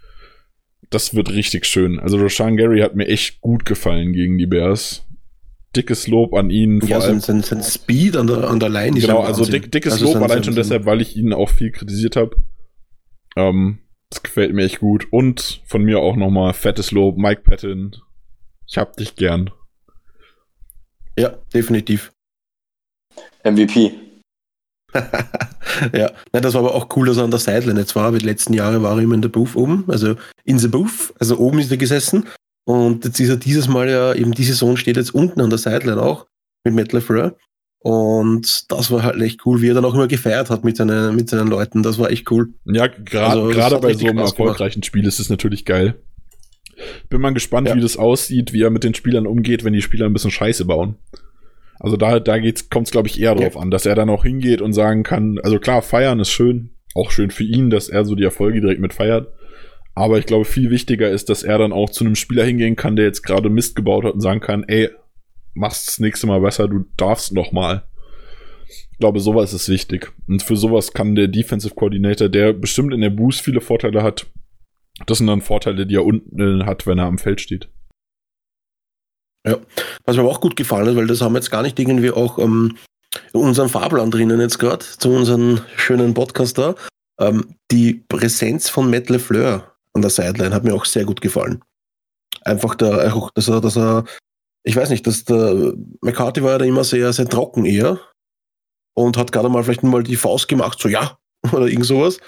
das 0.89 1.15
wird 1.15 1.31
richtig 1.31 1.65
schön. 1.65 1.99
Also 1.99 2.17
Roshan 2.17 2.57
Gary 2.57 2.81
hat 2.81 2.95
mir 2.95 3.07
echt 3.07 3.41
gut 3.41 3.65
gefallen 3.65 4.13
gegen 4.13 4.37
die 4.37 4.47
Bears 4.47 5.05
dickes 5.75 6.07
Lob 6.07 6.33
an 6.33 6.49
ihn. 6.49 6.81
Ja, 6.85 7.01
sein, 7.01 7.21
sein, 7.21 7.41
sein 7.41 7.63
Speed 7.63 8.17
an 8.17 8.27
der, 8.27 8.49
an 8.49 8.59
der 8.59 8.69
Line 8.69 8.97
ist 8.97 9.05
Genau, 9.05 9.21
also 9.21 9.45
dick, 9.45 9.71
dickes 9.71 9.93
also 9.93 10.05
Lob 10.05 10.13
sein, 10.13 10.23
allein 10.23 10.43
schon 10.43 10.55
deshalb, 10.55 10.85
weil 10.85 11.01
ich 11.01 11.15
ihn 11.15 11.33
auch 11.33 11.49
viel 11.49 11.71
kritisiert 11.71 12.15
habe. 12.15 12.35
Ähm, 13.35 13.79
das 14.09 14.23
gefällt 14.23 14.53
mir 14.53 14.65
echt 14.65 14.79
gut. 14.79 15.07
Und 15.11 15.61
von 15.65 15.83
mir 15.83 15.99
auch 15.99 16.15
nochmal 16.15 16.53
fettes 16.53 16.91
Lob, 16.91 17.17
Mike 17.17 17.41
Patton. 17.41 17.95
Ich 18.67 18.77
hab 18.77 18.95
dich 18.97 19.15
gern. 19.15 19.51
Ja, 21.17 21.37
definitiv. 21.53 22.11
MVP. 23.43 23.93
ja, 25.93 26.11
ja, 26.33 26.41
das 26.41 26.53
war 26.53 26.61
aber 26.61 26.75
auch 26.75 26.95
cool, 26.95 27.07
dass 27.07 27.17
er 27.17 27.23
an 27.23 27.31
der 27.31 27.39
Sideline 27.39 27.79
jetzt 27.79 27.95
war. 27.95 28.11
Die 28.11 28.25
letzten 28.25 28.53
Jahre 28.53 28.83
war 28.83 28.97
er 28.97 29.03
immer 29.03 29.15
in 29.15 29.21
der 29.21 29.29
Booth 29.29 29.55
oben, 29.55 29.85
also 29.87 30.15
in 30.43 30.59
the 30.59 30.67
Booth, 30.67 31.13
also 31.17 31.37
oben 31.37 31.59
ist 31.59 31.71
er 31.71 31.77
gesessen 31.77 32.27
und 32.65 33.05
jetzt 33.05 33.19
ist 33.19 33.29
er 33.29 33.37
dieses 33.37 33.67
Mal 33.67 33.89
ja, 33.89 34.13
eben 34.13 34.33
die 34.33 34.43
Saison 34.43 34.77
steht 34.77 34.97
jetzt 34.97 35.13
unten 35.13 35.41
an 35.41 35.49
der 35.49 35.59
Sideline 35.59 36.01
auch 36.01 36.27
mit 36.63 36.75
Matt 36.75 36.93
LeFleur. 36.93 37.35
Und 37.83 38.71
das 38.71 38.91
war 38.91 39.01
halt 39.01 39.19
echt 39.21 39.45
cool, 39.45 39.61
wie 39.61 39.69
er 39.69 39.73
dann 39.73 39.85
auch 39.85 39.95
immer 39.95 40.07
gefeiert 40.07 40.51
hat 40.51 40.63
mit 40.63 40.77
seinen, 40.77 41.15
mit 41.15 41.29
seinen 41.29 41.47
Leuten. 41.47 41.81
Das 41.81 41.97
war 41.97 42.11
echt 42.11 42.29
cool. 42.29 42.53
Ja, 42.65 42.85
gerade 42.87 43.41
also, 43.41 43.79
bei 43.79 43.93
so 43.95 44.05
einem 44.05 44.19
erfolgreichen 44.19 44.83
Spiel 44.83 45.07
ist 45.07 45.19
es 45.19 45.29
natürlich 45.29 45.65
geil. 45.65 45.95
Bin 47.09 47.21
mal 47.21 47.33
gespannt, 47.33 47.67
ja. 47.67 47.75
wie 47.75 47.81
das 47.81 47.97
aussieht, 47.97 48.53
wie 48.53 48.61
er 48.61 48.69
mit 48.69 48.83
den 48.83 48.93
Spielern 48.93 49.25
umgeht, 49.25 49.63
wenn 49.63 49.73
die 49.73 49.81
Spieler 49.81 50.05
ein 50.05 50.13
bisschen 50.13 50.31
Scheiße 50.31 50.65
bauen. 50.65 50.95
Also 51.79 51.97
da, 51.97 52.19
da 52.19 52.37
kommt 52.69 52.87
es, 52.87 52.91
glaube 52.91 53.07
ich, 53.07 53.19
eher 53.19 53.33
drauf 53.33 53.55
ja. 53.55 53.61
an, 53.61 53.71
dass 53.71 53.87
er 53.87 53.95
dann 53.95 54.11
auch 54.11 54.23
hingeht 54.23 54.61
und 54.61 54.73
sagen 54.73 55.01
kann, 55.01 55.39
also 55.41 55.57
klar, 55.57 55.81
feiern 55.81 56.19
ist 56.19 56.29
schön, 56.29 56.75
auch 56.93 57.09
schön 57.09 57.31
für 57.31 57.43
ihn, 57.43 57.71
dass 57.71 57.89
er 57.89 58.05
so 58.05 58.13
die 58.13 58.23
Erfolge 58.23 58.61
direkt 58.61 58.81
mit 58.81 58.93
feiert. 58.93 59.33
Aber 59.93 60.17
ich 60.17 60.25
glaube, 60.25 60.45
viel 60.45 60.69
wichtiger 60.69 61.09
ist, 61.09 61.29
dass 61.29 61.43
er 61.43 61.57
dann 61.57 61.73
auch 61.73 61.89
zu 61.89 62.05
einem 62.05 62.15
Spieler 62.15 62.45
hingehen 62.45 62.75
kann, 62.75 62.95
der 62.95 63.05
jetzt 63.05 63.23
gerade 63.23 63.49
Mist 63.49 63.75
gebaut 63.75 64.05
hat 64.05 64.13
und 64.13 64.21
sagen 64.21 64.39
kann, 64.39 64.63
ey, 64.63 64.89
machst 65.53 65.87
das 65.87 65.99
nächste 65.99 66.27
Mal 66.27 66.41
besser, 66.41 66.67
du 66.67 66.85
darfst 66.97 67.33
noch 67.33 67.51
mal. 67.51 67.83
Ich 68.67 68.97
glaube, 68.99 69.19
sowas 69.19 69.53
ist 69.53 69.67
wichtig. 69.67 70.13
Und 70.27 70.43
für 70.43 70.55
sowas 70.55 70.93
kann 70.93 71.15
der 71.15 71.27
Defensive 71.27 71.75
Coordinator, 71.75 72.29
der 72.29 72.53
bestimmt 72.53 72.93
in 72.93 73.01
der 73.01 73.09
Boost 73.09 73.41
viele 73.41 73.59
Vorteile 73.59 74.03
hat, 74.03 74.27
das 75.07 75.17
sind 75.17 75.27
dann 75.27 75.41
Vorteile, 75.41 75.85
die 75.85 75.95
er 75.95 76.05
unten 76.05 76.65
hat, 76.65 76.85
wenn 76.87 76.99
er 76.99 77.05
am 77.05 77.17
Feld 77.17 77.41
steht. 77.41 77.69
Ja, 79.45 79.57
was 80.05 80.15
mir 80.15 80.21
aber 80.21 80.31
auch 80.31 80.41
gut 80.41 80.55
gefallen 80.55 80.87
hat, 80.87 80.95
weil 80.95 81.07
das 81.07 81.21
haben 81.21 81.33
wir 81.33 81.39
jetzt 81.39 81.49
gar 81.49 81.63
nicht 81.63 81.79
irgendwie 81.79 82.11
auch 82.11 82.37
ähm, 82.37 82.77
in 83.33 83.39
unserem 83.39 83.69
Fahrplan 83.69 84.11
drinnen 84.11 84.39
jetzt 84.39 84.59
gerade, 84.59 84.85
zu 84.85 85.09
unserem 85.09 85.61
schönen 85.75 86.13
Podcast 86.13 86.57
da, 86.57 86.75
ähm, 87.19 87.55
die 87.71 88.05
Präsenz 88.07 88.69
von 88.69 88.89
Matt 88.89 89.09
LeFleur 89.09 89.70
an 89.93 90.01
der 90.01 90.11
Sideline 90.11 90.53
hat 90.53 90.63
mir 90.63 90.73
auch 90.73 90.85
sehr 90.85 91.05
gut 91.05 91.21
gefallen. 91.21 91.63
Einfach 92.43 92.75
da, 92.75 93.29
dass 93.35 93.47
er, 93.47 93.61
dass 93.61 93.77
er, 93.77 94.05
ich 94.63 94.75
weiß 94.75 94.89
nicht, 94.89 95.05
dass 95.05 95.25
der 95.25 95.73
McCarthy 96.01 96.43
war 96.43 96.51
ja 96.51 96.57
da 96.59 96.65
immer 96.65 96.83
sehr, 96.83 97.11
sehr 97.13 97.27
trocken 97.27 97.65
eher 97.65 97.99
und 98.93 99.17
hat 99.17 99.31
gerade 99.31 99.49
mal 99.49 99.63
vielleicht 99.63 99.83
mal 99.83 100.03
die 100.03 100.15
Faust 100.15 100.47
gemacht, 100.47 100.79
so 100.79 100.87
ja, 100.87 101.17
oder 101.51 101.67
irgend 101.67 101.85
sowas. 101.85 102.19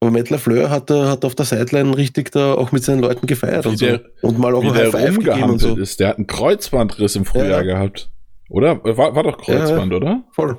Aber 0.00 0.10
Matt 0.10 0.30
LaFleur 0.30 0.68
hat, 0.68 0.90
hat 0.90 1.24
auf 1.24 1.36
der 1.36 1.46
Sideline 1.46 1.96
richtig 1.96 2.32
da 2.32 2.54
auch 2.54 2.72
mit 2.72 2.82
seinen 2.82 3.00
Leuten 3.00 3.28
gefeiert 3.28 3.66
und, 3.66 3.80
der, 3.80 4.02
so. 4.20 4.28
und 4.28 4.38
mal 4.38 4.52
auch 4.52 4.64
ein 4.64 4.74
High 4.74 4.90
Five 4.90 5.18
gegeben 5.18 5.50
und 5.50 5.58
so. 5.60 5.76
Ist. 5.76 6.00
Der 6.00 6.08
hat 6.08 6.16
einen 6.16 6.26
Kreuzbandriss 6.26 7.14
im 7.14 7.24
Frühjahr 7.24 7.62
ja. 7.62 7.62
gehabt. 7.62 8.10
Oder? 8.48 8.82
War, 8.82 9.14
war 9.14 9.22
doch 9.22 9.38
Kreuzband, 9.38 9.92
ja, 9.92 9.96
oder? 9.96 10.24
Voll. 10.32 10.58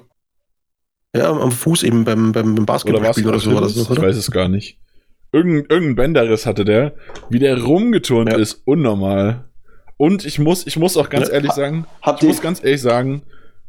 Ja, 1.15 1.29
am 1.29 1.51
Fuß 1.51 1.83
eben 1.83 2.05
beim, 2.05 2.31
beim, 2.31 2.55
beim 2.55 2.63
oder, 2.63 2.99
oder 2.99 3.39
so 3.39 3.53
war 3.53 3.61
das, 3.61 3.77
oder? 3.89 4.01
Ich 4.01 4.07
weiß 4.07 4.15
es 4.15 4.31
gar 4.31 4.47
nicht. 4.47 4.79
Irgendein, 5.33 5.65
irgendein 5.67 5.95
Bänderriss 5.95 6.45
hatte 6.45 6.63
der. 6.63 6.93
Wie 7.29 7.39
der 7.39 7.61
rumgeturnt 7.61 8.31
ja. 8.31 8.37
ist, 8.37 8.61
unnormal. 8.65 9.45
Und 9.97 10.25
ich 10.25 10.39
muss, 10.39 10.65
ich 10.67 10.77
muss 10.77 10.95
auch 10.95 11.09
ganz 11.09 11.29
ehrlich 11.29 11.51
sagen, 11.51 11.85
Habt 12.01 12.21
ich 12.21 12.27
muss 12.29 12.41
ganz 12.41 12.63
ehrlich 12.63 12.81
sagen, 12.81 13.23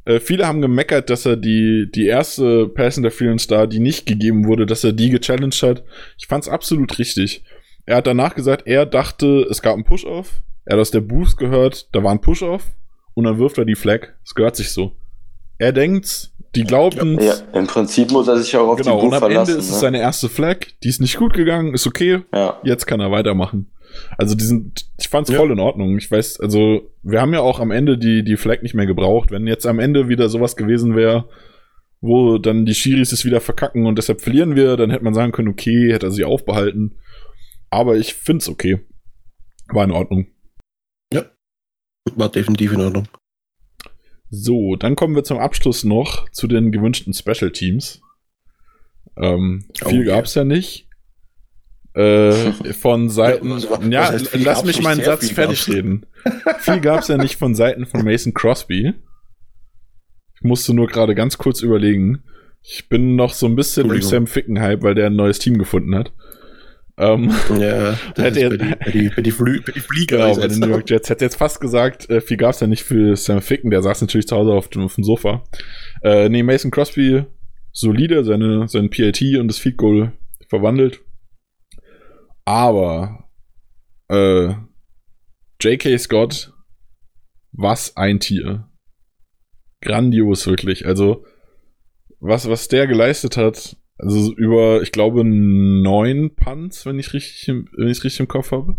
äh, 0.04 0.20
viele 0.20 0.46
haben 0.46 0.60
gemeckert, 0.60 1.08
dass 1.08 1.24
er 1.24 1.36
die, 1.36 1.88
die 1.94 2.06
erste 2.06 2.68
Pass 2.68 2.98
Interference 2.98 3.46
da, 3.46 3.66
die 3.66 3.80
nicht 3.80 4.04
gegeben 4.04 4.46
wurde, 4.46 4.66
dass 4.66 4.84
er 4.84 4.92
die 4.92 5.08
gechallenged 5.08 5.62
hat. 5.62 5.84
Ich 6.18 6.26
fand's 6.26 6.48
absolut 6.48 6.98
richtig. 6.98 7.42
Er 7.86 7.96
hat 7.96 8.06
danach 8.06 8.34
gesagt, 8.34 8.66
er 8.66 8.84
dachte, 8.84 9.46
es 9.50 9.62
gab 9.62 9.74
einen 9.74 9.84
Push-Off. 9.84 10.42
Er 10.66 10.74
hat 10.74 10.80
aus 10.80 10.90
der 10.90 11.00
Boost 11.00 11.38
gehört, 11.38 11.88
da 11.94 12.02
war 12.02 12.12
ein 12.12 12.20
Push-Off. 12.20 12.64
Und 13.14 13.24
dann 13.24 13.38
wirft 13.38 13.58
er 13.58 13.64
die 13.64 13.76
Flag. 13.76 14.08
Es 14.24 14.34
gehört 14.34 14.56
sich 14.56 14.70
so. 14.70 14.92
Er 15.58 15.72
denkt, 15.72 16.32
die 16.54 16.64
glaubten. 16.64 17.20
Ja, 17.20 17.34
im 17.52 17.66
Prinzip 17.66 18.10
muss 18.10 18.28
er 18.28 18.38
sich 18.38 18.56
auch 18.56 18.68
auf 18.68 18.78
genau, 18.78 18.96
die 18.96 18.96
Buch 18.96 19.08
und 19.08 19.14
am 19.14 19.20
verlassen. 19.20 19.50
Ende 19.52 19.60
ist 19.60 19.70
ne? 19.70 19.74
es 19.74 19.80
seine 19.80 19.98
erste 20.00 20.28
Flag, 20.28 20.58
die 20.82 20.88
ist 20.88 21.00
nicht 21.00 21.16
gut 21.16 21.34
gegangen, 21.34 21.74
ist 21.74 21.86
okay. 21.86 22.22
Ja. 22.32 22.58
Jetzt 22.62 22.86
kann 22.86 23.00
er 23.00 23.10
weitermachen. 23.10 23.70
Also 24.18 24.34
die 24.34 24.44
sind, 24.44 24.86
ich 24.98 25.08
fand's 25.08 25.30
ja. 25.30 25.38
voll 25.38 25.52
in 25.52 25.60
Ordnung. 25.60 25.96
Ich 25.98 26.10
weiß, 26.10 26.40
also 26.40 26.90
wir 27.02 27.20
haben 27.20 27.32
ja 27.32 27.40
auch 27.40 27.60
am 27.60 27.70
Ende 27.70 27.98
die, 27.98 28.24
die 28.24 28.36
Flag 28.36 28.62
nicht 28.62 28.74
mehr 28.74 28.86
gebraucht. 28.86 29.30
Wenn 29.30 29.46
jetzt 29.46 29.66
am 29.66 29.78
Ende 29.78 30.08
wieder 30.08 30.28
sowas 30.28 30.56
gewesen 30.56 30.96
wäre, 30.96 31.28
wo 32.00 32.38
dann 32.38 32.66
die 32.66 32.74
Schiris 32.74 33.12
es 33.12 33.24
wieder 33.24 33.40
verkacken 33.40 33.86
und 33.86 33.96
deshalb 33.96 34.20
verlieren 34.20 34.56
wir, 34.56 34.76
dann 34.76 34.90
hätte 34.90 35.04
man 35.04 35.14
sagen 35.14 35.32
können, 35.32 35.48
okay, 35.48 35.92
hätte 35.92 36.06
er 36.06 36.12
sie 36.12 36.24
aufbehalten. 36.24 36.98
Aber 37.70 37.96
ich 37.96 38.14
finde 38.14 38.42
es 38.42 38.48
okay. 38.48 38.80
War 39.68 39.84
in 39.84 39.90
Ordnung. 39.90 40.26
Ja, 41.12 41.24
war 42.14 42.28
definitiv 42.28 42.72
in 42.72 42.80
Ordnung. 42.80 43.08
So, 44.34 44.74
dann 44.74 44.96
kommen 44.96 45.14
wir 45.14 45.22
zum 45.22 45.38
Abschluss 45.38 45.84
noch 45.84 46.28
zu 46.30 46.48
den 46.48 46.72
gewünschten 46.72 47.14
Special 47.14 47.52
Teams. 47.52 48.02
Ähm, 49.16 49.64
viel 49.74 50.04
gab 50.04 50.24
es 50.24 50.34
ja 50.34 50.42
nicht. 50.42 50.88
Äh, 51.94 52.32
von 52.72 53.08
Seiten. 53.10 53.56
Ja, 53.92 54.12
ja 54.12 54.20
lass 54.32 54.64
mich 54.64 54.82
meinen 54.82 55.04
Satz 55.04 55.30
fertig 55.30 55.68
reden. 55.68 56.06
viel 56.58 56.80
gab 56.80 57.00
es 57.00 57.08
ja 57.08 57.16
nicht 57.16 57.36
von 57.36 57.54
Seiten 57.54 57.86
von 57.86 58.04
Mason 58.04 58.34
Crosby. 58.34 58.94
Ich 60.34 60.42
musste 60.42 60.74
nur 60.74 60.88
gerade 60.88 61.14
ganz 61.14 61.38
kurz 61.38 61.62
überlegen. 61.62 62.24
Ich 62.60 62.88
bin 62.88 63.14
noch 63.14 63.34
so 63.34 63.46
ein 63.46 63.54
bisschen 63.54 63.88
durch 63.88 64.04
Sam 64.04 64.26
Fickenhype, 64.26 64.82
weil 64.82 64.96
der 64.96 65.06
ein 65.06 65.16
neues 65.16 65.38
Team 65.38 65.58
gefunden 65.58 65.94
hat. 65.94 66.12
Ähm, 66.96 67.32
ja, 67.58 67.92
das 68.14 68.14
bei, 68.14 68.30
die, 68.30 68.48
bei, 68.48 68.90
die, 68.90 69.08
bei, 69.08 69.22
die 69.22 69.30
Flü 69.30 69.60
bei 69.60 69.72
die 69.72 69.80
Flieger. 69.80 70.18
Genau, 70.18 70.36
bei 70.36 70.46
den 70.46 70.60
New 70.60 70.68
York 70.68 70.88
Jets. 70.88 71.10
Hätte 71.10 71.24
jetzt 71.24 71.36
fast 71.36 71.60
gesagt, 71.60 72.08
äh, 72.08 72.20
viel 72.20 72.36
gab's 72.36 72.60
ja 72.60 72.66
nicht 72.66 72.84
für 72.84 73.16
Sam 73.16 73.42
Ficken, 73.42 73.70
der 73.70 73.82
saß 73.82 74.00
natürlich 74.00 74.28
zu 74.28 74.36
Hause 74.36 74.52
auf 74.52 74.68
dem, 74.68 74.82
auf 74.82 74.94
dem 74.94 75.04
Sofa. 75.04 75.42
Äh, 76.02 76.28
nee, 76.28 76.42
Mason 76.42 76.70
Crosby, 76.70 77.24
solide, 77.72 78.24
seine, 78.24 78.68
sein 78.68 78.90
PAT 78.90 79.20
und 79.38 79.48
das 79.48 79.58
Field 79.58 79.76
Goal 79.76 80.12
verwandelt. 80.48 81.00
Aber 82.44 83.24
äh, 84.08 84.54
J.K. 85.60 85.98
Scott, 85.98 86.52
was 87.52 87.96
ein 87.96 88.20
Tier. 88.20 88.68
Grandios, 89.80 90.46
wirklich. 90.46 90.86
Also, 90.86 91.24
was, 92.20 92.48
was 92.48 92.68
der 92.68 92.86
geleistet 92.86 93.36
hat, 93.36 93.76
also 93.98 94.32
über, 94.34 94.82
ich 94.82 94.92
glaube, 94.92 95.24
neun 95.24 96.34
Punts, 96.34 96.84
wenn 96.86 96.98
ich 96.98 97.12
richtig, 97.12 97.48
wenn 97.48 97.88
ich 97.88 98.02
richtig 98.04 98.20
im 98.20 98.28
Kopf 98.28 98.50
habe. 98.50 98.76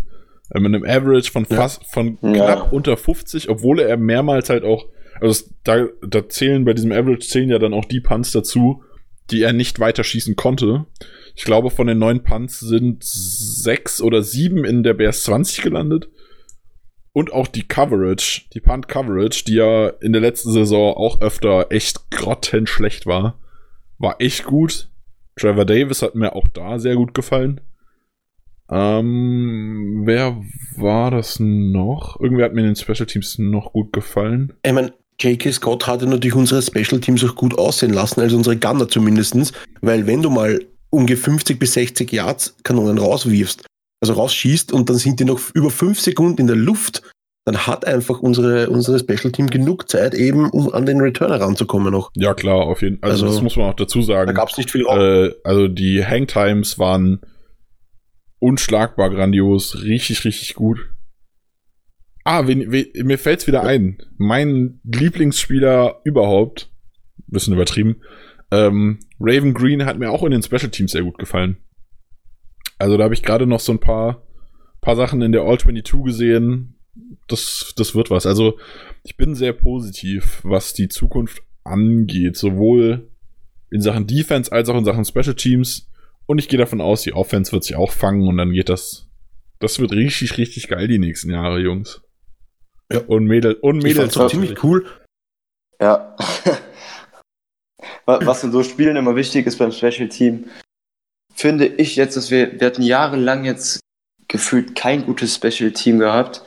Äh, 0.50 0.60
mit 0.60 0.74
einem 0.74 0.84
Average 0.84 1.32
von 1.32 1.44
fast, 1.44 1.82
ja. 1.82 1.88
von 1.90 2.18
knapp 2.20 2.58
ja. 2.58 2.68
unter 2.70 2.96
50, 2.96 3.48
obwohl 3.48 3.80
er 3.80 3.96
mehrmals 3.96 4.50
halt 4.50 4.64
auch, 4.64 4.86
also 5.20 5.44
da, 5.64 5.86
da 6.06 6.28
zählen 6.28 6.64
bei 6.64 6.74
diesem 6.74 6.92
Average 6.92 7.26
zählen 7.26 7.48
ja 7.48 7.58
dann 7.58 7.74
auch 7.74 7.86
die 7.86 8.00
Punts 8.00 8.32
dazu, 8.32 8.82
die 9.30 9.42
er 9.42 9.52
nicht 9.52 9.80
weiter 9.80 10.04
schießen 10.04 10.36
konnte. 10.36 10.86
Ich 11.34 11.44
glaube, 11.44 11.70
von 11.70 11.86
den 11.86 11.98
neun 11.98 12.22
Punts 12.22 12.60
sind 12.60 13.02
sechs 13.02 14.00
oder 14.00 14.22
sieben 14.22 14.64
in 14.64 14.82
der 14.82 14.94
BS 14.94 15.24
20 15.24 15.62
gelandet. 15.62 16.08
Und 17.12 17.32
auch 17.32 17.46
die 17.46 17.66
Coverage, 17.66 18.42
die 18.52 18.60
Punt 18.60 18.88
Coverage, 18.88 19.44
die 19.44 19.54
ja 19.54 19.88
in 19.88 20.12
der 20.12 20.20
letzten 20.20 20.52
Saison 20.52 20.94
auch 20.94 21.22
öfter 21.22 21.66
echt 21.70 22.10
grottenschlecht 22.10 23.06
war, 23.06 23.40
war 23.98 24.16
echt 24.20 24.44
gut. 24.44 24.90
Trevor 25.38 25.64
Davis 25.64 26.02
hat 26.02 26.14
mir 26.14 26.34
auch 26.34 26.48
da 26.48 26.78
sehr 26.78 26.96
gut 26.96 27.14
gefallen. 27.14 27.60
Ähm, 28.70 30.02
wer 30.04 30.42
war 30.76 31.10
das 31.10 31.38
noch? 31.38 32.18
Irgendwer 32.20 32.46
hat 32.46 32.54
mir 32.54 32.62
in 32.62 32.68
den 32.68 32.76
Special 32.76 33.06
Teams 33.06 33.38
noch 33.38 33.72
gut 33.72 33.92
gefallen. 33.92 34.52
Ich 34.64 34.72
meine, 34.72 34.92
J.K. 35.20 35.52
Scott 35.52 35.86
hatte 35.86 36.06
natürlich 36.06 36.34
unsere 36.34 36.62
Special 36.62 37.00
Teams 37.00 37.24
auch 37.24 37.36
gut 37.36 37.56
aussehen 37.58 37.92
lassen, 37.92 38.20
also 38.20 38.36
unsere 38.36 38.56
Gunner 38.56 38.88
zumindestens, 38.88 39.52
weil 39.80 40.06
wenn 40.06 40.22
du 40.22 40.30
mal 40.30 40.64
ungefähr 40.90 41.32
50 41.32 41.58
bis 41.58 41.74
60 41.74 42.12
Yards 42.12 42.56
Kanonen 42.64 42.98
rauswirfst, 42.98 43.64
also 44.00 44.12
rausschießt 44.14 44.72
und 44.72 44.90
dann 44.90 44.96
sind 44.96 45.20
die 45.20 45.24
noch 45.24 45.40
über 45.54 45.70
5 45.70 46.00
Sekunden 46.00 46.40
in 46.40 46.46
der 46.46 46.56
Luft, 46.56 47.02
dann 47.46 47.68
hat 47.68 47.86
einfach 47.86 48.18
unsere, 48.18 48.68
unsere 48.70 48.98
Special 48.98 49.30
Team 49.30 49.46
genug 49.46 49.88
Zeit 49.88 50.14
eben, 50.14 50.50
um 50.50 50.74
an 50.74 50.84
den 50.84 51.00
Returner 51.00 51.40
ranzukommen 51.40 51.92
noch. 51.92 52.10
Ja, 52.16 52.34
klar, 52.34 52.66
auf 52.66 52.82
jeden 52.82 52.98
Fall. 52.98 53.12
Also, 53.12 53.24
also, 53.24 53.36
das 53.36 53.42
muss 53.42 53.56
man 53.56 53.70
auch 53.70 53.76
dazu 53.76 54.02
sagen. 54.02 54.26
Da 54.26 54.32
gab 54.32 54.48
es 54.48 54.58
nicht 54.58 54.72
viel 54.72 54.84
äh, 54.84 55.32
Also 55.44 55.68
die 55.68 56.04
Hangtimes 56.04 56.80
waren 56.80 57.20
unschlagbar 58.40 59.10
grandios, 59.10 59.84
richtig, 59.84 60.24
richtig 60.24 60.56
gut. 60.56 60.90
Ah, 62.24 62.48
wen, 62.48 62.72
wen, 62.72 62.88
mir 63.06 63.16
fällt's 63.16 63.46
wieder 63.46 63.62
ein. 63.62 63.98
Mein 64.18 64.80
Lieblingsspieler 64.82 66.00
überhaupt, 66.02 66.72
bisschen 67.28 67.54
übertrieben, 67.54 68.02
ähm, 68.50 68.98
Raven 69.20 69.54
Green 69.54 69.84
hat 69.84 70.00
mir 70.00 70.10
auch 70.10 70.24
in 70.24 70.32
den 70.32 70.42
Special 70.42 70.70
Teams 70.70 70.90
sehr 70.90 71.04
gut 71.04 71.18
gefallen. 71.18 71.58
Also 72.78 72.96
da 72.96 73.04
habe 73.04 73.14
ich 73.14 73.22
gerade 73.22 73.46
noch 73.46 73.60
so 73.60 73.70
ein 73.70 73.78
paar, 73.78 74.26
paar 74.80 74.96
Sachen 74.96 75.22
in 75.22 75.30
der 75.30 75.42
All 75.42 75.58
22 75.58 76.04
gesehen, 76.04 76.75
das, 77.28 77.72
das 77.76 77.94
wird 77.94 78.10
was. 78.10 78.26
Also 78.26 78.58
ich 79.02 79.16
bin 79.16 79.34
sehr 79.34 79.52
positiv, 79.52 80.40
was 80.42 80.74
die 80.74 80.88
Zukunft 80.88 81.42
angeht, 81.64 82.36
sowohl 82.36 83.10
in 83.70 83.80
Sachen 83.80 84.06
Defense 84.06 84.52
als 84.52 84.68
auch 84.68 84.76
in 84.76 84.84
Sachen 84.84 85.04
Special 85.04 85.34
Teams. 85.34 85.90
Und 86.26 86.38
ich 86.38 86.48
gehe 86.48 86.58
davon 86.58 86.80
aus, 86.80 87.02
die 87.02 87.12
Offense 87.12 87.52
wird 87.52 87.64
sich 87.64 87.76
auch 87.76 87.92
fangen 87.92 88.26
und 88.26 88.36
dann 88.36 88.52
geht 88.52 88.68
das. 88.68 89.08
Das 89.58 89.78
wird 89.78 89.92
richtig, 89.92 90.36
richtig 90.38 90.68
geil 90.68 90.86
die 90.88 90.98
nächsten 90.98 91.30
Jahre, 91.30 91.60
Jungs. 91.60 92.02
Ja. 92.92 93.00
Und 93.06 93.24
Mädel 93.24 93.54
und 93.54 93.78
Mädels. 93.82 94.14
Das 94.14 94.16
war 94.16 94.28
ziemlich 94.28 94.62
cool. 94.62 94.86
Ja. 95.80 96.16
Was 98.06 98.44
in 98.44 98.52
so 98.52 98.62
Spielen 98.62 98.96
immer 98.96 99.16
wichtig 99.16 99.46
ist 99.46 99.58
beim 99.58 99.72
Special 99.72 100.08
Team, 100.08 100.44
finde 101.34 101.66
ich 101.66 101.96
jetzt, 101.96 102.16
dass 102.16 102.30
wir, 102.30 102.60
wir 102.60 102.66
hatten 102.66 102.82
jahrelang 102.82 103.44
jetzt 103.44 103.80
gefühlt 104.28 104.74
kein 104.74 105.06
gutes 105.06 105.34
Special-Team 105.34 105.98
gehabt. 105.98 106.42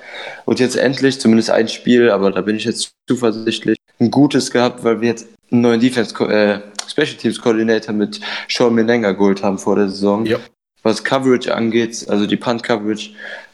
Und 0.45 0.59
jetzt 0.59 0.75
endlich, 0.75 1.19
zumindest 1.19 1.49
ein 1.49 1.67
Spiel, 1.67 2.09
aber 2.09 2.31
da 2.31 2.41
bin 2.41 2.55
ich 2.55 2.65
jetzt 2.65 2.91
zuversichtlich, 3.07 3.77
ein 3.99 4.11
gutes 4.11 4.51
gehabt, 4.51 4.83
weil 4.83 5.01
wir 5.01 5.09
jetzt 5.09 5.27
einen 5.51 5.61
neuen 5.61 5.79
Defense 5.79 6.15
äh, 6.25 6.59
Special 6.87 7.17
Teams 7.17 7.41
Coordinator 7.41 7.93
mit 7.93 8.19
Sean 8.47 8.73
Menenga 8.73 9.11
geholt 9.11 9.43
haben 9.43 9.57
vor 9.57 9.75
der 9.75 9.89
Saison. 9.89 10.25
Ja. 10.25 10.39
Was 10.83 11.03
Coverage 11.03 11.53
angeht, 11.53 12.05
also 12.07 12.25
die 12.25 12.37
Punt 12.37 12.63
Coverage, 12.63 13.11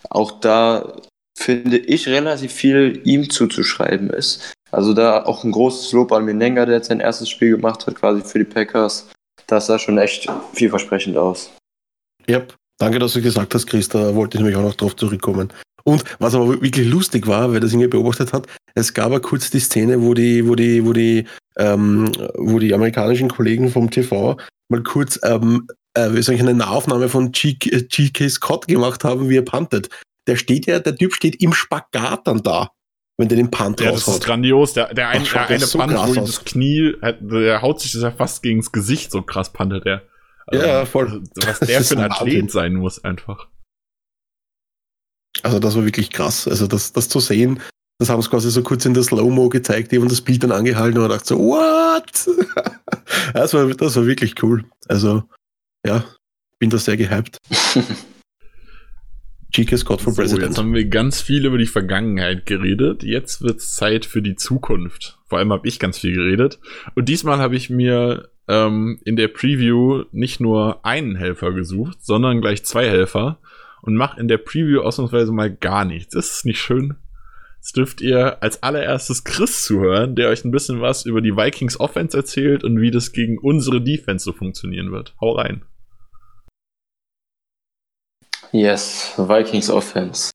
auch 0.10 0.40
da 0.40 1.02
finde 1.38 1.78
ich 1.78 2.08
relativ 2.08 2.54
viel 2.54 3.02
ihm 3.04 3.30
zuzuschreiben 3.30 4.10
ist. 4.10 4.54
Also 4.72 4.94
da 4.94 5.24
auch 5.24 5.44
ein 5.44 5.52
großes 5.52 5.92
Lob 5.94 6.12
an 6.12 6.26
Menenga, 6.26 6.66
der 6.66 6.76
jetzt 6.76 6.88
sein 6.88 7.00
erstes 7.00 7.30
Spiel 7.30 7.56
gemacht 7.56 7.88
hat, 7.88 7.96
quasi 7.96 8.22
für 8.22 8.40
die 8.40 8.46
Packers. 8.46 9.10
Das 9.48 9.68
sah 9.68 9.80
schon 9.80 9.98
echt 9.98 10.28
vielversprechend 10.54 11.18
aus. 11.18 11.52
Yep. 12.30 12.56
Danke, 12.78 13.00
dass 13.00 13.14
du 13.14 13.22
gesagt 13.22 13.54
hast, 13.56 13.68
Chris, 13.68 13.88
da 13.90 14.16
wollte 14.16 14.38
ich 14.38 14.44
nämlich 14.44 14.58
auch 14.58 14.64
noch 14.64 14.76
drauf 14.76 14.96
zurückkommen. 14.96 15.52
Und 15.84 16.04
was 16.20 16.34
aber 16.34 16.62
wirklich 16.62 16.88
lustig 16.88 17.28
war, 17.28 17.54
wer 17.54 17.60
das 17.60 17.72
irgendwie 17.72 17.88
beobachtet 17.88 18.34
hat, 18.34 18.48
es 18.74 18.94
gab 18.94 19.12
ja 19.12 19.20
kurz 19.20 19.52
die 19.52 19.60
Szene, 19.60 20.02
wo 20.02 20.14
die, 20.14 20.48
wo 20.48 20.56
die, 20.56 20.84
wo 20.84 20.94
die, 20.94 21.26
ähm, 21.58 22.12
wo 22.36 22.60
die 22.60 22.74
amerikanischen 22.74 23.30
Kollegen 23.30 23.70
vom 23.70 23.92
TV 23.92 24.38
mal 24.70 24.84
kurz, 24.84 25.20
ähm, 25.24 25.68
äh, 25.94 26.12
wie 26.12 26.22
soll 26.24 26.36
ich, 26.36 26.42
eine 26.42 26.56
Nahaufnahme 26.56 27.08
von 27.08 27.32
G.K. 27.32 28.30
Scott 28.30 28.68
gemacht 28.68 29.04
haben, 29.04 29.30
wie 29.30 29.38
er 29.38 29.44
puntet. 29.44 29.90
Der 30.28 30.38
steht 30.38 30.66
ja, 30.66 30.80
der 30.80 30.96
Typ 30.96 31.14
steht 31.14 31.42
im 31.42 31.54
Spagat 31.54 32.26
dann 32.26 32.42
da, 32.42 32.72
wenn 33.18 33.30
der 33.30 33.38
den 33.38 33.52
Punt 33.52 33.80
ja, 33.80 33.92
raushaut. 33.92 34.08
Das 34.08 34.16
ist 34.16 34.26
grandios. 34.26 34.74
Der, 34.74 34.92
der, 34.92 35.10
ein, 35.10 35.24
der 35.24 35.48
eine 35.48 35.60
so 35.60 35.78
Punt, 35.78 35.94
wo 35.94 36.16
das 36.16 36.44
Knie, 36.44 36.94
der 37.22 37.62
haut 37.62 37.80
sich 37.80 37.92
das 37.92 38.02
ja 38.02 38.12
fast 38.12 38.42
gegen 38.42 38.60
das 38.60 38.72
Gesicht, 38.72 39.12
so 39.12 39.22
krass 39.22 39.54
puntet 39.54 39.86
er. 39.86 40.02
Also, 40.48 40.66
ja, 40.66 40.86
voll. 40.86 41.24
Was 41.36 41.60
der 41.60 41.82
für 41.84 41.98
ein 41.98 42.12
Athlet 42.12 42.52
sein 42.52 42.76
muss, 42.76 43.04
einfach. 43.04 43.48
Also, 45.44 45.60
das 45.60 45.76
war 45.76 45.86
wirklich 45.86 46.12
krass. 46.12 46.48
Also, 46.48 46.68
das, 46.68 46.94
das 46.94 47.10
zu 47.10 47.20
sehen, 47.20 47.60
das 48.00 48.10
haben 48.10 48.22
sie 48.22 48.30
quasi 48.30 48.52
so 48.52 48.62
kurz 48.62 48.86
in 48.86 48.94
der 48.94 49.04
Slow-Mo 49.04 49.50
gezeigt, 49.50 49.92
die 49.92 49.98
haben 49.98 50.10
das 50.10 50.22
Bild 50.22 50.44
dann 50.44 50.52
angehalten 50.52 51.00
und 51.00 51.10
dachte 51.10 51.26
so, 51.26 51.40
what? 51.40 52.04
das, 53.34 53.54
war, 53.54 53.68
das 53.68 53.96
war 53.96 54.06
wirklich 54.06 54.42
cool. 54.44 54.66
Also, 54.88 55.24
ja, 55.86 56.04
bin 56.60 56.70
da 56.70 56.78
sehr 56.78 56.98
gehypt. 56.98 57.38
GK 59.52 59.78
Scott 59.78 60.02
for 60.02 60.12
so, 60.12 60.22
President. 60.22 60.50
Jetzt 60.50 60.58
haben 60.58 60.74
wir 60.74 60.86
ganz 60.86 61.22
viel 61.22 61.46
über 61.46 61.58
die 61.58 61.66
Vergangenheit 61.66 62.46
geredet. 62.46 63.04
Jetzt 63.04 63.42
wird's 63.42 63.74
Zeit 63.74 64.06
für 64.06 64.22
die 64.22 64.36
Zukunft. 64.36 65.18
Vor 65.28 65.40
allem 65.40 65.54
habe 65.54 65.66
ich 65.66 65.80
ganz 65.80 66.00
viel 66.00 66.14
geredet. 66.14 66.60
Und 66.96 67.08
diesmal 67.08 67.38
habe 67.38 67.56
ich 67.56 67.70
mir 67.70 68.30
ähm, 68.48 69.00
in 69.06 69.16
der 69.16 69.28
Preview 69.28 70.04
nicht 70.12 70.40
nur 70.40 70.86
einen 70.86 71.16
Helfer 71.16 71.52
gesucht, 71.54 72.00
sondern 72.02 72.42
gleich 72.42 72.64
zwei 72.64 72.88
Helfer 72.88 73.40
und 73.82 73.96
mache 73.96 74.20
in 74.20 74.28
der 74.28 74.38
Preview 74.38 74.82
ausnahmsweise 74.82 75.32
mal 75.32 75.52
gar 75.54 75.86
nichts. 75.86 76.14
Das 76.14 76.32
ist 76.32 76.46
nicht 76.46 76.60
schön. 76.60 76.96
Jetzt 77.58 77.78
dürft 77.78 78.02
ihr 78.02 78.44
als 78.44 78.62
allererstes 78.62 79.24
Chris 79.24 79.64
zuhören, 79.64 80.16
der 80.16 80.30
euch 80.30 80.46
ein 80.46 80.52
bisschen 80.52 80.82
was 80.82 81.06
über 81.06 81.22
die 81.22 81.36
Vikings 81.36 81.80
Offense 81.80 82.16
erzählt 82.16 82.64
und 82.64 82.80
wie 82.80 82.92
das 82.92 83.12
gegen 83.12 83.40
unsere 83.40 83.82
Defense 83.82 84.24
so 84.24 84.34
funktionieren 84.34 84.92
wird. 84.92 85.16
Hau 85.20 85.32
rein. 85.32 85.64
Yes, 88.52 89.14
Vikings 89.18 89.70
Offense. 89.70 90.32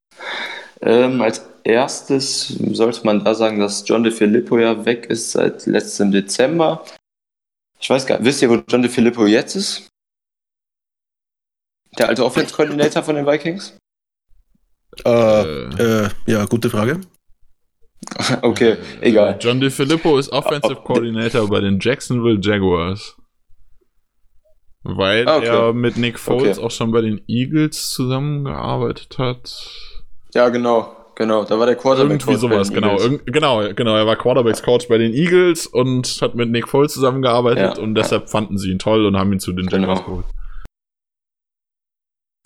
Ähm, 0.80 1.20
als 1.20 1.46
erstes 1.62 2.48
sollte 2.48 3.04
man 3.04 3.24
da 3.24 3.34
sagen, 3.34 3.60
dass 3.60 3.86
John 3.86 4.02
DeFilippo 4.02 4.58
ja 4.58 4.84
weg 4.84 5.06
ist 5.06 5.32
seit 5.32 5.66
letztem 5.66 6.10
Dezember. 6.10 6.84
Ich 7.80 7.88
weiß 7.88 8.06
gar 8.06 8.18
nicht, 8.18 8.26
wisst 8.26 8.42
ihr, 8.42 8.50
wo 8.50 8.62
John 8.68 8.82
DeFilippo 8.82 9.26
jetzt 9.26 9.56
ist? 9.56 9.88
Der 11.98 12.08
alte 12.08 12.24
Offense-Coordinator 12.24 13.02
von 13.02 13.16
den 13.16 13.26
Vikings? 13.26 13.76
Äh, 15.04 15.40
äh, 15.42 16.08
ja, 16.26 16.44
gute 16.44 16.70
Frage. 16.70 17.00
okay, 18.42 18.76
egal. 19.00 19.38
John 19.40 19.60
DeFilippo 19.60 20.18
ist 20.18 20.30
Offensive 20.30 20.82
Coordinator 20.82 21.48
bei 21.48 21.60
den 21.60 21.78
Jacksonville 21.80 22.38
Jaguars. 22.40 23.16
Weil 24.82 25.28
ah, 25.28 25.36
okay. 25.36 25.46
er 25.46 25.72
mit 25.72 25.96
Nick 25.96 26.18
Foles 26.18 26.58
okay. 26.58 26.66
auch 26.66 26.70
schon 26.70 26.90
bei 26.90 27.02
den 27.02 27.22
Eagles 27.28 27.90
zusammengearbeitet 27.90 29.18
hat. 29.18 29.52
Ja, 30.32 30.48
genau. 30.48 30.96
Genau, 31.20 31.44
da 31.44 31.58
war 31.58 31.66
der 31.66 31.76
Quarterback 31.76 32.18
Irgendwie 32.18 32.36
sowas, 32.40 32.72
genau. 32.72 32.96
genau, 33.26 33.74
genau. 33.74 33.94
Er 33.94 34.06
war 34.06 34.16
Quarterbacks 34.16 34.62
Coach 34.62 34.88
bei 34.88 34.96
den 34.96 35.12
Eagles 35.12 35.66
und 35.66 36.16
hat 36.22 36.34
mit 36.34 36.48
Nick 36.48 36.66
Foles 36.66 36.94
zusammengearbeitet 36.94 37.76
ja, 37.76 37.82
und 37.82 37.94
deshalb 37.94 38.22
ja. 38.22 38.28
fanden 38.28 38.56
sie 38.56 38.70
ihn 38.70 38.78
toll 38.78 39.04
und 39.04 39.18
haben 39.18 39.30
ihn 39.30 39.38
zu 39.38 39.52
den 39.52 39.66
genau. 39.66 39.88
Jaguars 39.88 40.06
geholt. 40.06 40.24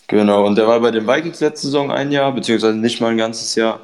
Genau, 0.08 0.44
und 0.44 0.58
der 0.58 0.66
war 0.66 0.80
bei 0.80 0.90
den 0.90 1.06
Vikings 1.06 1.38
letzte 1.38 1.68
Saison 1.68 1.92
ein 1.92 2.10
Jahr, 2.10 2.32
beziehungsweise 2.34 2.76
nicht 2.76 3.00
mal 3.00 3.12
ein 3.12 3.16
ganzes 3.16 3.54
Jahr. 3.54 3.78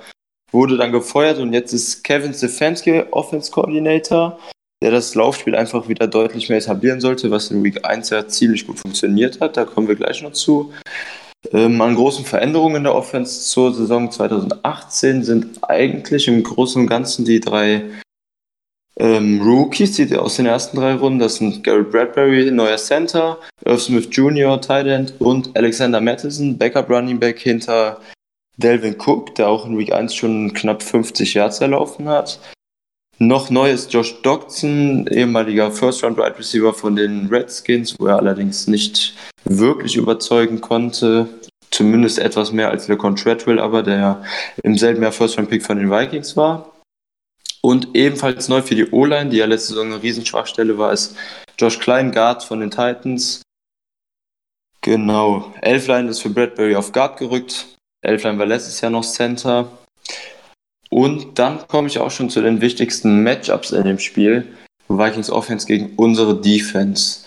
Wurde 0.51 0.77
dann 0.77 0.91
gefeuert 0.91 1.39
und 1.39 1.53
jetzt 1.53 1.73
ist 1.73 2.03
Kevin 2.03 2.35
Stefanski 2.35 3.05
Offense 3.13 3.53
Coordinator, 3.53 4.41
der 4.83 4.91
das 4.91 5.15
Laufspiel 5.15 5.55
einfach 5.55 5.87
wieder 5.87 6.09
deutlich 6.09 6.49
mehr 6.49 6.59
etablieren 6.59 7.01
sollte, 7.01 7.31
was 7.31 7.53
in 7.53 7.63
Week 7.63 7.85
1 7.85 8.11
ja 8.11 8.27
ziemlich 8.27 8.67
gut 8.67 8.81
funktioniert 8.81 9.41
hat. 9.41 9.57
Da 9.57 9.65
kommen 9.65 9.87
wir 9.87 9.95
gleich 9.95 10.21
noch 10.21 10.33
zu. 10.33 10.73
Ähm, 11.53 11.81
an 11.81 11.95
großen 11.95 12.25
Veränderungen 12.25 12.77
in 12.77 12.85
der 12.85 12.95
Offense 12.95 13.41
zur 13.41 13.73
Saison 13.73 14.11
2018 14.11 15.25
sind 15.25 15.59
eigentlich 15.63 16.29
im 16.29 16.43
Großen 16.43 16.83
und 16.83 16.87
Ganzen 16.87 17.25
die 17.25 17.41
drei 17.41 17.85
ähm, 18.99 19.41
Rookies, 19.41 19.97
die 19.97 20.15
aus 20.15 20.37
den 20.37 20.45
ersten 20.45 20.77
drei 20.77 20.95
Runden, 20.95 21.19
das 21.19 21.37
sind 21.37 21.65
Garrett 21.65 21.91
Bradbury, 21.91 22.51
neuer 22.51 22.77
Center, 22.77 23.39
Irv 23.65 23.81
Smith 23.81 24.09
Jr., 24.11 24.61
Tight 24.61 24.87
End 24.87 25.15
und 25.19 25.57
Alexander 25.57 26.03
Mattison, 26.03 26.59
Backup 26.59 26.91
Running 26.91 27.19
Back 27.19 27.39
hinter 27.39 27.99
Delvin 28.59 28.97
Cook, 28.99 29.35
der 29.37 29.49
auch 29.49 29.65
in 29.65 29.79
Week 29.79 29.93
1 29.93 30.15
schon 30.15 30.53
knapp 30.53 30.83
50 30.83 31.33
Yards 31.33 31.63
erlaufen 31.63 32.09
hat. 32.09 32.39
Noch 33.23 33.51
neu 33.51 33.71
ist 33.71 33.93
Josh 33.93 34.23
Dodson, 34.23 35.07
ehemaliger 35.09 35.71
First-Round-Wide 35.71 36.39
Receiver 36.39 36.73
von 36.73 36.97
den 36.97 37.27
Redskins, 37.27 37.95
wo 38.01 38.07
er 38.07 38.17
allerdings 38.17 38.67
nicht 38.67 39.15
wirklich 39.45 39.97
überzeugen 39.97 40.63
konnte. 40.63 41.29
Zumindest 41.71 42.19
etwas 42.19 42.51
mehr 42.51 42.71
als 42.71 42.89
LeCon 42.89 43.17
Treadwell, 43.17 43.59
aber 43.59 43.83
der 43.83 44.25
im 44.63 44.79
selben 44.79 45.03
Jahr 45.03 45.13
First-Round-Pick 45.13 45.63
von 45.63 45.77
den 45.77 45.91
Vikings 45.91 46.35
war. 46.35 46.73
Und 47.61 47.89
ebenfalls 47.95 48.49
neu 48.49 48.63
für 48.63 48.75
die 48.75 48.91
O-Line, 48.91 49.29
die 49.29 49.37
ja 49.37 49.45
letzte 49.45 49.75
Saison 49.75 49.93
eine 49.93 50.03
Riesenschwachstelle 50.03 50.79
war, 50.79 50.91
ist 50.95 51.15
Josh 51.59 51.79
Klein, 51.79 52.13
Guard 52.13 52.43
von 52.43 52.61
den 52.61 52.71
Titans. 52.71 53.43
Genau. 54.81 55.53
Elfline 55.61 56.09
ist 56.09 56.23
für 56.23 56.31
Bradbury 56.31 56.75
auf 56.75 56.91
Guard 56.91 57.19
gerückt. 57.19 57.67
Elfline 58.01 58.39
war 58.39 58.47
letztes 58.47 58.81
Jahr 58.81 58.91
noch 58.91 59.05
Center. 59.05 59.71
Und 60.91 61.39
dann 61.39 61.67
komme 61.69 61.89
ich 61.89 61.99
auch 61.99 62.11
schon 62.11 62.31
zu 62.31 62.43
den 62.43 62.61
wichtigsten 62.61 63.23
Matchups 63.23 63.71
in 63.71 63.85
dem 63.85 63.99
Spiel. 63.99 64.47
Vikings 64.89 65.31
Offense 65.31 65.67
gegen 65.67 65.93
unsere 65.97 66.41
Defense. 66.41 67.21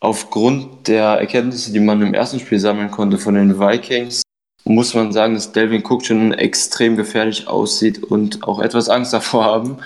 Aufgrund 0.00 0.88
der 0.88 1.04
Erkenntnisse, 1.04 1.72
die 1.72 1.80
man 1.80 2.02
im 2.02 2.14
ersten 2.14 2.40
Spiel 2.40 2.58
sammeln 2.58 2.90
konnte 2.90 3.18
von 3.18 3.34
den 3.34 3.58
Vikings, 3.58 4.22
muss 4.64 4.94
man 4.94 5.12
sagen, 5.12 5.34
dass 5.34 5.52
Delvin 5.52 5.84
Cook 5.84 6.04
schon 6.04 6.32
extrem 6.32 6.96
gefährlich 6.96 7.46
aussieht 7.46 8.02
und 8.02 8.42
auch 8.42 8.60
etwas 8.60 8.88
Angst 8.88 9.12
davor 9.12 9.44
haben, 9.44 9.78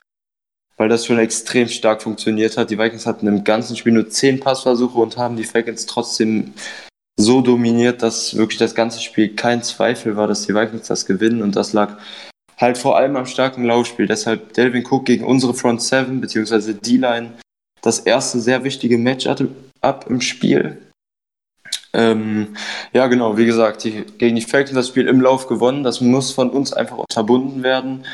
weil 0.76 0.88
das 0.88 1.06
schon 1.06 1.18
extrem 1.18 1.68
stark 1.68 2.02
funktioniert 2.02 2.56
hat. 2.56 2.70
Die 2.70 2.78
Vikings 2.78 3.06
hatten 3.06 3.26
im 3.26 3.44
ganzen 3.44 3.76
Spiel 3.76 3.92
nur 3.92 4.08
zehn 4.08 4.40
Passversuche 4.40 4.98
und 4.98 5.18
haben 5.18 5.36
die 5.36 5.44
Falcons 5.44 5.86
trotzdem 5.86 6.54
so 7.18 7.42
dominiert, 7.42 8.02
dass 8.02 8.36
wirklich 8.36 8.58
das 8.58 8.74
ganze 8.74 9.00
Spiel 9.00 9.34
kein 9.34 9.62
Zweifel 9.62 10.16
war, 10.16 10.26
dass 10.26 10.46
die 10.46 10.54
Vikings 10.54 10.88
das 10.88 11.06
gewinnen 11.06 11.42
und 11.42 11.56
das 11.56 11.72
lag 11.74 11.98
halt 12.62 12.78
vor 12.78 12.96
allem 12.96 13.16
am 13.16 13.26
starken 13.26 13.64
Laufspiel. 13.64 14.06
Deshalb 14.06 14.54
Delvin 14.54 14.86
Cook 14.86 15.04
gegen 15.04 15.24
unsere 15.24 15.52
Front 15.52 15.82
7 15.82 16.20
bzw. 16.20 16.72
D-Line 16.72 17.32
das 17.82 17.98
erste 17.98 18.40
sehr 18.40 18.64
wichtige 18.64 18.96
Matchup 18.96 19.48
im 20.08 20.20
Spiel. 20.20 20.80
Ähm, 21.92 22.56
ja, 22.92 23.06
genau, 23.08 23.36
wie 23.36 23.44
gesagt, 23.44 23.84
die, 23.84 24.04
gegen 24.16 24.36
die 24.36 24.42
Falcons 24.42 24.74
das 24.74 24.88
Spiel 24.88 25.08
im 25.08 25.20
Lauf 25.20 25.46
gewonnen. 25.46 25.82
Das 25.82 26.00
muss 26.00 26.30
von 26.30 26.48
uns 26.48 26.72
einfach 26.72 26.96
unterbunden 26.96 27.62
werden. 27.62 28.06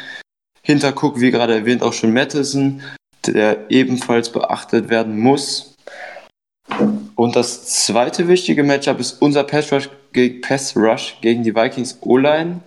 Hinter 0.63 0.93
Cook, 0.93 1.21
wie 1.21 1.31
gerade 1.31 1.55
erwähnt, 1.55 1.83
auch 1.83 1.93
schon 1.93 2.13
Madison, 2.13 2.83
der 3.27 3.71
ebenfalls 3.71 4.33
beachtet 4.33 4.89
werden 4.89 5.19
muss. 5.19 5.75
Und 7.15 7.37
das 7.37 7.85
zweite 7.85 8.29
wichtige 8.29 8.63
Matchup 8.63 9.01
ist 9.01 9.23
unser 9.23 9.45
Pass 9.45 9.73
Rush, 9.73 9.89
Pass 10.43 10.77
Rush 10.77 11.17
gegen 11.21 11.43
die 11.43 11.55
Vikings 11.55 11.99
O-Line, 12.01 12.61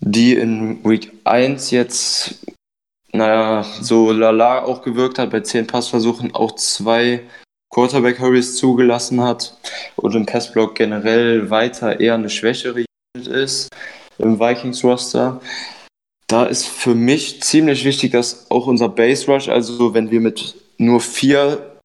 die 0.00 0.34
in 0.34 0.84
Week 0.84 1.12
1 1.24 1.70
jetzt, 1.70 2.46
naja, 3.12 3.64
so 3.80 4.12
lala 4.12 4.62
auch 4.62 4.82
gewirkt 4.82 5.18
hat, 5.18 5.30
bei 5.30 5.40
10 5.40 5.66
Passversuchen 5.66 6.34
auch 6.34 6.54
zwei 6.56 7.22
Quarterback 7.70 8.18
Hurries 8.18 8.56
zugelassen 8.56 9.20
hat 9.20 9.56
und 9.96 10.14
im 10.14 10.26
Passblock 10.26 10.74
generell 10.74 11.50
weiter 11.50 12.00
eher 12.00 12.14
eine 12.14 12.30
schwächere 12.30 12.84
Unit 13.14 13.28
ist 13.28 13.68
im 14.18 14.38
Vikings-Roster. 14.40 15.40
Da 16.26 16.44
ist 16.44 16.66
für 16.66 16.94
mich 16.94 17.42
ziemlich 17.42 17.84
wichtig, 17.84 18.12
dass 18.12 18.50
auch 18.50 18.66
unser 18.66 18.88
Base 18.88 19.26
Rush, 19.26 19.48
also 19.48 19.94
wenn 19.94 20.10
wir 20.10 20.20
mit 20.20 20.56
nur 20.76 21.00
vier 21.00 21.80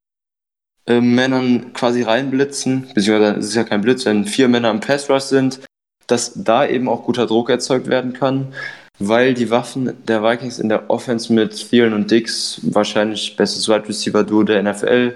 äh, 0.86 1.00
Männern 1.00 1.74
quasi 1.74 2.02
reinblitzen, 2.02 2.90
beziehungsweise 2.94 3.40
es 3.40 3.48
ist 3.48 3.56
ja 3.56 3.64
kein 3.64 3.82
Blitz, 3.82 4.06
wenn 4.06 4.26
vier 4.26 4.50
Männer 4.50 4.70
im 4.72 4.80
Pass 4.80 5.10
Rush 5.10 5.24
sind, 5.24 5.62
dass 6.08 6.34
da 6.36 6.68
eben 6.68 6.90
auch 6.90 7.04
guter 7.04 7.28
Druck 7.28 7.50
erzeugt 7.50 7.88
werden 7.88 8.14
kann, 8.14 8.54
weil 9.00 9.34
die 9.34 9.50
Waffen 9.50 9.94
der 10.08 10.24
Vikings 10.24 10.60
in 10.60 10.70
der 10.70 10.90
Offense 10.90 11.34
mit 11.34 11.70
Thielen 11.70 11.94
und 11.94 12.12
Dix 12.12 12.60
wahrscheinlich 12.64 13.36
bestes 13.36 13.68
Wide 13.68 13.88
Receiver 13.88 14.24
Duo 14.24 14.44
der 14.44 14.62
NFL 14.64 15.16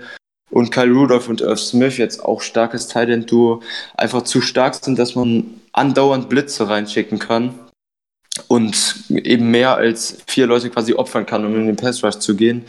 und 0.49 0.71
Kyle 0.71 0.91
Rudolph 0.91 1.29
und 1.29 1.41
Irv 1.41 1.59
Smith, 1.59 1.97
jetzt 1.97 2.23
auch 2.23 2.41
starkes 2.41 2.87
Tight-End-Duo, 2.87 3.61
einfach 3.95 4.23
zu 4.23 4.41
stark 4.41 4.75
sind, 4.75 4.97
dass 4.97 5.15
man 5.15 5.61
andauernd 5.73 6.29
Blitze 6.29 6.67
reinschicken 6.69 7.19
kann 7.19 7.53
und 8.47 9.03
eben 9.09 9.51
mehr 9.51 9.75
als 9.75 10.17
vier 10.27 10.47
Leute 10.47 10.69
quasi 10.69 10.93
opfern 10.93 11.25
kann, 11.25 11.45
um 11.45 11.55
in 11.55 11.67
den 11.67 11.75
Pass-Rush 11.75 12.19
zu 12.19 12.35
gehen. 12.35 12.65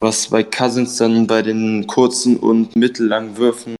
Was 0.00 0.28
bei 0.28 0.42
Cousins 0.42 0.96
dann 0.96 1.26
bei 1.26 1.42
den 1.42 1.86
kurzen 1.86 2.36
und 2.36 2.76
mittellangen 2.76 3.36
Würfen 3.36 3.76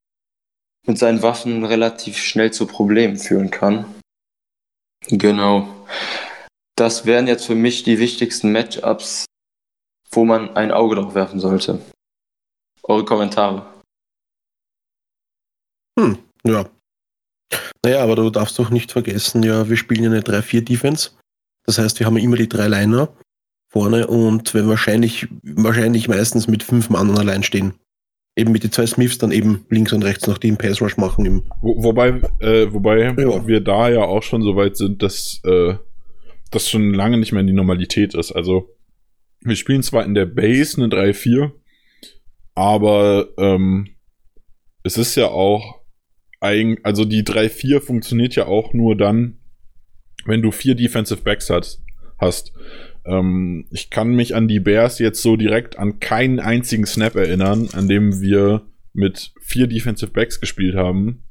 mit 0.86 0.98
seinen 0.98 1.22
Waffen 1.22 1.64
relativ 1.64 2.16
schnell 2.16 2.52
zu 2.52 2.66
Problemen 2.66 3.16
führen 3.16 3.50
kann. 3.50 3.86
Genau. 5.08 5.68
Das 6.76 7.06
wären 7.06 7.26
jetzt 7.26 7.46
für 7.46 7.54
mich 7.54 7.84
die 7.84 7.98
wichtigsten 7.98 8.52
Matchups, 8.52 9.24
wo 10.10 10.24
man 10.24 10.56
ein 10.56 10.72
Auge 10.72 10.96
drauf 10.96 11.14
werfen 11.14 11.40
sollte 11.40 11.80
eure 12.88 13.04
Kommentare. 13.04 13.66
Hm, 15.98 16.18
ja. 16.44 16.68
Naja, 17.84 18.02
aber 18.02 18.16
du 18.16 18.30
darfst 18.30 18.58
doch 18.58 18.70
nicht 18.70 18.92
vergessen, 18.92 19.42
ja, 19.42 19.68
wir 19.68 19.76
spielen 19.76 20.04
ja 20.04 20.10
eine 20.10 20.20
3-4-Defense. 20.20 21.10
Das 21.64 21.78
heißt, 21.78 21.98
wir 21.98 22.06
haben 22.06 22.16
immer 22.16 22.36
die 22.36 22.48
drei 22.48 22.68
Liner 22.68 23.08
vorne 23.72 24.06
und 24.06 24.54
werden 24.54 24.68
wahrscheinlich, 24.68 25.28
wahrscheinlich 25.42 26.08
meistens 26.08 26.48
mit 26.48 26.62
fünf 26.62 26.90
Mann 26.90 27.16
allein 27.16 27.42
stehen. 27.42 27.74
Eben 28.36 28.52
mit 28.52 28.64
den 28.64 28.72
zwei 28.72 28.86
Smiths 28.86 29.18
dann 29.18 29.32
eben 29.32 29.64
links 29.70 29.92
und 29.92 30.04
rechts 30.04 30.26
noch 30.26 30.38
im 30.42 30.58
Pass 30.58 30.82
Rush 30.82 30.98
machen. 30.98 31.24
Im 31.24 31.42
Wo, 31.62 31.82
wobei, 31.82 32.20
äh, 32.40 32.70
wobei 32.70 33.00
ja. 33.00 33.46
wir 33.46 33.60
da 33.60 33.88
ja 33.88 34.02
auch 34.02 34.22
schon 34.22 34.42
so 34.42 34.56
weit 34.56 34.76
sind, 34.76 35.02
dass 35.02 35.40
äh, 35.44 35.74
das 36.50 36.68
schon 36.68 36.92
lange 36.92 37.18
nicht 37.18 37.32
mehr 37.32 37.40
in 37.40 37.46
die 37.46 37.52
Normalität 37.52 38.14
ist. 38.14 38.32
Also 38.32 38.68
wir 39.40 39.56
spielen 39.56 39.82
zwar 39.82 40.04
in 40.04 40.14
der 40.14 40.26
Base 40.26 40.82
eine 40.82 40.94
3-4, 40.94 41.52
aber 42.54 43.28
ähm, 43.38 43.88
es 44.82 44.98
ist 44.98 45.14
ja 45.16 45.28
auch 45.28 45.80
eigentlich, 46.40 46.84
also 46.84 47.04
die 47.04 47.22
3-4 47.22 47.80
funktioniert 47.80 48.34
ja 48.36 48.46
auch 48.46 48.72
nur 48.72 48.96
dann, 48.96 49.38
wenn 50.26 50.42
du 50.42 50.50
vier 50.50 50.74
Defensive 50.74 51.22
Backs 51.22 51.50
hast. 51.50 51.82
hast. 52.18 52.52
Ähm, 53.06 53.66
ich 53.70 53.90
kann 53.90 54.08
mich 54.08 54.34
an 54.34 54.48
die 54.48 54.60
Bears 54.60 54.98
jetzt 54.98 55.22
so 55.22 55.36
direkt 55.36 55.78
an 55.78 56.00
keinen 56.00 56.40
einzigen 56.40 56.86
Snap 56.86 57.14
erinnern, 57.14 57.68
an 57.72 57.88
dem 57.88 58.20
wir 58.20 58.66
mit 58.92 59.32
vier 59.40 59.66
Defensive 59.66 60.10
Backs 60.10 60.40
gespielt 60.40 60.74
haben. 60.74 61.24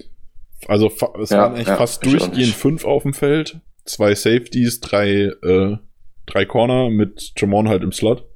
Also 0.67 0.91
es 1.21 1.29
ja, 1.29 1.39
waren 1.39 1.55
eigentlich 1.55 1.67
ja, 1.67 1.77
fast 1.77 2.05
durchgehend 2.05 2.53
fünf 2.53 2.85
auf 2.85 3.03
dem 3.03 3.13
Feld, 3.13 3.59
zwei 3.83 4.15
Safeties, 4.15 4.79
drei, 4.79 5.31
äh, 5.43 5.77
drei 6.25 6.45
Corner 6.45 6.89
mit 6.89 7.33
Jamon 7.37 7.67
halt 7.67 7.83
im 7.83 7.91
Slot. 7.91 8.27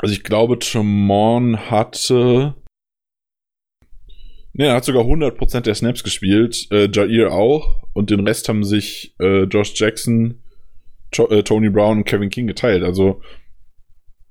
Also 0.00 0.12
ich 0.12 0.24
glaube, 0.24 0.58
Chamon 0.60 1.70
hatte. 1.70 2.54
Ne, 4.52 4.66
er 4.66 4.74
hat 4.74 4.84
sogar 4.84 5.04
100% 5.04 5.62
der 5.62 5.74
Snaps 5.74 6.04
gespielt. 6.04 6.68
Äh, 6.70 6.88
Jair 6.92 7.32
auch. 7.32 7.82
Und 7.92 8.10
den 8.10 8.20
Rest 8.20 8.48
haben 8.48 8.64
sich 8.64 9.14
äh, 9.20 9.44
Josh 9.44 9.72
Jackson, 9.74 10.42
Tony 11.14 11.70
Brown 11.70 11.98
und 11.98 12.04
Kevin 12.04 12.30
King 12.30 12.46
geteilt. 12.46 12.82
Also 12.82 13.20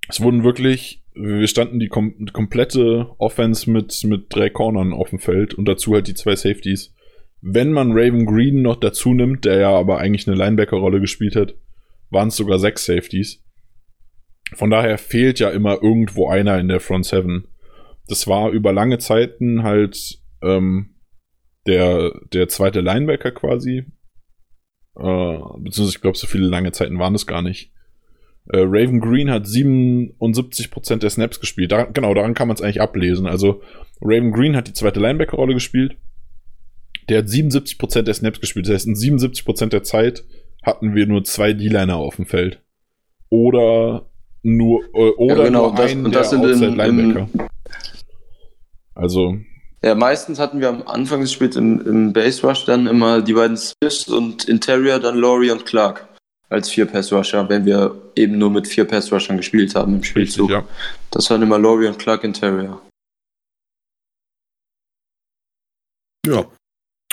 es 0.10 0.22
wurden 0.22 0.44
wirklich, 0.44 1.04
wir 1.14 1.48
standen 1.48 1.80
die, 1.80 1.88
kom 1.88 2.26
komplette 2.34 3.10
Offense 3.18 3.70
mit, 3.70 4.04
mit 4.04 4.26
drei 4.30 4.50
Cornern 4.50 4.94
auf 4.94 5.10
dem 5.10 5.20
Feld 5.20 5.54
und 5.54 5.66
dazu 5.66 5.94
halt 5.94 6.08
die 6.08 6.14
zwei 6.14 6.36
Safeties. 6.36 6.94
Wenn 7.42 7.72
man 7.72 7.92
Raven 7.92 8.26
Green 8.26 8.62
noch 8.62 8.78
dazu 8.78 9.14
nimmt, 9.14 9.46
der 9.46 9.60
ja 9.60 9.72
aber 9.72 10.00
eigentlich 10.00 10.28
eine 10.28 10.38
Linebacker-Rolle 10.38 11.02
gespielt 11.02 11.36
hat, 11.36 11.56
waren 12.10 12.30
es 12.30 12.36
sogar 12.36 12.60
sechs 12.60 12.86
Safeties. 12.86 13.44
Von 14.54 14.70
daher 14.70 14.98
fehlt 14.98 15.40
ja 15.40 15.50
immer 15.50 15.82
irgendwo 15.82 16.30
einer 16.30 16.60
in 16.60 16.68
der 16.68 16.80
Front 16.80 17.06
Seven. 17.06 17.48
Das 18.08 18.28
war 18.28 18.52
über 18.52 18.72
lange 18.72 18.98
Zeiten 19.00 19.64
halt 19.64 20.20
ähm, 20.42 20.96
der, 21.66 22.12
der 22.34 22.48
zweite 22.50 22.82
Linebacker 22.82 23.32
quasi. 23.32 23.86
Äh, 24.96 25.38
beziehungsweise 25.58 25.90
ich 25.90 26.02
glaube, 26.02 26.18
so 26.18 26.28
viele 26.28 26.48
lange 26.48 26.72
Zeiten 26.72 27.00
waren 27.00 27.16
es 27.16 27.28
gar 27.28 27.42
nicht. 27.42 27.72
Äh, 28.50 28.60
Raven 28.60 29.00
Green 29.00 29.32
hat 29.32 29.46
77% 29.46 30.98
der 30.98 31.10
Snaps 31.10 31.40
gespielt. 31.40 31.72
Da, 31.72 31.84
genau, 31.84 32.14
daran 32.14 32.34
kann 32.34 32.48
man 32.48 32.56
es 32.56 32.62
eigentlich 32.62 32.82
ablesen. 32.82 33.26
Also 33.26 33.62
Raven 34.02 34.32
Green 34.32 34.56
hat 34.56 34.68
die 34.68 34.74
zweite 34.74 35.00
Linebacker-Rolle 35.00 35.54
gespielt. 35.54 35.98
Der 37.10 37.20
hat 37.20 37.26
77% 37.26 38.02
der 38.04 38.14
Snaps 38.14 38.40
gespielt. 38.40 38.68
Das 38.68 38.76
heißt, 38.76 38.88
in 38.88 38.96
77% 38.96 39.70
der 39.70 39.84
Zeit 39.84 40.24
hatten 40.62 40.96
wir 40.96 41.08
nur 41.08 41.24
zwei 41.24 41.54
D-Liner 41.54 41.98
auf 41.98 42.18
dem 42.18 42.26
Feld. 42.26 42.62
Oder 43.30 44.10
nur 44.44 44.84
äh, 44.94 45.12
oder 45.12 45.38
ja, 45.38 45.44
genau, 45.46 45.68
nur 45.68 45.76
das, 45.76 45.92
einen 45.92 46.12
das 46.12 46.30
der 46.30 46.40
Outside 46.40 46.76
Linebacker. 46.76 47.30
also 48.94 49.38
ja, 49.84 49.96
meistens 49.96 50.40
hatten 50.40 50.62
wir 50.62 50.70
am 50.70 50.88
Anfang 50.88 51.22
des 51.22 51.34
Spiels 51.34 51.56
im, 51.56 51.86
im 51.86 52.14
Base 52.14 52.46
Rush 52.48 52.66
dann 52.66 52.88
immer 52.88 53.22
die 53.22 53.34
beiden 53.34 53.58
Smiths 53.58 54.08
und 54.08 54.46
Interior, 54.46 55.00
dann 55.00 55.18
Laurie 55.18 55.52
und 55.52 55.66
Clark 55.66 56.08
als 56.50 56.70
vier 56.70 56.86
Pass 56.86 57.12
Rusher, 57.12 57.50
wenn 57.50 57.66
wir 57.66 57.96
eben 58.16 58.38
nur 58.38 58.50
mit 58.52 58.68
vier 58.68 58.86
Pass 58.86 59.12
Rushern 59.12 59.38
gespielt 59.38 59.76
haben 59.76 59.96
im 59.96 60.04
Spielzug. 60.04 60.52
Richtig, 60.52 60.70
ja. 60.70 60.76
Das 61.12 61.30
waren 61.30 61.42
immer 61.42 61.58
Laurie 61.58 61.88
und 61.88 61.98
Clark 61.98 62.24
Interior. 62.24 62.82
Ja. 66.26 66.46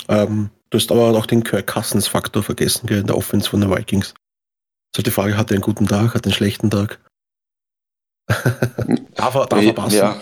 Ähm, 0.08 0.50
du 0.68 0.78
hast 0.78 0.92
aber 0.92 1.10
auch 1.16 1.26
den 1.26 1.42
Kirk 1.42 1.66
Cousins 1.66 2.06
Faktor 2.06 2.42
vergessen, 2.42 2.86
gell, 2.86 3.00
in 3.00 3.06
der 3.06 3.16
Offense 3.16 3.48
von 3.48 3.60
den 3.60 3.70
Vikings. 3.70 4.14
Also 4.94 5.02
die 5.02 5.10
Frage, 5.10 5.36
hat 5.36 5.50
er 5.50 5.54
einen 5.54 5.62
guten 5.62 5.86
Tag, 5.86 6.14
hat 6.14 6.22
er 6.22 6.26
einen 6.26 6.34
schlechten 6.34 6.70
Tag? 6.70 7.00
darf 9.14 9.34
er, 9.34 9.46
darf 9.46 9.62
er 9.62 9.72
passen? 9.72 9.96
Ja. 9.96 10.20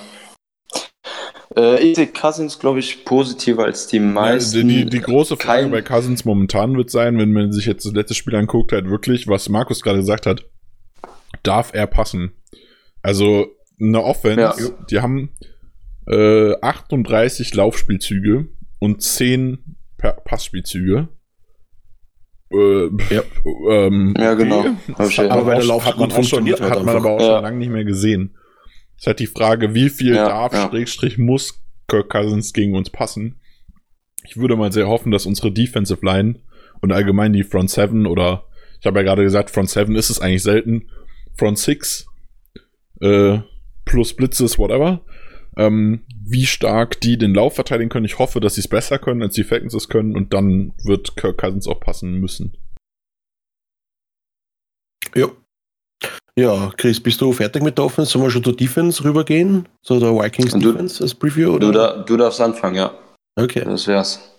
Äh, 1.59 1.80
ich 1.82 1.96
sehe 1.96 2.06
Cousins, 2.06 2.59
glaube 2.59 2.78
ich, 2.78 3.04
positiver 3.04 3.64
als 3.64 3.88
die 3.88 3.98
meisten. 3.98 4.70
Ja, 4.70 4.84
die, 4.84 4.86
die, 4.86 5.00
große 5.00 5.36
Frage 5.36 5.62
Kein... 5.62 5.70
bei 5.70 5.82
Cousins 5.82 6.24
momentan 6.24 6.76
wird 6.76 6.90
sein, 6.90 7.18
wenn 7.18 7.32
man 7.32 7.52
sich 7.52 7.66
jetzt 7.66 7.84
das 7.84 7.92
letzte 7.92 8.14
Spiel 8.14 8.36
anguckt, 8.36 8.72
halt 8.72 8.88
wirklich, 8.88 9.26
was 9.26 9.48
Markus 9.48 9.82
gerade 9.82 9.98
gesagt 9.98 10.26
hat, 10.26 10.44
darf 11.42 11.72
er 11.74 11.86
passen? 11.86 12.32
Also 13.02 13.46
eine 13.80 14.02
Offense, 14.02 14.40
ja. 14.40 14.86
die 14.90 15.00
haben 15.00 15.30
äh, 16.06 16.54
38 16.61 17.54
Laufspielzüge 17.54 18.48
und 18.78 19.02
10 19.02 19.76
Passspielzüge. 19.98 21.09
Äh, 22.50 22.86
ja. 23.11 23.22
Ähm, 23.68 24.14
ja, 24.16 24.34
genau. 24.34 24.64
Okay. 24.94 25.28
Aber 25.28 25.44
bei 25.44 25.56
der 25.56 25.64
Lauf 25.64 25.84
hat 25.84 25.98
man, 25.98 26.11
auch 26.11 26.24
schon, 26.24 26.48
hat 26.50 26.84
man 26.84 26.96
aber 26.96 27.11
auch 27.11 27.20
schon 27.20 27.42
lange 27.42 27.59
nicht 27.59 27.70
mehr 27.70 27.84
gesehen. 27.84 28.38
Es 28.99 29.05
ist 29.05 29.07
halt 29.07 29.20
die 29.20 29.28
Frage, 29.28 29.74
wie 29.74 29.90
viel 29.90 30.16
ja, 30.16 30.28
darf, 30.28 30.53
ja. 30.53 30.68
Schrägstrich, 30.68 31.18
muss 31.18 31.62
Kirk 31.86 32.11
Cousins 32.11 32.53
gegen 32.53 32.74
uns 32.74 32.90
passen. 32.90 33.40
Ich 34.24 34.36
würde 34.36 34.57
mal 34.57 34.72
sehr 34.72 34.88
hoffen, 34.88 35.12
dass 35.12 35.24
unsere 35.24 35.53
Defensive 35.53 36.05
Line 36.05 36.40
und 36.80 36.90
allgemein 36.90 37.32
die 37.32 37.44
Front 37.44 37.70
7 37.70 38.07
oder 38.07 38.44
ich 38.80 38.86
habe 38.86 38.99
ja 38.99 39.05
gerade 39.05 39.22
gesagt, 39.22 39.51
Front 39.51 39.70
7 39.70 39.94
ist 39.94 40.11
es 40.11 40.20
eigentlich 40.20 40.42
selten. 40.42 40.90
Front 41.36 41.59
6 41.59 42.07
äh, 43.01 43.38
plus 43.84 44.14
Blitzes, 44.14 44.59
whatever. 44.59 45.05
Ähm, 45.57 46.05
wie 46.24 46.46
stark 46.46 47.01
die 47.01 47.18
den 47.18 47.34
Lauf 47.34 47.55
verteidigen 47.55 47.90
können. 47.90 48.05
Ich 48.05 48.18
hoffe, 48.18 48.40
dass 48.40 48.57
sie 48.57 48.62
es 48.62 48.68
besser 48.68 48.99
können, 48.99 49.22
als 49.22 49.34
die 49.34 49.44
Falcons 49.44 49.74
es 49.74 49.88
können 49.88 50.16
und 50.16 50.34
dann 50.34 50.72
wird 50.84 51.16
Kirk 51.16 51.38
Cousins 51.38 51.68
auch 51.68 51.80
passen 51.80 52.14
müssen. 52.14 52.57
Ja, 55.14 55.28
ja, 56.39 56.70
Chris, 56.76 57.01
bist 57.01 57.20
du 57.20 57.32
fertig 57.32 57.64
mit 57.64 57.76
der 57.76 57.84
Offense? 57.84 58.12
Sollen 58.12 58.24
wir 58.24 58.30
schon 58.30 58.45
zur 58.45 58.57
Defense 58.57 59.03
rübergehen? 59.03 59.66
Zu 59.82 59.99
der 59.99 60.14
Vikings 60.14 60.53
du, 60.53 60.72
Defense 60.72 61.03
als 61.03 61.12
Preview? 61.12 61.55
Oder? 61.55 61.66
Du, 61.66 61.72
da, 61.72 61.97
du 62.05 62.16
darfst 62.16 62.41
anfangen, 62.41 62.76
ja. 62.76 62.95
Okay. 63.34 63.64
Das 63.64 63.89
wär's. 63.89 64.39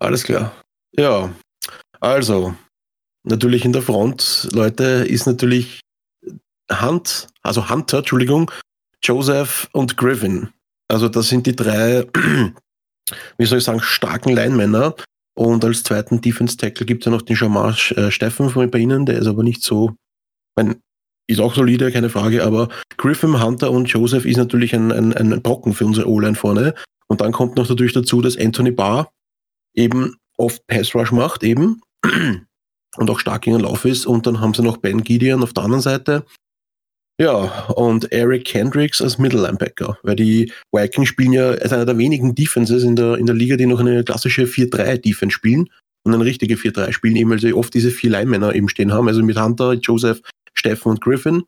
Alles 0.00 0.24
klar. 0.24 0.54
Ja, 0.96 1.30
also, 2.00 2.54
natürlich 3.24 3.66
in 3.66 3.74
der 3.74 3.82
Front, 3.82 4.48
Leute, 4.52 5.04
ist 5.06 5.26
natürlich 5.26 5.80
Hunt, 6.70 7.26
also 7.42 7.68
Hunter, 7.68 7.98
Entschuldigung, 7.98 8.50
Joseph 9.02 9.68
und 9.72 9.98
Griffin. 9.98 10.48
Also 10.88 11.10
das 11.10 11.28
sind 11.28 11.46
die 11.46 11.54
drei, 11.54 12.06
wie 13.36 13.44
soll 13.44 13.58
ich 13.58 13.64
sagen, 13.64 13.80
starken 13.80 14.34
Linemänner. 14.34 14.94
Und 15.36 15.62
als 15.62 15.82
zweiten 15.82 16.22
Defense 16.22 16.56
Tackle 16.56 16.86
gibt 16.86 17.02
es 17.02 17.06
ja 17.06 17.12
noch 17.12 17.22
den 17.22 17.36
Jamar 17.36 17.76
äh, 17.90 18.10
Steffen 18.10 18.48
von 18.48 18.70
bei 18.70 18.78
Ihnen, 18.78 19.04
der 19.04 19.18
ist 19.18 19.26
aber 19.26 19.42
nicht 19.42 19.62
so, 19.62 19.94
mein, 20.56 20.80
ist 21.28 21.40
auch 21.40 21.54
solide, 21.54 21.92
keine 21.92 22.08
Frage, 22.08 22.42
aber 22.42 22.68
Griffin, 22.96 23.42
Hunter 23.42 23.70
und 23.70 23.86
Joseph 23.86 24.24
ist 24.24 24.38
natürlich 24.38 24.74
ein, 24.74 24.90
ein, 24.90 25.12
ein 25.12 25.42
Brocken 25.42 25.74
für 25.74 25.84
unsere 25.84 26.08
O-Line 26.08 26.34
vorne. 26.34 26.74
Und 27.06 27.20
dann 27.20 27.32
kommt 27.32 27.56
noch 27.56 27.68
natürlich 27.68 27.92
dazu, 27.92 28.20
dass 28.20 28.36
Anthony 28.36 28.70
Barr 28.70 29.12
eben 29.74 30.16
oft 30.36 30.66
Pass 30.66 30.94
Rush 30.94 31.12
macht, 31.12 31.44
eben, 31.44 31.82
und 32.96 33.10
auch 33.10 33.20
stark 33.20 33.42
gegen 33.42 33.58
den 33.58 33.64
Lauf 33.64 33.84
ist. 33.84 34.06
Und 34.06 34.26
dann 34.26 34.40
haben 34.40 34.54
sie 34.54 34.62
noch 34.62 34.78
Ben 34.78 35.02
Gideon 35.02 35.42
auf 35.42 35.52
der 35.52 35.64
anderen 35.64 35.82
Seite. 35.82 36.24
Ja, 37.20 37.64
und 37.70 38.12
Eric 38.12 38.44
Kendricks 38.44 39.02
als 39.02 39.18
Mittellinebacker, 39.18 39.98
weil 40.04 40.14
die 40.14 40.52
Vikings 40.72 41.08
spielen 41.08 41.32
ja 41.32 41.50
als 41.50 41.72
einer 41.72 41.84
der 41.84 41.98
wenigen 41.98 42.36
Defenses 42.36 42.84
in 42.84 42.94
der, 42.94 43.16
in 43.16 43.26
der 43.26 43.34
Liga, 43.34 43.56
die 43.56 43.66
noch 43.66 43.80
eine 43.80 44.04
klassische 44.04 44.44
4-3-Defense 44.44 45.34
spielen 45.34 45.68
und 46.04 46.14
eine 46.14 46.24
richtige 46.24 46.54
4-3 46.54 46.92
spielen, 46.92 47.16
eben 47.16 47.30
weil 47.30 47.40
sie 47.40 47.52
oft 47.52 47.74
diese 47.74 47.90
vier 47.90 48.10
Linemänner 48.10 48.54
eben 48.54 48.68
stehen 48.68 48.92
haben, 48.92 49.08
also 49.08 49.24
mit 49.24 49.40
Hunter, 49.40 49.72
Joseph, 49.72 50.22
Steffen 50.58 50.90
und 50.90 51.00
Griffin. 51.00 51.44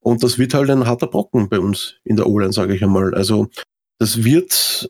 Und 0.00 0.22
das 0.22 0.38
wird 0.38 0.54
halt 0.54 0.70
ein 0.70 0.86
harter 0.86 1.08
Brocken 1.08 1.48
bei 1.48 1.58
uns 1.58 1.96
in 2.04 2.16
der 2.16 2.28
O-Line, 2.28 2.52
sage 2.52 2.74
ich 2.74 2.82
einmal. 2.82 3.14
Also 3.14 3.48
das 3.98 4.24
wird 4.24 4.88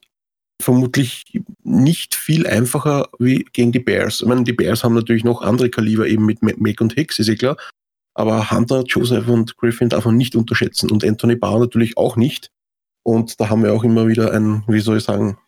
vermutlich 0.60 1.24
nicht 1.62 2.14
viel 2.14 2.46
einfacher 2.46 3.08
wie 3.18 3.44
gegen 3.52 3.72
die 3.72 3.78
Bears. 3.78 4.20
Ich 4.20 4.26
meine, 4.26 4.44
die 4.44 4.52
Bears 4.52 4.84
haben 4.84 4.94
natürlich 4.94 5.24
noch 5.24 5.42
andere 5.42 5.70
Kaliber 5.70 6.06
eben 6.06 6.26
mit 6.26 6.42
Mac 6.42 6.80
und 6.80 6.94
Hicks, 6.94 7.18
ist 7.18 7.28
ja 7.28 7.34
klar. 7.34 7.56
Aber 8.14 8.50
Hunter, 8.50 8.82
Joseph 8.86 9.28
und 9.28 9.56
Griffin 9.58 9.90
darf 9.90 10.06
man 10.06 10.16
nicht 10.16 10.36
unterschätzen 10.36 10.90
und 10.90 11.04
Anthony 11.04 11.36
Barr 11.36 11.58
natürlich 11.60 11.96
auch 11.98 12.16
nicht. 12.16 12.50
Und 13.02 13.38
da 13.40 13.50
haben 13.50 13.62
wir 13.62 13.72
auch 13.72 13.84
immer 13.84 14.08
wieder 14.08 14.32
ein, 14.32 14.64
wie 14.66 14.80
soll 14.80 14.98
ich 14.98 15.04
sagen, 15.04 15.38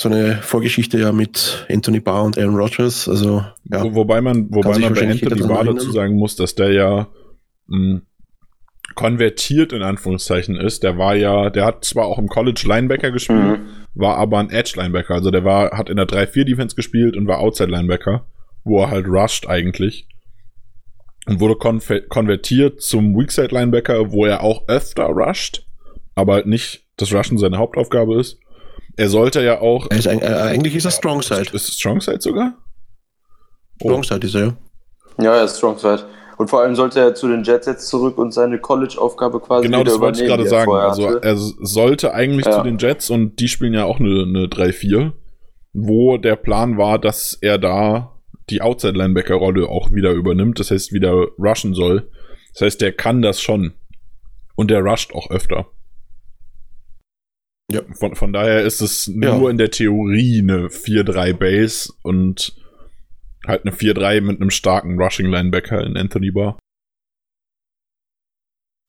so 0.00 0.10
eine 0.10 0.36
Vorgeschichte 0.42 0.98
ja 0.98 1.12
mit 1.12 1.66
Anthony 1.70 2.00
Barr 2.00 2.24
und 2.24 2.38
Aaron 2.38 2.56
Rodgers. 2.56 3.08
Also, 3.08 3.44
ja, 3.64 3.82
Wo, 3.82 3.94
wobei 3.94 4.20
man, 4.20 4.48
wobei 4.50 4.78
man 4.78 4.94
bei 4.94 5.08
Anthony 5.08 5.42
Barr 5.42 5.64
dazu 5.64 5.90
sagen 5.90 6.16
muss, 6.16 6.36
dass 6.36 6.54
der 6.54 6.72
ja 6.72 7.08
mh, 7.68 7.76
hm, 7.76 8.02
konvertiert 8.94 9.72
in 9.72 9.82
Anführungszeichen 9.82 10.56
ist. 10.56 10.82
Der 10.82 10.98
war 10.98 11.14
ja, 11.14 11.50
der 11.50 11.64
hat 11.64 11.84
zwar 11.84 12.06
auch 12.06 12.18
im 12.18 12.28
College 12.28 12.64
Linebacker 12.66 13.10
gespielt, 13.10 13.60
mhm. 13.60 13.66
war 13.94 14.16
aber 14.16 14.38
ein 14.38 14.50
Edge 14.50 14.74
Linebacker. 14.76 15.14
Also 15.14 15.30
der 15.30 15.44
war, 15.44 15.76
hat 15.76 15.90
in 15.90 15.96
der 15.96 16.06
3-4 16.06 16.44
Defense 16.44 16.76
gespielt 16.76 17.16
und 17.16 17.26
war 17.26 17.38
Outside 17.38 17.70
Linebacker, 17.70 18.26
wo 18.64 18.80
er 18.82 18.90
halt 18.90 19.06
rusht 19.06 19.46
eigentlich. 19.46 20.08
Und 21.26 21.40
wurde 21.40 21.56
konvertiert 21.56 22.80
zum 22.80 23.16
Weakside 23.16 23.52
Linebacker, 23.52 24.12
wo 24.12 24.26
er 24.26 24.42
auch 24.42 24.68
öfter 24.68 25.06
rusht, 25.06 25.66
aber 26.14 26.34
halt 26.34 26.46
nicht 26.46 26.86
das 26.96 27.12
Rushen 27.12 27.36
seine 27.36 27.58
Hauptaufgabe 27.58 28.18
ist. 28.20 28.38
Er 28.96 29.08
sollte 29.08 29.42
ja 29.42 29.60
auch. 29.60 29.86
Ist, 29.90 30.06
äh, 30.06 30.24
eigentlich 30.24 30.74
ist 30.74 30.84
er 30.84 30.90
Strong 30.90 31.22
Side. 31.22 31.50
Ist 31.52 31.68
es 31.68 31.78
Strong 31.78 32.00
Side 32.00 32.20
sogar? 32.20 32.54
Oh. 33.82 33.88
Strong 33.88 34.04
Side 34.04 34.26
ist 34.26 34.34
er, 34.34 34.40
ja. 34.40 34.56
Ja, 35.18 35.34
er 35.36 35.44
ist 35.44 35.58
Strong 35.58 35.78
Side. 35.78 36.04
Und 36.38 36.50
vor 36.50 36.60
allem 36.60 36.74
sollte 36.74 37.00
er 37.00 37.14
zu 37.14 37.28
den 37.28 37.44
Jets 37.44 37.66
jetzt 37.66 37.88
zurück 37.88 38.18
und 38.18 38.32
seine 38.32 38.58
College-Aufgabe 38.58 39.40
quasi 39.40 39.66
Genau, 39.66 39.84
das 39.84 39.98
wollte 40.00 40.22
ich 40.22 40.28
gerade 40.28 40.46
sagen. 40.46 40.70
Also 40.70 41.16
er 41.16 41.36
sollte 41.36 42.12
eigentlich 42.12 42.44
ja. 42.44 42.52
zu 42.52 42.62
den 42.62 42.76
Jets 42.76 43.08
und 43.08 43.40
die 43.40 43.48
spielen 43.48 43.72
ja 43.72 43.84
auch 43.84 44.00
eine, 44.00 44.22
eine 44.22 44.46
3-4, 44.46 45.12
wo 45.72 46.18
der 46.18 46.36
Plan 46.36 46.76
war, 46.76 46.98
dass 46.98 47.38
er 47.40 47.58
da 47.58 48.12
die 48.50 48.60
Outside-Linebacker-Rolle 48.60 49.68
auch 49.68 49.92
wieder 49.92 50.12
übernimmt, 50.12 50.60
das 50.60 50.70
heißt 50.70 50.92
wieder 50.92 51.28
rushen 51.38 51.74
soll. 51.74 52.10
Das 52.52 52.62
heißt, 52.62 52.80
der 52.80 52.92
kann 52.92 53.22
das 53.22 53.40
schon. 53.40 53.72
Und 54.54 54.70
der 54.70 54.82
rusht 54.82 55.14
auch 55.14 55.30
öfter. 55.30 55.66
Ja. 57.72 57.82
Von, 57.98 58.14
von 58.14 58.32
daher 58.32 58.62
ist 58.62 58.80
es 58.80 59.06
ja. 59.06 59.36
nur 59.36 59.50
in 59.50 59.58
der 59.58 59.70
Theorie 59.70 60.40
eine 60.40 60.68
4-3 60.68 61.32
Base 61.34 61.92
und 62.02 62.54
halt 63.46 63.64
eine 63.64 63.74
4-3 63.74 64.20
mit 64.20 64.40
einem 64.40 64.50
starken 64.50 65.00
Rushing 65.00 65.26
Linebacker 65.26 65.84
in 65.84 65.96
Anthony 65.96 66.30
Barr. 66.30 66.58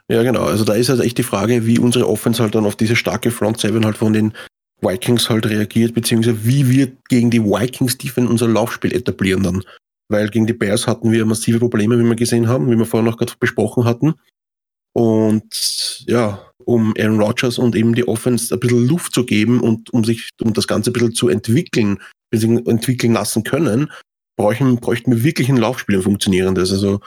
Ja, 0.09 0.23
genau. 0.23 0.43
Also 0.43 0.63
da 0.63 0.73
ist 0.73 0.89
halt 0.89 1.01
echt 1.01 1.17
die 1.17 1.23
Frage, 1.23 1.65
wie 1.65 1.79
unsere 1.79 2.07
Offense 2.07 2.41
halt 2.41 2.55
dann 2.55 2.65
auf 2.65 2.75
diese 2.75 2.95
starke 2.95 3.31
Front 3.31 3.59
7 3.59 3.83
halt 3.83 3.97
von 3.97 4.13
den 4.13 4.33
Vikings 4.81 5.29
halt 5.29 5.47
reagiert, 5.47 5.93
beziehungsweise 5.93 6.45
wie 6.45 6.69
wir 6.69 6.91
gegen 7.09 7.29
die 7.31 7.43
Vikings 7.43 7.97
Defense 7.97 8.29
unser 8.29 8.47
Laufspiel 8.47 8.93
etablieren 8.93 9.43
dann. 9.43 9.63
Weil 10.09 10.29
gegen 10.29 10.47
die 10.47 10.53
Bears 10.53 10.87
hatten 10.87 11.11
wir 11.11 11.25
massive 11.25 11.59
Probleme, 11.59 11.99
wie 11.99 12.03
wir 12.03 12.15
gesehen 12.15 12.47
haben, 12.47 12.69
wie 12.71 12.77
wir 12.77 12.85
vorher 12.85 13.09
noch 13.09 13.17
gerade 13.17 13.33
besprochen 13.39 13.83
hatten. 13.83 14.13
Und 14.93 16.05
ja, 16.07 16.46
um 16.67 16.93
Aaron 16.97 17.21
Rodgers 17.21 17.57
und 17.57 17.75
eben 17.75 17.95
die 17.95 18.07
Offense 18.07 18.53
ein 18.53 18.59
bisschen 18.59 18.87
Luft 18.87 19.13
zu 19.13 19.25
geben 19.25 19.61
und 19.61 19.89
um 19.93 20.03
sich, 20.03 20.29
um 20.41 20.53
das 20.53 20.67
Ganze 20.67 20.89
ein 20.89 20.93
bisschen 20.93 21.15
zu 21.15 21.29
entwickeln, 21.29 21.99
entwickeln 22.29 23.13
lassen 23.13 23.43
können, 23.45 23.89
bräuchten, 24.37 24.75
bräuchten 24.75 25.11
wir 25.11 25.23
wirklich 25.23 25.47
ein 25.47 25.55
Laufspiel, 25.55 25.95
ein 25.95 26.01
funktionierendes. 26.01 26.73
Also 26.73 26.99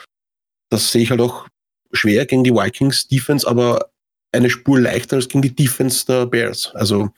das 0.70 0.90
sehe 0.90 1.02
ich 1.02 1.10
halt 1.10 1.20
auch 1.20 1.46
schwer 1.92 2.24
gegen 2.24 2.42
die 2.42 2.54
Vikings 2.54 3.06
Defense, 3.08 3.46
aber 3.46 3.90
eine 4.32 4.48
Spur 4.48 4.80
leichter 4.80 5.16
als 5.16 5.28
gegen 5.28 5.42
die 5.42 5.54
Defense 5.54 6.06
der 6.06 6.24
Bears. 6.24 6.74
Also, 6.74 7.10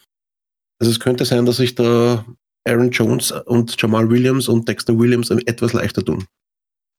also 0.81 0.91
es 0.91 0.99
könnte 0.99 1.25
sein, 1.25 1.47
dass 1.47 1.59
sich 1.59 1.77
da 1.77 2.25
Aaron 2.67 2.91
Jones 2.91 3.31
und 3.31 3.81
Jamal 3.81 4.11
Williams 4.11 4.49
und 4.49 4.69
Dexter 4.69 4.99
Williams 4.99 5.31
etwas 5.31 5.75
leichter 5.75 6.05
tun. 6.05 6.27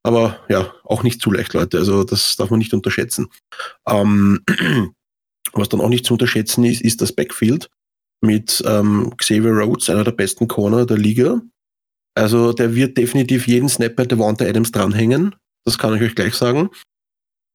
Aber 0.04 0.40
ja, 0.48 0.74
auch 0.86 1.04
nicht 1.04 1.22
zu 1.22 1.32
leicht, 1.32 1.54
Leute. 1.54 1.80
Also 1.80 2.06
das 2.06 2.38
darf 2.38 2.50
man 2.50 2.60
nicht 2.60 2.74
unterschätzen. 2.74 3.28
Ähm, 3.86 4.42
was 5.54 5.70
dann 5.70 5.82
auch 5.82 5.90
nicht 5.90 6.06
zu 6.06 6.14
unterschätzen 6.14 6.64
ist, 6.64 6.82
ist 6.82 7.02
das 7.02 7.14
Backfield 7.14 7.70
mit 8.22 8.64
ähm, 8.66 9.14
Xavier 9.18 9.52
Rhodes, 9.52 9.90
einer 9.90 10.04
der 10.04 10.12
besten 10.12 10.48
Corner 10.48 10.86
der 10.86 10.98
Liga. 10.98 11.42
Also 12.16 12.54
der 12.54 12.76
wird 12.76 12.98
definitiv 12.98 13.48
jeden 13.48 13.70
Snap 13.70 13.96
bei 13.96 14.06
Devonta 14.06 14.46
Adams 14.46 14.72
dranhängen. 14.72 15.36
Das 15.66 15.78
kann 15.78 15.96
ich 15.96 16.02
euch 16.02 16.16
gleich 16.16 16.36
sagen. 16.36 16.70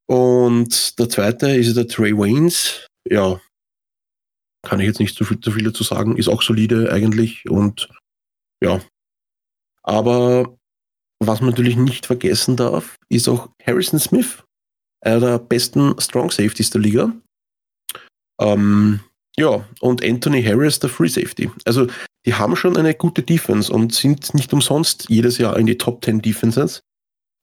Und 0.08 0.98
der 0.98 1.08
zweite 1.08 1.50
ist 1.50 1.76
der 1.76 1.86
Trey 1.86 2.16
Waynes. 2.16 2.86
Ja, 3.08 3.40
kann 4.62 4.80
ich 4.80 4.86
jetzt 4.86 5.00
nicht 5.00 5.16
zu 5.16 5.24
viel, 5.24 5.40
zu 5.40 5.52
viel 5.52 5.64
dazu 5.64 5.84
sagen. 5.84 6.16
Ist 6.16 6.28
auch 6.28 6.42
solide 6.42 6.92
eigentlich. 6.92 7.48
Und 7.48 7.88
ja. 8.62 8.80
Aber 9.82 10.58
was 11.20 11.40
man 11.40 11.50
natürlich 11.50 11.76
nicht 11.76 12.06
vergessen 12.06 12.56
darf, 12.56 12.96
ist 13.08 13.28
auch 13.28 13.50
Harrison 13.64 13.98
Smith, 13.98 14.44
einer 15.00 15.20
der 15.20 15.38
besten 15.38 15.98
Strong 16.00 16.30
Safeties 16.30 16.70
der 16.70 16.80
Liga. 16.80 17.12
Ähm, 18.40 19.00
ja, 19.36 19.64
und 19.80 20.04
Anthony 20.04 20.42
Harris, 20.42 20.78
der 20.80 20.90
Free 20.90 21.08
Safety. 21.08 21.50
Also, 21.64 21.86
die 22.26 22.34
haben 22.34 22.56
schon 22.56 22.76
eine 22.76 22.94
gute 22.94 23.22
Defense 23.22 23.72
und 23.72 23.94
sind 23.94 24.34
nicht 24.34 24.52
umsonst 24.52 25.06
jedes 25.08 25.38
Jahr 25.38 25.56
in 25.56 25.66
die 25.66 25.78
Top 25.78 26.04
10 26.04 26.20
Defenses. 26.20 26.82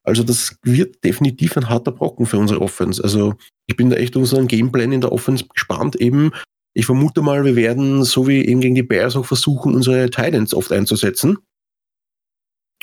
Also, 0.03 0.23
das 0.23 0.57
wird 0.63 1.03
definitiv 1.03 1.57
ein 1.57 1.69
harter 1.69 1.91
Brocken 1.91 2.25
für 2.25 2.37
unsere 2.37 2.61
Offense. 2.61 3.03
Also, 3.03 3.35
ich 3.67 3.75
bin 3.75 3.89
da 3.89 3.95
echt 3.95 4.15
unseren 4.15 4.47
Gameplan 4.47 4.91
in 4.91 5.01
der 5.01 5.11
Offense 5.11 5.45
gespannt. 5.47 5.95
Eben, 5.95 6.31
ich 6.73 6.85
vermute 6.85 7.21
mal, 7.21 7.45
wir 7.45 7.55
werden, 7.55 8.03
so 8.03 8.27
wie 8.27 8.45
eben 8.45 8.61
gegen 8.61 8.75
die 8.75 8.83
Bears, 8.83 9.15
auch 9.15 9.25
versuchen, 9.25 9.73
unsere 9.73 10.09
Titans 10.09 10.53
oft 10.53 10.71
einzusetzen 10.71 11.37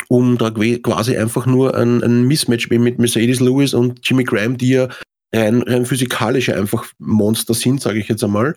um 0.09 0.39
da 0.39 0.51
quasi 0.51 1.17
einfach 1.17 1.47
nur 1.47 1.75
ein, 1.77 2.03
ein 2.03 2.25
Mismatch 2.25 2.69
mit 2.71 2.99
Mercedes 2.99 3.41
Lewis 3.41 3.75
und 3.75 4.01
Jimmy 4.03 4.25
Graham, 4.25 4.59
die 4.59 4.71
ja 4.71 4.89
rein, 5.35 5.63
rein 5.63 5.87
physikalische 5.87 6.57
einfach 6.57 6.87
Monster 6.99 7.55
sind, 7.55 7.81
sage 7.81 7.99
ich 7.99 8.09
jetzt 8.09 8.25
einmal, 8.25 8.57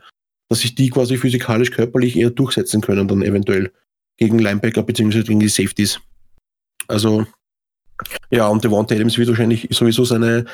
dass 0.49 0.59
sich 0.59 0.75
die 0.75 0.89
quasi 0.89 1.17
physikalisch 1.17 1.71
körperlich 1.71 2.15
eher 2.15 2.29
durchsetzen 2.29 2.81
können, 2.81 3.07
dann 3.07 3.21
eventuell 3.21 3.71
gegen 4.17 4.39
Linebacker 4.39 4.83
bzw. 4.83 5.23
gegen 5.23 5.39
die 5.39 5.49
Safeties. 5.49 5.99
Also, 6.87 7.25
ja, 8.29 8.47
und 8.47 8.63
Devonta 8.63 8.95
Adams 8.95 9.17
wird 9.17 9.29
wahrscheinlich 9.29 9.67
sowieso 9.71 10.05
seine, 10.05 10.45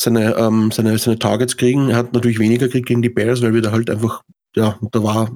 seine, 0.00 0.34
ähm, 0.36 0.70
seine, 0.72 0.96
seine 0.98 1.18
Targets 1.18 1.56
kriegen. 1.56 1.90
Er 1.90 1.96
hat 1.96 2.12
natürlich 2.12 2.38
weniger 2.38 2.66
gekriegt 2.66 2.88
gegen 2.88 3.02
die 3.02 3.08
Bears, 3.10 3.42
weil 3.42 3.54
wir 3.54 3.62
da 3.62 3.72
halt 3.72 3.90
einfach, 3.90 4.22
ja, 4.56 4.78
da 4.90 5.02
war, 5.02 5.30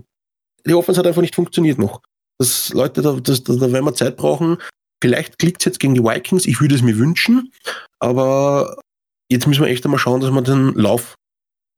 die 0.67 0.75
Offense 0.75 0.99
hat 0.99 1.07
einfach 1.07 1.23
nicht 1.23 1.35
funktioniert 1.35 1.79
noch. 1.79 2.01
Das, 2.39 2.73
Leute, 2.73 3.01
da, 3.03 3.13
das, 3.13 3.45
da, 3.45 3.55
da 3.55 3.73
werden 3.73 3.85
wir 3.85 3.95
Zeit 3.95 4.17
brauchen. 4.17 4.59
Vielleicht 5.01 5.39
klickt 5.39 5.61
es 5.61 5.67
jetzt 5.67 5.81
gegen 5.81 5.95
die 5.95 6.03
Vikings, 6.03 6.47
ich 6.47 6.61
würde 6.61 6.75
es 6.75 6.83
mir 6.83 6.99
wünschen, 6.99 7.53
aber 7.99 8.79
jetzt 9.31 9.47
müssen 9.47 9.63
wir 9.63 9.71
echt 9.71 9.85
einmal 9.85 9.99
schauen, 9.99 10.21
dass 10.21 10.31
wir 10.31 10.43
den 10.43 10.75
Lauf, 10.75 11.15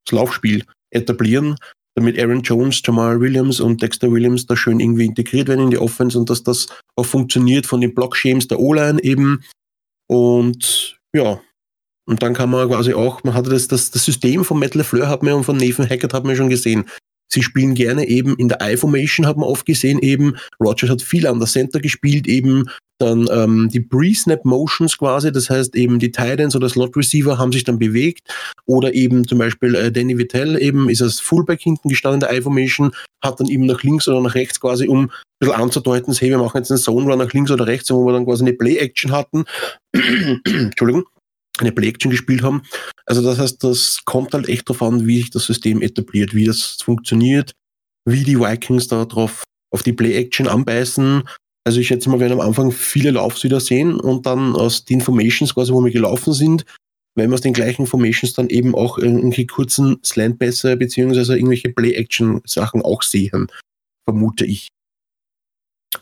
das 0.06 0.12
Laufspiel 0.18 0.64
etablieren, 0.90 1.56
damit 1.96 2.18
Aaron 2.18 2.42
Jones, 2.42 2.82
Jamal 2.84 3.20
Williams 3.20 3.60
und 3.60 3.82
Dexter 3.82 4.10
Williams 4.10 4.46
da 4.46 4.56
schön 4.56 4.80
irgendwie 4.80 5.06
integriert 5.06 5.48
werden 5.48 5.64
in 5.64 5.70
die 5.70 5.78
Offense 5.78 6.18
und 6.18 6.28
dass 6.28 6.42
das 6.42 6.66
auch 6.96 7.06
funktioniert 7.06 7.66
von 7.66 7.80
den 7.80 7.94
Block-Schemes 7.94 8.48
der 8.48 8.60
O-Line 8.60 9.02
eben. 9.02 9.42
Und 10.08 10.98
ja, 11.14 11.40
und 12.06 12.22
dann 12.22 12.34
kann 12.34 12.50
man 12.50 12.68
quasi 12.68 12.94
auch, 12.94 13.24
man 13.24 13.34
hatte 13.34 13.50
das, 13.50 13.66
das, 13.66 13.90
das 13.90 14.04
System 14.04 14.44
von 14.44 14.58
Metal 14.58 14.84
Fleur 14.84 15.08
hat 15.08 15.22
man 15.22 15.34
und 15.34 15.44
von 15.44 15.56
Nathan 15.56 15.88
Hackett 15.88 16.14
hat 16.14 16.24
man 16.24 16.36
schon 16.36 16.50
gesehen. 16.50 16.84
Sie 17.28 17.42
spielen 17.42 17.74
gerne 17.74 18.08
eben 18.08 18.36
in 18.36 18.48
der 18.48 18.58
I-Formation, 18.62 19.26
hat 19.26 19.36
man 19.36 19.48
oft 19.48 19.66
gesehen 19.66 19.98
eben. 19.98 20.36
Rogers 20.60 20.90
hat 20.90 21.02
viel 21.02 21.26
an 21.26 21.38
der 21.38 21.48
Center 21.48 21.80
gespielt, 21.80 22.26
eben 22.26 22.68
dann 22.98 23.28
ähm, 23.30 23.68
die 23.70 23.80
Pre-Snap 23.80 24.44
Motions 24.44 24.96
quasi, 24.96 25.30
das 25.30 25.50
heißt 25.50 25.76
eben 25.76 25.98
die 25.98 26.12
Titans 26.12 26.56
oder 26.56 26.68
Slot 26.68 26.96
Receiver 26.96 27.36
haben 27.36 27.52
sich 27.52 27.64
dann 27.64 27.78
bewegt 27.78 28.22
oder 28.64 28.94
eben 28.94 29.28
zum 29.28 29.38
Beispiel 29.38 29.74
äh, 29.74 29.92
Danny 29.92 30.16
Vittel 30.16 30.60
eben 30.60 30.88
ist 30.88 31.02
als 31.02 31.20
Fullback 31.20 31.60
hinten 31.60 31.90
gestanden 31.90 32.22
in 32.22 32.28
der 32.28 32.38
I-Formation, 32.38 32.92
hat 33.22 33.38
dann 33.38 33.48
eben 33.48 33.66
nach 33.66 33.82
links 33.82 34.08
oder 34.08 34.20
nach 34.20 34.34
rechts 34.34 34.60
quasi, 34.60 34.88
um 34.88 35.04
ein 35.04 35.10
bisschen 35.38 35.54
anzudeuten, 35.54 36.14
hey, 36.14 36.30
wir 36.30 36.38
machen 36.38 36.56
jetzt 36.56 36.70
einen 36.70 36.80
Zone 36.80 37.06
Run 37.10 37.18
nach 37.18 37.32
links 37.32 37.50
oder 37.50 37.66
rechts, 37.66 37.90
wo 37.90 38.06
wir 38.06 38.14
dann 38.14 38.24
quasi 38.24 38.44
eine 38.44 38.54
Play-Action 38.54 39.12
hatten. 39.12 39.44
Entschuldigung 39.92 41.04
eine 41.58 41.72
Play-Action 41.72 42.10
gespielt 42.10 42.42
haben. 42.42 42.62
Also 43.06 43.22
das 43.22 43.38
heißt, 43.38 43.62
das 43.64 44.00
kommt 44.04 44.34
halt 44.34 44.48
echt 44.48 44.68
darauf 44.68 44.82
an, 44.82 45.06
wie 45.06 45.18
sich 45.18 45.30
das 45.30 45.44
System 45.44 45.82
etabliert, 45.82 46.34
wie 46.34 46.44
das 46.44 46.78
funktioniert, 46.82 47.52
wie 48.04 48.24
die 48.24 48.38
Vikings 48.38 48.88
da 48.88 49.04
drauf 49.04 49.42
auf 49.72 49.82
die 49.82 49.92
Play-Action 49.92 50.48
anbeißen. 50.48 51.22
Also 51.64 51.80
ich 51.80 51.88
schätze 51.88 52.08
mal, 52.08 52.16
wir 52.16 52.28
werden 52.28 52.40
am 52.40 52.46
Anfang 52.46 52.70
viele 52.70 53.10
Laufs 53.10 53.42
wieder 53.42 53.60
sehen 53.60 53.98
und 53.98 54.26
dann 54.26 54.54
aus 54.54 54.84
den 54.84 55.00
Formations 55.00 55.54
quasi, 55.54 55.72
wo 55.72 55.84
wir 55.84 55.92
gelaufen 55.92 56.32
sind, 56.32 56.64
wenn 57.16 57.30
wir 57.30 57.34
aus 57.34 57.40
den 57.40 57.54
gleichen 57.54 57.86
Formations 57.86 58.34
dann 58.34 58.48
eben 58.48 58.74
auch 58.74 58.98
irgendwelche 58.98 59.46
kurzen 59.46 59.98
Slant-Pässe 60.04 60.76
beziehungsweise 60.76 61.34
irgendwelche 61.34 61.70
Play-Action-Sachen 61.70 62.82
auch 62.82 63.02
sehen, 63.02 63.48
vermute 64.04 64.44
ich. 64.44 64.68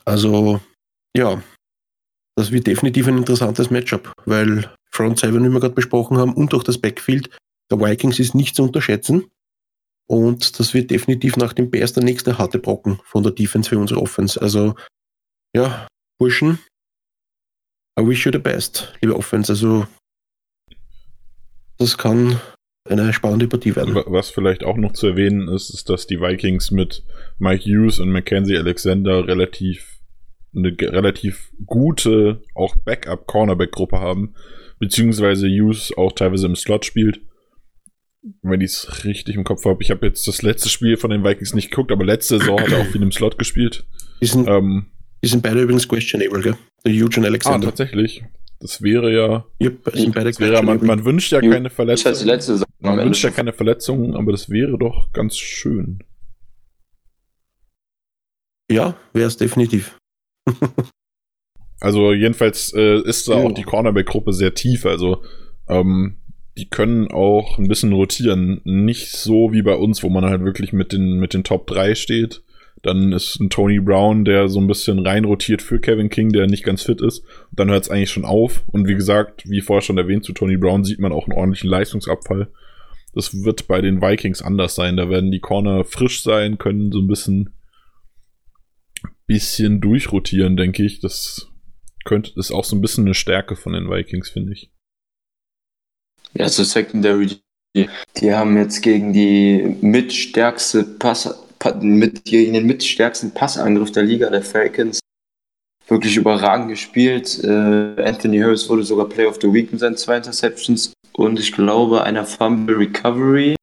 Also, 0.04 0.60
ja, 1.16 1.42
das 2.36 2.50
wird 2.50 2.66
definitiv 2.66 3.06
ein 3.06 3.18
interessantes 3.18 3.70
Matchup, 3.70 4.12
weil 4.24 4.70
Front 4.90 5.20
7, 5.20 5.44
wie 5.44 5.48
wir 5.48 5.60
gerade 5.60 5.74
besprochen 5.74 6.18
haben, 6.18 6.34
und 6.34 6.54
auch 6.54 6.62
das 6.62 6.78
Backfield 6.78 7.30
der 7.70 7.80
Vikings 7.80 8.18
ist 8.18 8.34
nicht 8.34 8.56
zu 8.56 8.62
unterschätzen. 8.62 9.30
Und 10.06 10.58
das 10.58 10.74
wird 10.74 10.90
definitiv 10.90 11.36
nach 11.36 11.52
dem 11.52 11.70
Bears 11.70 11.94
der 11.94 12.04
nächste 12.04 12.38
harte 12.38 12.58
Brocken 12.58 13.00
von 13.04 13.22
der 13.22 13.32
Defense 13.32 13.70
für 13.70 13.78
unsere 13.78 14.00
Offense. 14.00 14.40
Also, 14.40 14.74
ja, 15.54 15.88
Burschen, 16.18 16.58
I 17.98 18.06
wish 18.06 18.26
you 18.26 18.32
the 18.32 18.38
best, 18.38 18.92
liebe 19.00 19.16
Offense. 19.16 19.52
Also, 19.52 19.86
das 21.78 21.96
kann 21.96 22.40
eine 22.88 23.12
spannende 23.12 23.48
Partie 23.48 23.74
werden. 23.74 23.94
Was 23.94 24.30
vielleicht 24.30 24.62
auch 24.62 24.76
noch 24.76 24.92
zu 24.92 25.06
erwähnen 25.06 25.48
ist, 25.48 25.70
ist, 25.70 25.88
dass 25.88 26.06
die 26.06 26.20
Vikings 26.20 26.70
mit 26.70 27.02
Mike 27.38 27.64
Hughes 27.64 27.98
und 27.98 28.10
Mackenzie 28.10 28.58
Alexander 28.58 29.26
relativ 29.26 29.93
eine 30.54 30.76
relativ 30.80 31.50
gute 31.66 32.42
auch 32.54 32.76
Backup-Cornerback-Gruppe 32.76 33.98
haben, 33.98 34.34
beziehungsweise 34.78 35.48
Hughes 35.48 35.92
auch 35.96 36.12
teilweise 36.12 36.46
im 36.46 36.56
Slot 36.56 36.84
spielt. 36.84 37.20
Wenn 38.42 38.60
ich 38.60 38.70
es 38.70 39.04
richtig 39.04 39.36
im 39.36 39.44
Kopf 39.44 39.64
habe. 39.66 39.82
Ich 39.82 39.90
habe 39.90 40.06
jetzt 40.06 40.26
das 40.26 40.40
letzte 40.40 40.70
Spiel 40.70 40.96
von 40.96 41.10
den 41.10 41.24
Vikings 41.24 41.54
nicht 41.54 41.70
geguckt, 41.70 41.92
aber 41.92 42.04
letzte 42.04 42.38
Saison 42.38 42.58
hat 42.58 42.72
er 42.72 42.80
auch 42.80 42.86
viel 42.86 43.02
im 43.02 43.12
Slot 43.12 43.38
gespielt. 43.38 43.84
Die 44.22 44.26
sind, 44.26 44.48
ähm, 44.48 44.86
die 45.22 45.28
sind 45.28 45.42
beide 45.42 45.60
übrigens 45.60 45.86
questionable, 45.86 46.40
gell? 46.40 46.56
Der 46.86 46.92
Hughes 46.92 47.18
und 47.18 47.26
Alexander. 47.26 47.68
Ah, 47.68 47.70
tatsächlich. 47.70 48.24
Das 48.60 48.80
wäre 48.80 49.12
ja. 49.12 49.44
Yep, 49.60 49.90
sind 49.92 50.14
beide 50.14 50.38
wäre, 50.38 50.62
man, 50.62 50.84
man 50.86 51.04
wünscht 51.04 51.32
ja 51.32 51.40
keine 51.42 51.68
Verletzungen. 51.68 52.64
Man 52.80 52.98
wünscht 52.98 53.24
ja 53.24 53.30
keine 53.30 53.52
Verletzungen, 53.52 54.16
aber 54.16 54.32
das 54.32 54.48
wäre 54.48 54.78
doch 54.78 55.12
ganz 55.12 55.36
schön. 55.36 56.02
Ja, 58.70 58.96
wäre 59.12 59.26
es 59.26 59.36
definitiv. 59.36 59.98
Also 61.80 62.14
jedenfalls 62.14 62.72
äh, 62.74 63.02
ist 63.02 63.28
da 63.28 63.34
oh. 63.34 63.48
auch 63.48 63.52
die 63.52 63.62
Cornerback-Gruppe 63.62 64.32
sehr 64.32 64.54
tief. 64.54 64.86
Also 64.86 65.22
ähm, 65.68 66.16
die 66.56 66.70
können 66.70 67.10
auch 67.10 67.58
ein 67.58 67.68
bisschen 67.68 67.92
rotieren. 67.92 68.62
Nicht 68.64 69.10
so 69.10 69.52
wie 69.52 69.60
bei 69.60 69.74
uns, 69.74 70.02
wo 70.02 70.08
man 70.08 70.24
halt 70.24 70.44
wirklich 70.44 70.72
mit 70.72 70.92
den, 70.92 71.18
mit 71.18 71.34
den 71.34 71.44
Top 71.44 71.66
3 71.66 71.94
steht. 71.94 72.42
Dann 72.82 73.12
ist 73.12 73.40
ein 73.40 73.50
Tony 73.50 73.80
Brown, 73.80 74.24
der 74.24 74.48
so 74.48 74.60
ein 74.60 74.66
bisschen 74.66 74.98
rein 74.98 75.24
rotiert 75.24 75.62
für 75.62 75.80
Kevin 75.80 76.10
King, 76.10 76.30
der 76.30 76.46
nicht 76.46 76.64
ganz 76.64 76.82
fit 76.82 77.00
ist. 77.00 77.20
Und 77.50 77.60
dann 77.60 77.70
hört 77.70 77.84
es 77.84 77.90
eigentlich 77.90 78.10
schon 78.10 78.24
auf. 78.24 78.62
Und 78.68 78.86
wie 78.86 78.94
gesagt, 78.94 79.48
wie 79.48 79.60
vorher 79.60 79.82
schon 79.82 79.98
erwähnt, 79.98 80.24
zu 80.24 80.32
Tony 80.32 80.56
Brown 80.56 80.84
sieht 80.84 81.00
man 81.00 81.12
auch 81.12 81.26
einen 81.26 81.36
ordentlichen 81.36 81.68
Leistungsabfall. 81.68 82.48
Das 83.14 83.44
wird 83.44 83.68
bei 83.68 83.80
den 83.80 84.02
Vikings 84.02 84.42
anders 84.42 84.74
sein. 84.74 84.96
Da 84.96 85.08
werden 85.08 85.30
die 85.30 85.40
Corner 85.40 85.84
frisch 85.84 86.22
sein, 86.22 86.58
können 86.58 86.92
so 86.92 87.00
ein 87.00 87.06
bisschen, 87.06 87.50
bisschen 89.26 89.80
durchrotieren, 89.80 90.56
denke 90.56 90.84
ich. 90.84 91.00
Das 91.00 91.48
könnte, 92.04 92.32
ist 92.36 92.52
auch 92.52 92.64
so 92.64 92.76
ein 92.76 92.80
bisschen 92.80 93.04
eine 93.04 93.14
Stärke 93.14 93.56
von 93.56 93.72
den 93.72 93.90
Vikings, 93.90 94.30
finde 94.30 94.52
ich. 94.52 94.70
Ja, 96.34 96.48
so 96.48 96.64
Secondary, 96.64 97.38
die, 97.76 97.88
die 98.16 98.34
haben 98.34 98.56
jetzt 98.56 98.82
gegen 98.82 99.12
die 99.12 99.76
mitstärkste 99.80 100.84
Pass, 100.84 101.46
mit, 101.80 102.24
gegen 102.24 102.54
den 102.54 102.66
mitstärksten 102.66 103.32
Passangriff 103.32 103.92
der 103.92 104.02
Liga 104.02 104.30
der 104.30 104.42
Falcons 104.42 105.00
wirklich 105.88 106.16
überragend 106.16 106.68
gespielt. 106.68 107.42
Äh, 107.44 108.02
Anthony 108.02 108.38
Harris 108.38 108.68
wurde 108.68 108.82
sogar 108.82 109.08
Play 109.08 109.26
of 109.26 109.38
the 109.40 109.52
Week 109.52 109.70
mit 109.70 109.80
seinen 109.80 109.96
zwei 109.96 110.16
Interceptions 110.16 110.92
und 111.12 111.38
ich 111.38 111.52
glaube 111.52 112.02
einer 112.02 112.24
Fumble 112.24 112.76
Recovery. 112.76 113.54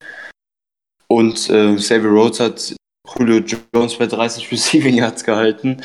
Und 1.07 1.49
äh, 1.49 1.75
Xavier 1.75 2.09
Rhodes 2.09 2.39
hat 2.39 2.75
Julio 3.17 3.43
Jones 3.73 3.97
bei 3.97 4.07
30 4.07 4.51
Receiving 4.51 4.95
Yards 4.95 5.23
gehalten. 5.23 5.81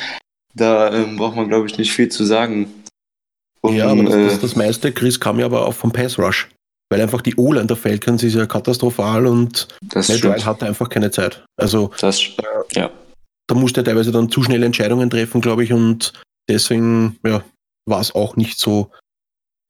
Da 0.54 0.92
ähm, 0.92 1.16
braucht 1.16 1.36
man, 1.36 1.48
glaube 1.48 1.66
ich, 1.66 1.76
nicht 1.78 1.92
viel 1.92 2.08
zu 2.08 2.24
sagen. 2.24 2.72
Und, 3.60 3.76
ja, 3.76 3.88
aber 3.88 4.04
das, 4.04 4.14
das, 4.14 4.34
äh, 4.34 4.40
das 4.40 4.56
meiste, 4.56 4.92
Chris, 4.92 5.20
kam 5.20 5.38
ja 5.38 5.46
aber 5.46 5.66
auch 5.66 5.74
vom 5.74 5.92
Pass 5.92 6.18
Rush. 6.18 6.48
Weil 6.88 7.00
einfach 7.00 7.20
die 7.20 7.34
O-Line 7.36 7.66
der 7.66 7.76
Falcons 7.76 8.22
ist 8.22 8.34
ja 8.34 8.46
katastrophal 8.46 9.26
und 9.26 9.66
das 9.82 10.08
Matt 10.22 10.46
hatte 10.46 10.66
einfach 10.66 10.88
keine 10.88 11.10
Zeit. 11.10 11.44
Also 11.56 11.90
das, 12.00 12.20
äh, 12.20 12.42
ja. 12.74 12.90
da 13.48 13.54
musste 13.56 13.80
er 13.80 13.84
teilweise 13.84 14.12
dann 14.12 14.30
zu 14.30 14.42
schnelle 14.42 14.66
Entscheidungen 14.66 15.10
treffen, 15.10 15.40
glaube 15.40 15.64
ich, 15.64 15.72
und 15.72 16.12
deswegen 16.48 17.18
ja, 17.26 17.42
war 17.86 18.00
es 18.00 18.14
auch 18.14 18.36
nicht 18.36 18.60
so 18.60 18.92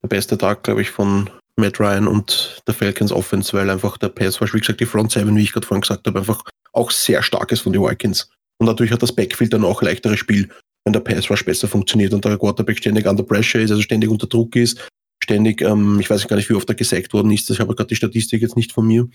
der 0.03 0.09
beste 0.09 0.37
Tag, 0.37 0.63
glaube 0.63 0.83
ich, 0.83 0.91
von 0.91 1.31
Matt 1.59 1.81
Ryan 1.81 2.07
und 2.07 2.63
der 2.67 2.75
Falcons 2.75 3.13
Offense, 3.13 3.55
weil 3.55 3.71
einfach 3.71 3.97
der 3.97 4.11
Pass 4.11 4.43
Rush, 4.43 4.53
wie 4.53 4.61
gesagt, 4.61 4.81
die 4.81 4.87
Front 4.87 5.13
Seven, 5.13 5.35
wie 5.37 5.43
ich 5.43 5.53
gerade 5.53 5.67
vorhin 5.67 5.81
gesagt 5.81 6.07
habe, 6.07 6.19
einfach 6.19 6.45
auch 6.77 6.91
sehr 6.91 7.23
stark 7.23 7.51
ist 7.53 7.61
von 7.61 7.73
den 7.73 7.83
Vikings. 7.83 8.31
Und 8.59 8.67
natürlich 8.67 8.93
hat 8.93 9.03
das 9.03 9.15
Backfield 9.15 9.53
dann 9.53 9.65
auch 9.65 9.83
leichteres 9.83 10.19
Spiel, 10.19 10.49
wenn 10.85 10.93
der 10.93 11.01
Pass 11.01 11.31
Rush 11.31 11.45
besser 11.45 11.69
funktioniert 11.69 12.15
und 12.15 12.25
der 12.25 12.39
Quarterback 12.39 12.79
ständig 12.79 13.07
under 13.07 13.23
pressure 13.23 13.61
ist, 13.61 13.71
also 13.71 13.83
ständig 13.83 14.09
unter 14.09 14.27
Druck 14.27 14.57
ist, 14.57 14.89
ständig, 15.23 15.63
ähm, 15.63 15.99
ich 16.01 16.09
weiß 16.09 16.27
gar 16.29 16.37
nicht, 16.37 16.49
wie 16.49 16.55
oft 16.55 16.69
er 16.69 16.75
gesackt 16.75 17.13
worden 17.13 17.33
ist, 17.33 17.51
ich 17.51 17.61
habe 17.61 17.75
gerade 17.75 17.89
die 17.89 17.97
Statistik 17.97 18.43
jetzt 18.43 18.57
nicht 18.57 18.73
von 18.73 18.87
mir. 18.87 19.09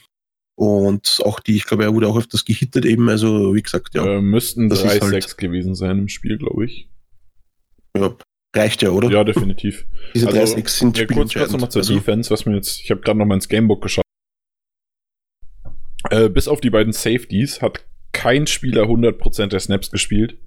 Und 0.56 1.22
auch 1.24 1.40
die, 1.40 1.56
ich 1.56 1.66
glaube, 1.66 1.84
er 1.84 1.94
wurde 1.94 2.08
auch 2.08 2.18
öfters 2.18 2.46
gehittet 2.46 2.86
eben, 2.86 3.10
also 3.10 3.56
wie 3.56 3.64
gesagt, 3.64 3.96
ja. 3.96 4.06
Äh, 4.06 4.22
müssten 4.22 4.70
drei 4.70 5.00
halt, 5.00 5.04
Sacks 5.04 5.38
gewesen 5.38 5.76
sein 5.76 5.98
im 5.98 6.08
Spiel, 6.08 6.38
glaube 6.38 6.66
ich. 6.66 6.90
Ja, 7.98 8.16
reicht 8.56 8.82
ja, 8.82 8.90
oder? 8.90 9.10
Ja, 9.10 9.24
definitiv. 9.24 9.86
Diese 10.14 10.28
also, 10.28 10.38
drei 10.38 10.46
Sacks 10.46 10.78
sind 10.78 10.98
ja, 10.98 11.06
kurz, 11.06 11.34
kurz 11.34 11.52
nochmal 11.52 11.72
zur 11.72 11.82
also, 11.82 11.94
Defense, 11.94 12.30
was 12.30 12.46
mir 12.46 12.56
jetzt, 12.56 12.82
ich 12.82 12.92
habe 12.92 13.02
gerade 13.02 13.18
nochmal 13.18 13.38
ins 13.38 13.48
Gamebook 13.48 13.82
geschaut. 13.82 14.04
Äh, 16.10 16.30
bis 16.30 16.48
auf 16.48 16.62
die 16.62 16.70
beiden 16.70 16.94
Safeties 16.94 17.62
hat 17.62 17.86
kein 18.12 18.48
Spieler 18.48 18.84
100% 18.84 19.48
der 19.48 19.60
Snaps 19.60 19.92
gespielt. 19.92 20.38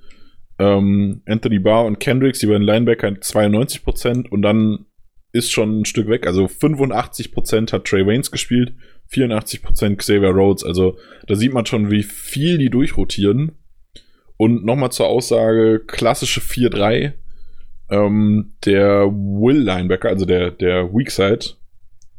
Ähm, 0.58 1.22
Anthony 1.26 1.58
Barr 1.58 1.84
und 1.84 2.00
Kendricks, 2.00 2.38
die 2.38 2.46
beiden 2.46 2.62
Linebacker, 2.62 3.08
92% 3.08 4.28
und 4.28 4.42
dann 4.42 4.86
ist 5.32 5.50
schon 5.50 5.80
ein 5.80 5.84
Stück 5.84 6.08
weg. 6.08 6.26
Also 6.26 6.44
85% 6.44 7.72
hat 7.72 7.84
Trey 7.84 8.06
Waynes 8.06 8.30
gespielt, 8.30 8.74
84% 9.10 9.96
Xavier 9.96 10.30
Rhodes. 10.30 10.64
Also 10.64 10.96
da 11.26 11.34
sieht 11.34 11.52
man 11.52 11.66
schon, 11.66 11.90
wie 11.90 12.04
viel 12.04 12.58
die 12.58 12.70
durchrotieren. 12.70 13.52
Und 14.36 14.64
nochmal 14.64 14.92
zur 14.92 15.06
Aussage, 15.06 15.82
klassische 15.86 16.40
4-3. 16.40 17.14
Ähm, 17.90 18.54
der 18.64 19.06
Will 19.06 19.58
Linebacker, 19.58 20.08
also 20.08 20.24
der, 20.24 20.50
der 20.52 20.92
Weak 20.94 21.10
Side, 21.10 21.56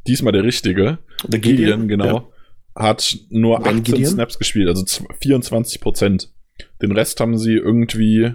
diesmal 0.07 0.33
der 0.33 0.43
richtige, 0.43 0.99
der 1.27 1.39
Gideon, 1.39 1.87
genau, 1.87 2.05
ja. 2.05 2.27
Hat 2.75 3.17
nur 3.29 3.59
ben 3.59 3.79
18 3.79 3.83
Gideon? 3.83 4.11
Snaps 4.11 4.37
gespielt, 4.37 4.67
also 4.67 4.83
24%. 4.83 6.29
Den 6.81 6.91
Rest 6.91 7.19
haben 7.19 7.37
sie 7.37 7.53
irgendwie 7.53 8.33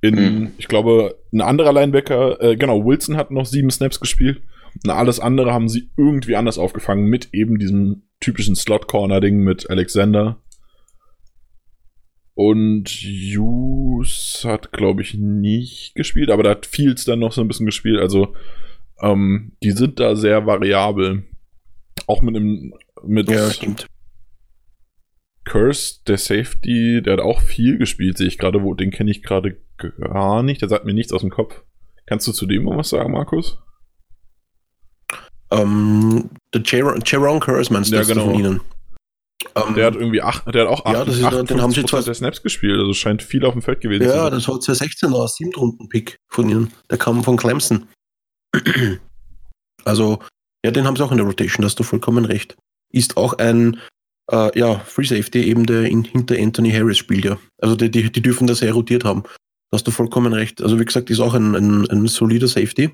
in, 0.00 0.14
mhm. 0.14 0.50
ich 0.58 0.68
glaube, 0.68 1.18
ein 1.32 1.40
anderer 1.40 1.72
Linebacker, 1.72 2.40
äh, 2.40 2.56
genau, 2.56 2.84
Wilson 2.84 3.16
hat 3.16 3.30
noch 3.30 3.46
sieben 3.46 3.70
Snaps 3.70 4.00
gespielt. 4.00 4.42
Und 4.84 4.90
alles 4.90 5.18
andere 5.18 5.52
haben 5.52 5.68
sie 5.68 5.90
irgendwie 5.96 6.36
anders 6.36 6.58
aufgefangen 6.58 7.06
mit 7.06 7.30
eben 7.32 7.58
diesem 7.58 8.02
typischen 8.20 8.54
Slot-Corner-Ding 8.54 9.38
mit 9.38 9.70
Alexander. 9.70 10.40
Und 12.34 12.88
Hughes 12.88 14.42
hat, 14.44 14.70
glaube 14.70 15.02
ich, 15.02 15.14
nicht 15.14 15.94
gespielt, 15.96 16.30
aber 16.30 16.44
da 16.44 16.50
hat 16.50 16.66
Fields 16.66 17.04
dann 17.04 17.18
noch 17.18 17.32
so 17.32 17.40
ein 17.40 17.48
bisschen 17.48 17.66
gespielt. 17.66 17.98
Also, 17.98 18.34
ähm, 19.00 19.52
die 19.62 19.72
sind 19.72 19.98
da 19.98 20.14
sehr 20.14 20.46
variabel. 20.46 21.24
Auch 22.06 22.22
mit 22.22 22.36
einem, 22.36 22.74
mit 23.04 23.30
ja, 23.30 23.50
stimmt. 23.50 23.86
Curse, 25.44 26.00
der 26.06 26.18
Safety, 26.18 27.02
der 27.02 27.14
hat 27.14 27.20
auch 27.20 27.40
viel 27.40 27.78
gespielt, 27.78 28.18
sehe 28.18 28.28
ich 28.28 28.38
gerade, 28.38 28.62
wo, 28.62 28.74
den 28.74 28.90
kenne 28.90 29.10
ich 29.10 29.22
gerade 29.22 29.60
gar 29.78 30.42
nicht, 30.42 30.60
der 30.60 30.68
sagt 30.68 30.84
mir 30.84 30.92
nichts 30.92 31.12
aus 31.12 31.22
dem 31.22 31.30
Kopf. 31.30 31.62
Kannst 32.06 32.26
du 32.26 32.32
zu 32.32 32.46
dem 32.46 32.66
was 32.66 32.90
sagen, 32.90 33.12
Markus? 33.12 33.58
Ähm, 35.50 36.30
der 36.54 36.62
Jaron 36.62 37.40
Curse 37.40 37.72
meinst 37.72 37.90
du 37.90 37.96
ja, 37.96 38.02
genau. 38.02 38.26
von 38.26 38.34
Ihnen? 38.34 38.60
Um, 39.54 39.74
der 39.74 39.86
hat 39.86 39.94
irgendwie 39.94 40.20
acht, 40.20 40.52
der 40.52 40.62
hat 40.62 40.68
auch 40.68 40.84
acht, 40.84 40.94
ja, 40.94 41.04
das 41.04 41.16
ist, 41.16 41.24
8 41.24 41.48
den 41.50 41.62
haben 41.62 41.72
sie 41.72 41.84
zwar, 41.84 42.02
der 42.02 42.14
Snaps 42.14 42.42
gespielt, 42.42 42.78
also 42.78 42.92
scheint 42.92 43.22
viel 43.22 43.44
auf 43.44 43.52
dem 43.52 43.62
Feld 43.62 43.80
gewesen 43.80 44.02
ja, 44.02 44.08
zu 44.08 44.14
sein. 44.14 44.24
Ja, 44.24 44.30
das 44.30 44.48
war 44.48 44.60
2016 44.60 45.12
aus 45.12 45.36
7. 45.36 45.54
Runden-Pick 45.54 46.18
von 46.28 46.48
ihnen. 46.48 46.72
Der 46.90 46.98
kam 46.98 47.22
von 47.22 47.36
Clemson. 47.36 47.88
also, 49.84 50.18
ja, 50.64 50.70
den 50.72 50.86
haben 50.86 50.96
sie 50.96 51.04
auch 51.04 51.12
in 51.12 51.18
der 51.18 51.26
Rotation, 51.26 51.62
da 51.62 51.66
hast 51.66 51.78
du 51.78 51.84
vollkommen 51.84 52.24
recht. 52.24 52.56
Ist 52.90 53.16
auch 53.16 53.34
ein 53.34 53.80
äh, 54.30 54.58
ja, 54.58 54.78
Free 54.80 55.04
Safety, 55.04 55.44
eben 55.44 55.66
der 55.66 55.84
in, 55.84 56.04
hinter 56.04 56.36
Anthony 56.38 56.70
Harris 56.70 56.98
spielt 56.98 57.24
ja. 57.24 57.38
Also 57.60 57.76
die, 57.76 57.90
die, 57.90 58.10
die 58.10 58.22
dürfen 58.22 58.46
das 58.46 58.58
sehr 58.58 58.72
rotiert 58.72 59.04
haben. 59.04 59.22
Da 59.22 59.76
hast 59.76 59.86
du 59.86 59.90
vollkommen 59.90 60.32
recht. 60.32 60.62
Also 60.62 60.78
wie 60.78 60.84
gesagt, 60.84 61.10
ist 61.10 61.20
auch 61.20 61.34
ein, 61.34 61.54
ein, 61.54 61.90
ein 61.90 62.06
solider 62.06 62.48
Safety. 62.48 62.90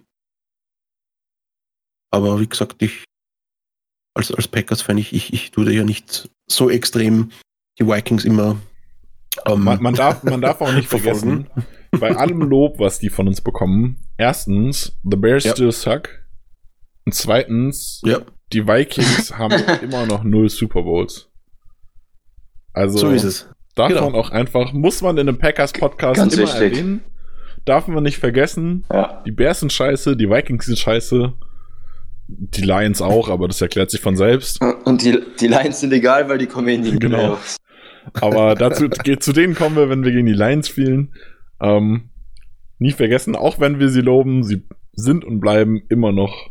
Aber 2.10 2.40
wie 2.40 2.48
gesagt, 2.48 2.82
ich 2.82 3.04
als, 4.16 4.30
als 4.32 4.46
Packers-Fan, 4.46 4.98
ich, 4.98 5.12
ich, 5.12 5.32
ich 5.32 5.50
tue 5.50 5.64
da 5.64 5.72
ja 5.72 5.84
nicht 5.84 6.30
so 6.48 6.70
extrem 6.70 7.32
die 7.78 7.86
Vikings 7.86 8.24
immer. 8.24 8.56
Ähm, 9.46 9.64
man, 9.64 9.82
man, 9.82 9.94
darf, 9.94 10.22
man 10.22 10.40
darf 10.40 10.60
auch 10.60 10.72
nicht 10.72 10.88
vergessen, 10.88 11.50
bei 11.90 12.14
allem 12.14 12.42
Lob, 12.42 12.78
was 12.78 13.00
die 13.00 13.10
von 13.10 13.26
uns 13.26 13.40
bekommen, 13.40 13.96
erstens, 14.16 14.96
The 15.02 15.16
Bears 15.16 15.42
ja. 15.42 15.52
still 15.52 15.72
suck. 15.72 16.08
Und 17.04 17.14
zweitens, 17.14 18.00
ja 18.04 18.20
die 18.54 18.66
Vikings 18.66 19.34
haben 19.38 19.62
immer 19.82 20.06
noch 20.06 20.22
null 20.24 20.48
Super 20.48 20.82
Bowls. 20.82 21.28
Also 22.72 22.98
so 22.98 23.10
ist 23.10 23.24
es. 23.24 23.48
Darf 23.74 23.88
genau. 23.88 24.10
man 24.10 24.14
auch 24.14 24.30
einfach, 24.30 24.72
muss 24.72 25.02
man 25.02 25.18
in 25.18 25.28
einem 25.28 25.38
Packers-Podcast 25.38 26.20
immer 26.20 26.42
wichtig. 26.42 26.60
erwähnen. 26.78 27.04
Darf 27.64 27.88
man 27.88 28.02
nicht 28.02 28.18
vergessen. 28.18 28.84
Ja. 28.92 29.22
Die 29.26 29.32
Bears 29.32 29.60
sind 29.60 29.72
scheiße, 29.72 30.16
die 30.16 30.28
Vikings 30.28 30.66
sind 30.66 30.78
scheiße. 30.78 31.32
Die 32.28 32.62
Lions 32.62 33.02
auch, 33.02 33.28
aber 33.28 33.48
das 33.48 33.60
erklärt 33.60 33.90
sich 33.90 34.00
von 34.00 34.16
selbst. 34.16 34.60
Und 34.84 35.02
die, 35.02 35.18
die 35.40 35.46
Lions 35.48 35.80
sind 35.80 35.92
egal, 35.92 36.28
weil 36.28 36.38
die 36.38 36.46
kommen 36.46 36.68
in 36.68 36.82
die 36.82 36.98
Genau. 36.98 37.16
Playoffs. 37.18 37.56
Aber 38.20 38.54
dazu 38.58 38.88
geht 38.88 39.22
zu 39.22 39.32
denen 39.32 39.54
kommen 39.54 39.76
wir, 39.76 39.88
wenn 39.90 40.04
wir 40.04 40.12
gegen 40.12 40.26
die 40.26 40.32
Lions 40.32 40.68
spielen. 40.68 41.14
Ähm, 41.60 42.10
nie 42.78 42.92
vergessen, 42.92 43.34
auch 43.36 43.60
wenn 43.60 43.78
wir 43.78 43.88
sie 43.88 44.00
loben, 44.00 44.42
sie 44.44 44.62
sind 44.92 45.24
und 45.24 45.40
bleiben 45.40 45.82
immer 45.88 46.12
noch 46.12 46.50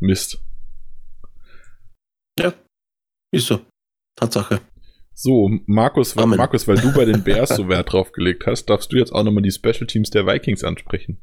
Mist. 0.00 0.42
Ja, 2.38 2.52
ist 3.32 3.46
so. 3.46 3.60
Tatsache. 4.16 4.60
So, 5.14 5.50
Markus, 5.66 6.14
weil, 6.16 6.26
Markus, 6.26 6.68
weil 6.68 6.76
du 6.76 6.92
bei 6.92 7.06
den 7.06 7.24
Bears 7.24 7.50
so 7.50 7.68
Wert 7.68 7.92
drauf 7.92 8.12
gelegt 8.12 8.46
hast, 8.46 8.66
darfst 8.66 8.92
du 8.92 8.96
jetzt 8.96 9.12
auch 9.12 9.22
nochmal 9.22 9.42
die 9.42 9.50
Special 9.50 9.86
Teams 9.86 10.10
der 10.10 10.26
Vikings 10.26 10.62
ansprechen. 10.62 11.18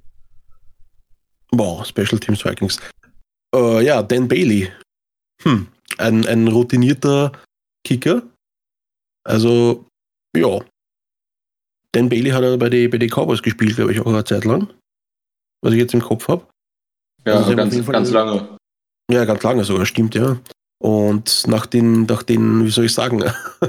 Boah, 1.51 1.85
Special 1.85 2.19
Teams 2.19 2.43
Vikings. 2.43 2.79
Äh, 3.55 3.85
ja, 3.85 4.01
Dan 4.01 4.27
Bailey. 4.27 4.71
Hm, 5.43 5.67
ein, 5.99 6.25
ein 6.25 6.47
routinierter 6.47 7.31
Kicker. 7.85 8.23
Also, 9.23 9.87
ja. 10.35 10.59
Dan 11.91 12.09
Bailey 12.09 12.31
hat 12.31 12.43
er 12.43 12.57
bei 12.57 12.69
den 12.69 12.89
bei 12.89 12.97
die 12.97 13.09
Cowboys 13.09 13.43
gespielt, 13.43 13.75
glaube 13.75 13.91
ich, 13.91 13.99
auch 13.99 14.07
eine 14.07 14.23
Zeit 14.23 14.45
lang. 14.45 14.73
Was 15.61 15.73
ich 15.73 15.79
jetzt 15.79 15.93
im 15.93 16.01
Kopf 16.01 16.27
habe. 16.27 16.47
Ja, 17.25 17.35
also 17.35 17.55
ganz, 17.55 17.85
ganz 17.85 18.09
lange. 18.09 18.57
Ja, 19.11 19.25
ganz 19.25 19.43
lange 19.43 19.63
sogar, 19.63 19.85
stimmt, 19.85 20.15
ja. 20.15 20.39
Und 20.83 21.47
nach 21.47 21.65
den, 21.65 22.03
nach 22.07 22.23
den, 22.23 22.65
wie 22.65 22.69
soll 22.69 22.83
ich 22.83 22.93
sagen, 22.93 23.23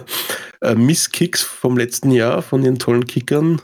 äh, 0.63 0.75
Misskicks 0.75 1.43
vom 1.43 1.79
letzten 1.79 2.11
Jahr 2.11 2.43
von 2.43 2.63
den 2.63 2.81
tollen 2.81 3.07
Kickern, 3.07 3.61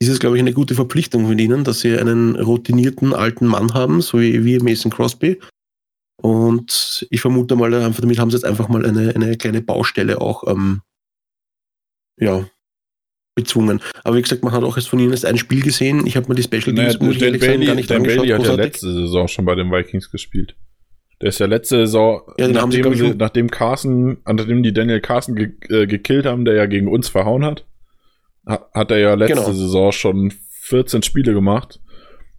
ist 0.00 0.08
es, 0.08 0.20
glaube 0.20 0.36
ich, 0.36 0.40
eine 0.42 0.52
gute 0.52 0.76
Verpflichtung 0.76 1.26
von 1.26 1.36
ihnen, 1.36 1.64
dass 1.64 1.80
sie 1.80 1.98
einen 1.98 2.36
routinierten 2.36 3.14
alten 3.14 3.46
Mann 3.46 3.74
haben, 3.74 4.00
so 4.00 4.20
wie, 4.20 4.44
wie 4.44 4.60
Mason 4.60 4.92
Crosby. 4.92 5.40
Und 6.22 7.04
ich 7.10 7.20
vermute 7.20 7.56
mal, 7.56 7.74
einfach 7.74 8.00
damit 8.00 8.20
haben 8.20 8.30
sie 8.30 8.36
jetzt 8.36 8.44
einfach 8.44 8.68
mal 8.68 8.86
eine, 8.86 9.12
eine 9.12 9.36
kleine 9.36 9.60
Baustelle 9.60 10.20
auch 10.20 10.46
ähm, 10.46 10.82
ja, 12.16 12.48
bezwungen. 13.34 13.80
Aber 14.04 14.16
wie 14.16 14.22
gesagt, 14.22 14.44
man 14.44 14.52
hat 14.52 14.62
auch 14.62 14.76
erst 14.76 14.88
von 14.88 15.00
ihnen 15.00 15.10
erst 15.10 15.26
ein 15.26 15.36
Spiel 15.36 15.62
gesehen. 15.62 16.06
Ich 16.06 16.16
habe 16.16 16.28
mir 16.28 16.36
die 16.36 16.44
Special 16.44 16.62
Teams, 16.62 16.76
naja, 16.76 16.98
muss 17.00 17.16
ich 17.16 17.22
ehrlich 17.22 17.42
sagen, 17.42 17.66
gar 17.66 17.74
nicht 17.74 17.90
Dan 17.90 18.04
Bailey 18.04 18.28
hat 18.28 18.46
ja 18.46 18.54
letzte 18.54 18.92
Saison 18.92 19.26
schon 19.26 19.46
bei 19.46 19.56
den 19.56 19.72
Vikings 19.72 20.12
gespielt. 20.12 20.54
Der 21.22 21.28
ist 21.28 21.38
ja 21.38 21.46
letzte 21.46 21.76
Saison, 21.76 22.22
ja, 22.36 22.48
nachdem, 22.48 22.94
sie, 22.94 23.14
nachdem 23.14 23.48
Carson, 23.48 24.18
nachdem 24.26 24.64
die 24.64 24.72
Daniel 24.72 25.00
Carson 25.00 25.36
ge 25.36 25.52
äh, 25.68 25.86
gekillt 25.86 26.26
haben, 26.26 26.44
der 26.44 26.54
ja 26.54 26.66
gegen 26.66 26.88
uns 26.88 27.08
verhauen 27.08 27.44
hat, 27.44 27.64
hat 28.44 28.90
er 28.90 28.98
ja 28.98 29.14
letzte 29.14 29.36
genau. 29.36 29.52
Saison 29.52 29.92
schon 29.92 30.32
14 30.62 31.02
Spiele 31.02 31.32
gemacht. 31.32 31.80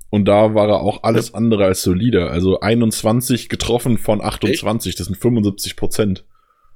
Und 0.09 0.25
da 0.25 0.53
war 0.53 0.67
er 0.67 0.81
auch 0.81 1.03
alles 1.03 1.29
ja. 1.29 1.35
andere 1.35 1.65
als 1.65 1.81
solide. 1.81 2.29
Also 2.29 2.59
21 2.59 3.49
getroffen 3.49 3.97
von 3.97 4.21
28, 4.21 4.89
Echt? 4.89 4.99
das 4.99 5.07
sind 5.07 5.15
75 5.15 5.75
Prozent. 5.75 6.25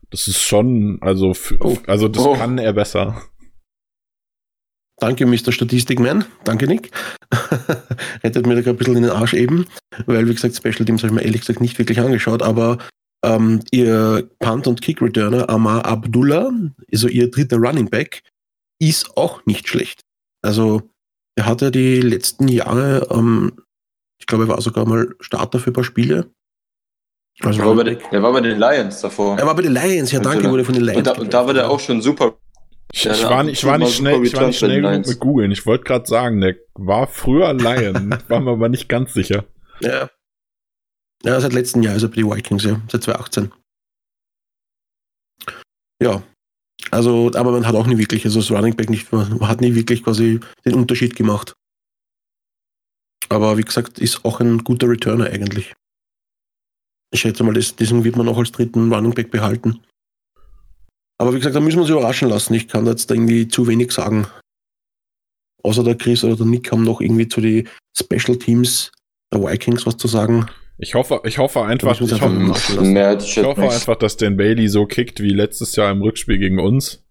Das 0.09 0.27
ist 0.27 0.41
schon, 0.41 0.99
also, 1.01 1.33
oh. 1.59 1.77
also 1.87 2.07
das 2.07 2.25
oh. 2.25 2.33
kann 2.33 2.57
er 2.57 2.71
besser. 2.73 3.21
Danke, 4.99 5.25
Mr. 5.25 5.51
Statistikman. 5.51 6.25
Danke, 6.43 6.67
Nick. 6.67 6.91
Rettet 8.23 8.47
mir 8.47 8.55
da 8.55 8.61
gerade 8.61 8.71
ein 8.71 8.77
bisschen 8.77 8.95
in 8.95 9.03
den 9.03 9.11
Arsch 9.11 9.33
eben, 9.33 9.67
weil, 10.07 10.27
wie 10.27 10.33
gesagt, 10.33 10.55
Special 10.55 10.85
Teams 10.85 11.03
habe 11.03 11.13
ich 11.13 11.19
mir 11.19 11.25
ehrlich 11.25 11.41
gesagt 11.41 11.61
nicht 11.61 11.77
wirklich 11.77 11.99
angeschaut, 11.99 12.41
aber 12.41 12.79
ähm, 13.23 13.61
ihr 13.71 14.29
Punt- 14.39 14.67
und 14.67 14.81
Kick-Returner 14.81 15.49
Amar 15.49 15.85
Abdullah, 15.85 16.51
also 16.91 17.07
ihr 17.07 17.29
dritter 17.29 17.57
Running 17.57 17.89
Back, 17.89 18.23
ist 18.79 19.15
auch 19.17 19.45
nicht 19.45 19.67
schlecht. 19.67 20.01
Also, 20.43 20.89
er 21.35 21.45
hat 21.45 21.61
ja 21.61 21.69
die 21.69 22.01
letzten 22.01 22.47
Jahre 22.47 23.07
ähm, 23.11 23.53
Ich 24.19 24.25
glaube, 24.25 24.45
er 24.45 24.49
war 24.49 24.61
sogar 24.61 24.87
mal 24.87 25.15
Starter 25.19 25.59
für 25.59 25.71
ein 25.71 25.73
paar 25.73 25.83
Spiele. 25.83 26.31
Also 27.41 27.59
er 27.61 28.23
war 28.23 28.33
bei 28.33 28.41
den 28.41 28.57
Lions 28.57 29.01
davor. 29.01 29.37
Er 29.37 29.45
war 29.45 29.55
bei 29.55 29.61
den 29.61 29.73
Lions, 29.73 30.11
ja, 30.11 30.19
danke, 30.19 30.49
wurde 30.49 30.65
von 30.65 30.73
den 30.73 30.83
Lions. 30.83 30.97
Und 30.97 31.07
da, 31.07 31.11
und 31.13 31.31
da 31.31 31.45
war 31.45 31.53
der 31.53 31.69
auch 31.69 31.79
schon 31.79 32.01
super. 32.01 32.39
Ich, 32.93 33.05
ich 33.05 33.23
war, 33.23 33.43
nicht, 33.43 33.59
ich 33.59 33.65
war 33.65 33.77
nicht 33.77 33.95
schnell, 33.95 34.23
ich 34.23 34.33
war 34.33 34.47
nicht 34.47 34.59
schnell 34.59 34.81
genug 34.81 35.05
mit 35.05 35.19
googeln. 35.19 35.51
Ich 35.51 35.65
wollte 35.65 35.83
gerade 35.83 36.07
sagen, 36.07 36.39
der 36.41 36.55
war 36.73 37.07
früher 37.07 37.53
Lion, 37.53 38.15
war 38.27 38.39
mir 38.39 38.51
aber 38.51 38.69
nicht 38.69 38.87
ganz 38.87 39.13
sicher. 39.13 39.45
Ja. 39.81 40.09
Ja, 41.23 41.39
seit 41.41 41.53
letztem 41.53 41.83
Jahr 41.83 41.95
er 41.95 42.07
bei 42.07 42.15
den 42.15 42.31
Vikings, 42.31 42.63
ja, 42.63 42.81
seit 42.89 43.03
2018. 43.03 43.51
Ja, 46.01 46.23
also, 46.91 47.31
aber 47.33 47.51
man 47.51 47.67
hat 47.67 47.75
auch 47.75 47.87
nie 47.87 47.97
wirklich, 47.97 48.23
also 48.25 48.39
das 48.39 48.51
Running 48.51 48.75
Back 48.75 48.89
nicht, 48.89 49.11
man 49.11 49.47
hat 49.47 49.61
nie 49.61 49.75
wirklich 49.75 50.03
quasi 50.03 50.39
den 50.65 50.75
Unterschied 50.75 51.15
gemacht. 51.15 51.53
Aber 53.29 53.57
wie 53.57 53.63
gesagt, 53.63 53.99
ist 53.99 54.23
auch 54.23 54.39
ein 54.39 54.63
guter 54.63 54.87
Returner 54.87 55.25
eigentlich. 55.25 55.73
Ich 57.11 57.21
schätze 57.21 57.43
mal, 57.43 57.53
deswegen 57.53 58.03
wird 58.03 58.15
man 58.15 58.27
auch 58.29 58.37
als 58.37 58.51
dritten 58.51 58.93
Running 58.93 59.13
Back 59.13 59.31
behalten. 59.31 59.81
Aber 61.17 61.33
wie 61.33 61.37
gesagt, 61.37 61.55
da 61.55 61.59
müssen 61.59 61.77
wir 61.77 61.81
uns 61.81 61.89
überraschen 61.89 62.29
lassen. 62.29 62.53
Ich 62.53 62.67
kann 62.67 62.85
jetzt 62.85 63.09
irgendwie 63.09 63.47
zu 63.47 63.67
wenig 63.67 63.91
sagen. 63.91 64.27
Außer 65.63 65.83
der 65.83 65.95
Chris 65.95 66.23
oder 66.23 66.35
der 66.35 66.45
Nick 66.45 66.71
haben 66.71 66.83
noch 66.83 67.01
irgendwie 67.01 67.27
zu 67.27 67.41
den 67.41 67.67
Special 67.95 68.37
Teams 68.37 68.91
der 69.33 69.43
Vikings 69.43 69.85
was 69.85 69.97
zu 69.97 70.07
sagen. 70.07 70.45
Ich 70.77 70.93
hoffe, 70.93 71.21
ich 71.25 71.39
hoffe 71.39 71.63
einfach, 71.63 71.99
ich 71.99 72.11
hoffe, 72.11 72.53
ich 73.19 73.43
hoffe 73.43 73.61
einfach, 73.63 73.95
dass 73.95 74.15
Dan 74.17 74.37
Bailey 74.37 74.67
so 74.67 74.85
kickt 74.85 75.19
wie 75.21 75.33
letztes 75.33 75.75
Jahr 75.75 75.91
im 75.91 76.03
Rückspiel 76.03 76.37
gegen 76.37 76.59
uns. 76.59 77.03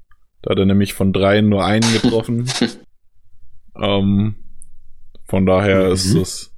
Da 0.42 0.52
hat 0.52 0.58
er 0.58 0.66
nämlich 0.66 0.94
von 0.94 1.12
dreien 1.12 1.48
nur 1.48 1.64
einen 1.64 1.92
getroffen. 1.92 2.48
ähm, 3.82 4.36
von 5.24 5.46
daher 5.46 5.86
mhm. 5.86 5.92
ist 5.92 6.14
es. 6.14 6.54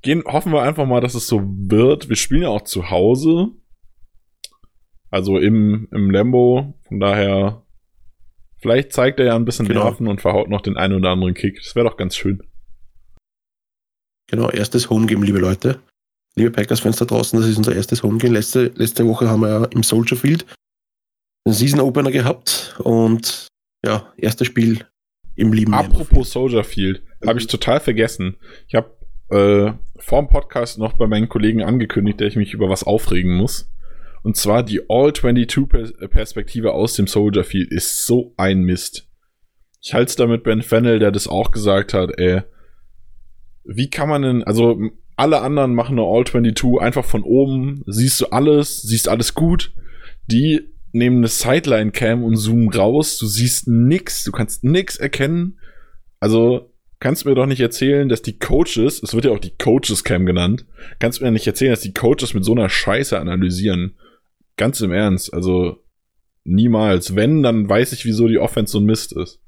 Gehen, 0.00 0.24
hoffen 0.24 0.52
wir 0.52 0.62
einfach 0.62 0.86
mal, 0.86 1.02
dass 1.02 1.14
es 1.14 1.26
so 1.26 1.42
wird. 1.44 2.08
Wir 2.08 2.16
spielen 2.16 2.42
ja 2.42 2.48
auch 2.48 2.64
zu 2.64 2.88
Hause. 2.88 3.48
Also 5.10 5.38
im, 5.38 5.88
im 5.92 6.10
Lambo. 6.10 6.74
Von 6.88 7.00
daher. 7.00 7.62
Vielleicht 8.58 8.92
zeigt 8.92 9.18
er 9.20 9.26
ja 9.26 9.36
ein 9.36 9.44
bisschen 9.44 9.66
genau. 9.66 9.84
Nerven 9.84 10.06
und 10.06 10.20
verhaut 10.20 10.50
noch 10.50 10.60
den 10.60 10.76
einen 10.76 10.94
oder 10.94 11.10
anderen 11.10 11.34
Kick. 11.34 11.56
Das 11.62 11.74
wäre 11.74 11.88
doch 11.88 11.96
ganz 11.96 12.14
schön. 12.14 12.42
Genau, 14.28 14.50
erstes 14.50 14.90
Homegame, 14.90 15.24
liebe 15.24 15.38
Leute 15.38 15.80
liebe 16.36 16.50
Packers-Fans 16.50 16.96
da 16.96 17.04
draußen, 17.04 17.38
das 17.38 17.48
ist 17.48 17.58
unser 17.58 17.74
erstes 17.74 18.02
Homegame. 18.02 18.34
Letzte, 18.34 18.72
letzte 18.74 19.06
Woche 19.06 19.28
haben 19.28 19.40
wir 19.40 19.48
ja 19.48 19.64
im 19.66 19.82
Soldier 19.82 20.16
Field 20.16 20.46
einen 21.44 21.54
Season 21.54 21.80
Opener 21.80 22.10
gehabt 22.10 22.76
und 22.78 23.48
ja, 23.84 24.12
erstes 24.16 24.46
Spiel 24.46 24.84
im 25.36 25.52
lieben 25.52 25.74
Apropos 25.74 26.32
Soldier 26.32 26.64
Field, 26.64 27.02
habe 27.26 27.38
ich 27.38 27.46
total 27.46 27.80
vergessen. 27.80 28.36
Ich 28.68 28.74
habe 28.74 28.96
äh, 29.30 29.72
vor 30.00 30.22
dem 30.22 30.28
Podcast 30.28 30.78
noch 30.78 30.94
bei 30.94 31.06
meinen 31.06 31.28
Kollegen 31.28 31.62
angekündigt, 31.62 32.20
dass 32.20 32.28
ich 32.28 32.36
mich 32.36 32.52
über 32.52 32.68
was 32.68 32.84
aufregen 32.84 33.36
muss. 33.36 33.70
Und 34.22 34.36
zwar 34.36 34.62
die 34.62 34.82
All-22-Perspektive 34.88 36.72
aus 36.72 36.94
dem 36.94 37.06
Soldier 37.06 37.44
Field 37.44 37.70
ist 37.70 38.06
so 38.06 38.34
ein 38.36 38.62
Mist. 38.62 39.08
Ich 39.82 39.94
halte 39.94 40.10
es 40.10 40.16
da 40.16 40.26
mit 40.26 40.42
Ben 40.42 40.62
Fennel, 40.62 40.98
der 40.98 41.10
das 41.10 41.26
auch 41.26 41.50
gesagt 41.50 41.94
hat, 41.94 42.18
ey. 42.18 42.42
Wie 43.64 43.88
kann 43.88 44.08
man 44.08 44.22
denn, 44.22 44.44
also 44.44 44.78
alle 45.16 45.40
anderen 45.40 45.74
machen 45.74 45.98
eine 45.98 46.06
All-22 46.06 46.78
einfach 46.78 47.04
von 47.04 47.22
oben, 47.22 47.82
siehst 47.86 48.20
du 48.20 48.26
alles, 48.26 48.82
siehst 48.82 49.08
alles 49.08 49.34
gut. 49.34 49.72
Die 50.26 50.68
nehmen 50.92 51.18
eine 51.18 51.28
Sideline-Cam 51.28 52.24
und 52.24 52.36
zoomen 52.36 52.70
raus, 52.70 53.18
du 53.18 53.26
siehst 53.26 53.68
nix, 53.68 54.24
du 54.24 54.32
kannst 54.32 54.64
nix 54.64 54.96
erkennen. 54.96 55.58
Also 56.20 56.72
kannst 57.00 57.24
du 57.24 57.28
mir 57.28 57.34
doch 57.34 57.46
nicht 57.46 57.60
erzählen, 57.60 58.08
dass 58.08 58.22
die 58.22 58.38
Coaches, 58.38 59.02
es 59.02 59.14
wird 59.14 59.24
ja 59.24 59.30
auch 59.30 59.38
die 59.38 59.56
Coaches-Cam 59.56 60.26
genannt, 60.26 60.66
kannst 60.98 61.20
du 61.20 61.24
mir 61.24 61.30
nicht 61.30 61.46
erzählen, 61.46 61.72
dass 61.72 61.80
die 61.80 61.94
Coaches 61.94 62.34
mit 62.34 62.44
so 62.44 62.52
einer 62.52 62.68
Scheiße 62.68 63.18
analysieren. 63.18 63.96
Ganz 64.60 64.82
im 64.82 64.92
Ernst, 64.92 65.32
also 65.32 65.82
niemals. 66.44 67.16
Wenn, 67.16 67.42
dann 67.42 67.66
weiß 67.66 67.94
ich, 67.94 68.04
wieso 68.04 68.28
die 68.28 68.38
Offense 68.38 68.72
so 68.72 68.78
ein 68.78 68.84
Mist 68.84 69.16
ist. 69.16 69.40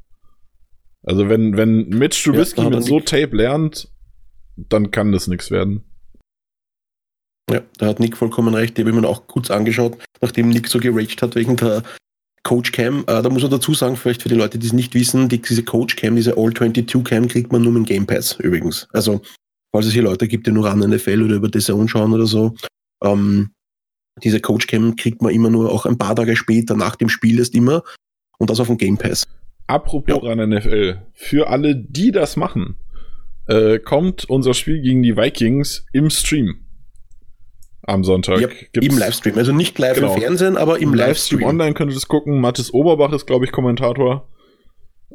Also 1.03 1.29
wenn, 1.29 1.55
wenn 1.59 1.91
Mitch 1.91 2.25
Trubisky 2.25 2.63
ja, 2.63 2.71
mit 2.71 2.83
so 2.83 2.99
Tape 2.99 3.37
lernt, 3.37 3.93
dann 4.57 4.91
kann 4.91 5.13
das 5.13 5.27
nichts 5.27 5.51
werden. 5.51 5.85
Ja, 7.51 7.61
da 7.77 7.89
hat 7.89 8.01
Nick 8.01 8.17
vollkommen 8.17 8.55
recht. 8.55 8.79
Die 8.79 8.81
habe 8.81 8.91
ich 8.91 8.97
mir 8.97 9.07
auch 9.07 9.27
kurz 9.27 9.51
angeschaut, 9.51 9.99
nachdem 10.23 10.49
Nick 10.49 10.67
so 10.67 10.79
geraged 10.79 11.21
hat 11.21 11.35
wegen 11.35 11.57
der 11.57 11.83
Coach 12.43 12.73
Cam. 12.73 13.01
Äh, 13.01 13.21
da 13.21 13.29
muss 13.29 13.43
man 13.43 13.51
dazu 13.51 13.75
sagen, 13.75 13.97
vielleicht 13.97 14.23
für 14.23 14.31
die 14.31 14.35
Leute, 14.35 14.59
die 14.59 14.67
es 14.67 14.73
nicht 14.73 14.95
wissen, 14.95 15.29
die, 15.29 15.43
diese 15.43 15.63
Coach 15.63 15.97
Cam, 15.97 16.17
diese 16.17 16.39
All-22 16.39 17.05
Cam 17.05 17.29
kriegt 17.29 17.53
man 17.53 17.61
nur 17.61 17.73
mit 17.73 17.87
Game 17.87 18.07
Pass 18.07 18.41
übrigens. 18.41 18.89
Also, 18.95 19.21
falls 19.73 19.85
es 19.85 19.93
hier 19.93 20.05
Leute 20.05 20.27
gibt, 20.27 20.47
die 20.47 20.53
nur 20.53 20.71
an 20.71 20.79
NFL 20.79 21.23
oder 21.23 21.35
über 21.35 21.51
DAZN 21.51 21.87
schauen 21.87 22.15
oder 22.15 22.27
so, 22.27 22.55
ähm, 23.05 23.51
diese 24.23 24.41
Coach 24.41 24.67
Cam 24.67 24.97
kriegt 24.97 25.23
man 25.23 25.33
immer 25.33 25.51
nur 25.51 25.73
auch 25.73 25.87
ein 25.87 25.99
paar 25.99 26.15
Tage 26.15 26.37
später 26.37 26.77
nach 26.77 26.97
dem 26.97 27.09
Spiel 27.09 27.39
erst 27.39 27.55
immer 27.55 27.83
und 28.39 28.51
das 28.51 28.61
auf 28.61 28.67
dem 28.67 28.79
Game 28.79 28.99
Pass. 28.99 29.27
Apropos 29.67 30.21
ja. 30.23 30.33
an 30.33 30.51
NFL, 30.51 31.03
für 31.13 31.49
alle, 31.49 31.77
die 31.77 32.11
das 32.11 32.37
machen, 32.37 32.77
äh, 33.47 33.79
kommt 33.79 34.29
unser 34.29 34.55
Spiel 34.55 34.83
gegen 34.83 35.03
die 35.03 35.17
Vikings 35.17 35.87
im 35.93 36.11
Stream. 36.11 36.57
Am 37.85 38.05
Sonntag. 38.05 38.41
Ja, 38.41 38.49
Im 38.81 38.97
Livestream. 38.97 39.37
Also 39.37 39.53
nicht 39.53 39.77
live 39.79 39.97
genau. 39.97 40.15
im 40.15 40.21
Fernsehen, 40.21 40.57
aber 40.57 40.77
im, 40.77 40.91
Im 40.91 40.95
Livestream. 40.95 41.41
Livestream. 41.41 41.49
Online 41.49 41.75
könnt 41.75 41.91
ihr 41.91 41.95
das 41.95 42.07
gucken. 42.07 42.41
Mathis 42.41 42.73
Oberbach 42.73 43.13
ist, 43.13 43.27
glaube 43.27 43.45
ich, 43.45 43.51
Kommentator. 43.51 44.29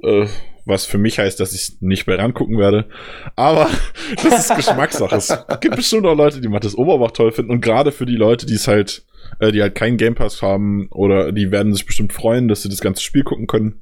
Äh, 0.03 0.27
was 0.67 0.85
für 0.85 0.97
mich 0.97 1.17
heißt, 1.17 1.39
dass 1.39 1.53
ich 1.53 1.81
nicht 1.81 2.07
mehr 2.07 2.19
rangucken 2.19 2.57
werde. 2.57 2.87
Aber 3.35 3.69
das 4.23 4.49
ist 4.49 4.55
Geschmackssache. 4.55 5.15
es 5.15 5.59
gibt 5.61 5.77
bestimmt 5.77 6.05
auch 6.05 6.15
Leute, 6.15 6.41
die 6.41 6.49
Mathis 6.49 6.75
Oberbach 6.75 7.11
toll 7.11 7.31
finden. 7.31 7.51
Und 7.51 7.61
gerade 7.61 7.91
für 7.91 8.05
die 8.05 8.15
Leute, 8.15 8.45
die 8.45 8.55
es 8.55 8.67
halt, 8.67 9.05
äh, 9.39 9.51
die 9.51 9.61
halt 9.61 9.75
keinen 9.75 9.97
Game 9.97 10.15
Pass 10.15 10.41
haben, 10.41 10.87
oder 10.91 11.31
die 11.31 11.51
werden 11.51 11.73
sich 11.73 11.85
bestimmt 11.85 12.11
freuen, 12.11 12.47
dass 12.47 12.63
sie 12.63 12.69
das 12.69 12.81
ganze 12.81 13.01
Spiel 13.01 13.23
gucken 13.23 13.47
können. 13.47 13.81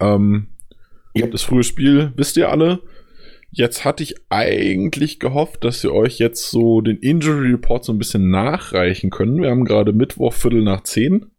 Ähm, 0.00 0.48
yep. 1.16 1.30
Das 1.30 1.42
frühe 1.42 1.62
Spiel, 1.62 2.12
wisst 2.16 2.36
ihr 2.36 2.50
alle. 2.50 2.80
Jetzt 3.50 3.84
hatte 3.84 4.02
ich 4.02 4.16
eigentlich 4.28 5.20
gehofft, 5.20 5.64
dass 5.64 5.82
wir 5.82 5.94
euch 5.94 6.18
jetzt 6.18 6.50
so 6.50 6.80
den 6.80 6.98
Injury 6.98 7.52
Report 7.52 7.84
so 7.84 7.92
ein 7.92 7.98
bisschen 7.98 8.30
nachreichen 8.30 9.10
können. 9.10 9.40
Wir 9.40 9.50
haben 9.50 9.64
gerade 9.64 9.92
Mittwoch 9.92 10.34
Viertel 10.34 10.62
nach 10.62 10.82
zehn. 10.82 11.30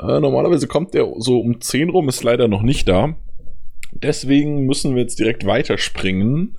Äh, 0.00 0.20
normalerweise 0.20 0.68
kommt 0.68 0.94
der 0.94 1.12
so 1.18 1.40
um 1.40 1.60
zehn 1.60 1.90
rum, 1.90 2.08
ist 2.08 2.22
leider 2.22 2.48
noch 2.48 2.62
nicht 2.62 2.88
da. 2.88 3.16
Deswegen 3.92 4.66
müssen 4.66 4.94
wir 4.94 5.02
jetzt 5.02 5.18
direkt 5.18 5.46
weiterspringen 5.46 6.56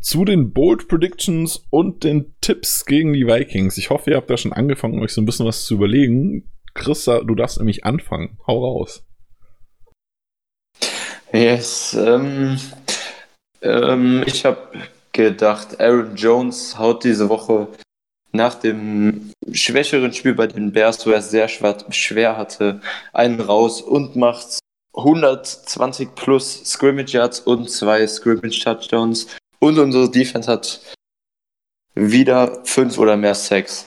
zu 0.00 0.24
den 0.24 0.52
Bold 0.52 0.88
Predictions 0.88 1.64
und 1.70 2.04
den 2.04 2.34
Tipps 2.40 2.86
gegen 2.86 3.12
die 3.12 3.26
Vikings. 3.26 3.78
Ich 3.78 3.90
hoffe, 3.90 4.10
ihr 4.10 4.16
habt 4.16 4.30
da 4.30 4.36
schon 4.36 4.52
angefangen, 4.52 5.00
euch 5.00 5.12
so 5.12 5.20
ein 5.20 5.26
bisschen 5.26 5.46
was 5.46 5.64
zu 5.64 5.74
überlegen. 5.74 6.50
Christa, 6.74 7.20
du 7.20 7.34
darfst 7.34 7.58
nämlich 7.58 7.84
anfangen. 7.84 8.38
Hau 8.46 8.64
raus. 8.64 9.04
Yes, 11.32 11.94
ähm, 11.94 12.58
ähm, 13.62 14.22
ich 14.26 14.44
habe 14.44 14.58
gedacht, 15.12 15.80
Aaron 15.80 16.14
Jones 16.14 16.78
haut 16.78 17.04
diese 17.04 17.28
Woche 17.28 17.68
nach 18.36 18.54
dem 18.54 19.32
schwächeren 19.52 20.12
Spiel 20.12 20.34
bei 20.34 20.46
den 20.46 20.72
Bears, 20.72 21.04
wo 21.06 21.10
er 21.10 21.18
es 21.18 21.30
sehr 21.30 21.48
schwer 21.48 22.36
hatte, 22.36 22.80
einen 23.12 23.40
raus 23.40 23.82
und 23.82 24.16
macht 24.16 24.58
120 24.94 26.14
plus 26.14 26.64
Scrimmage 26.64 27.12
Yards 27.12 27.40
und 27.40 27.70
zwei 27.70 28.06
Scrimmage 28.06 28.60
Touchdowns. 28.62 29.26
Und 29.58 29.78
unsere 29.78 30.10
Defense 30.10 30.50
hat 30.50 30.80
wieder 31.94 32.64
fünf 32.64 32.98
oder 32.98 33.16
mehr 33.16 33.34
Sacks 33.34 33.84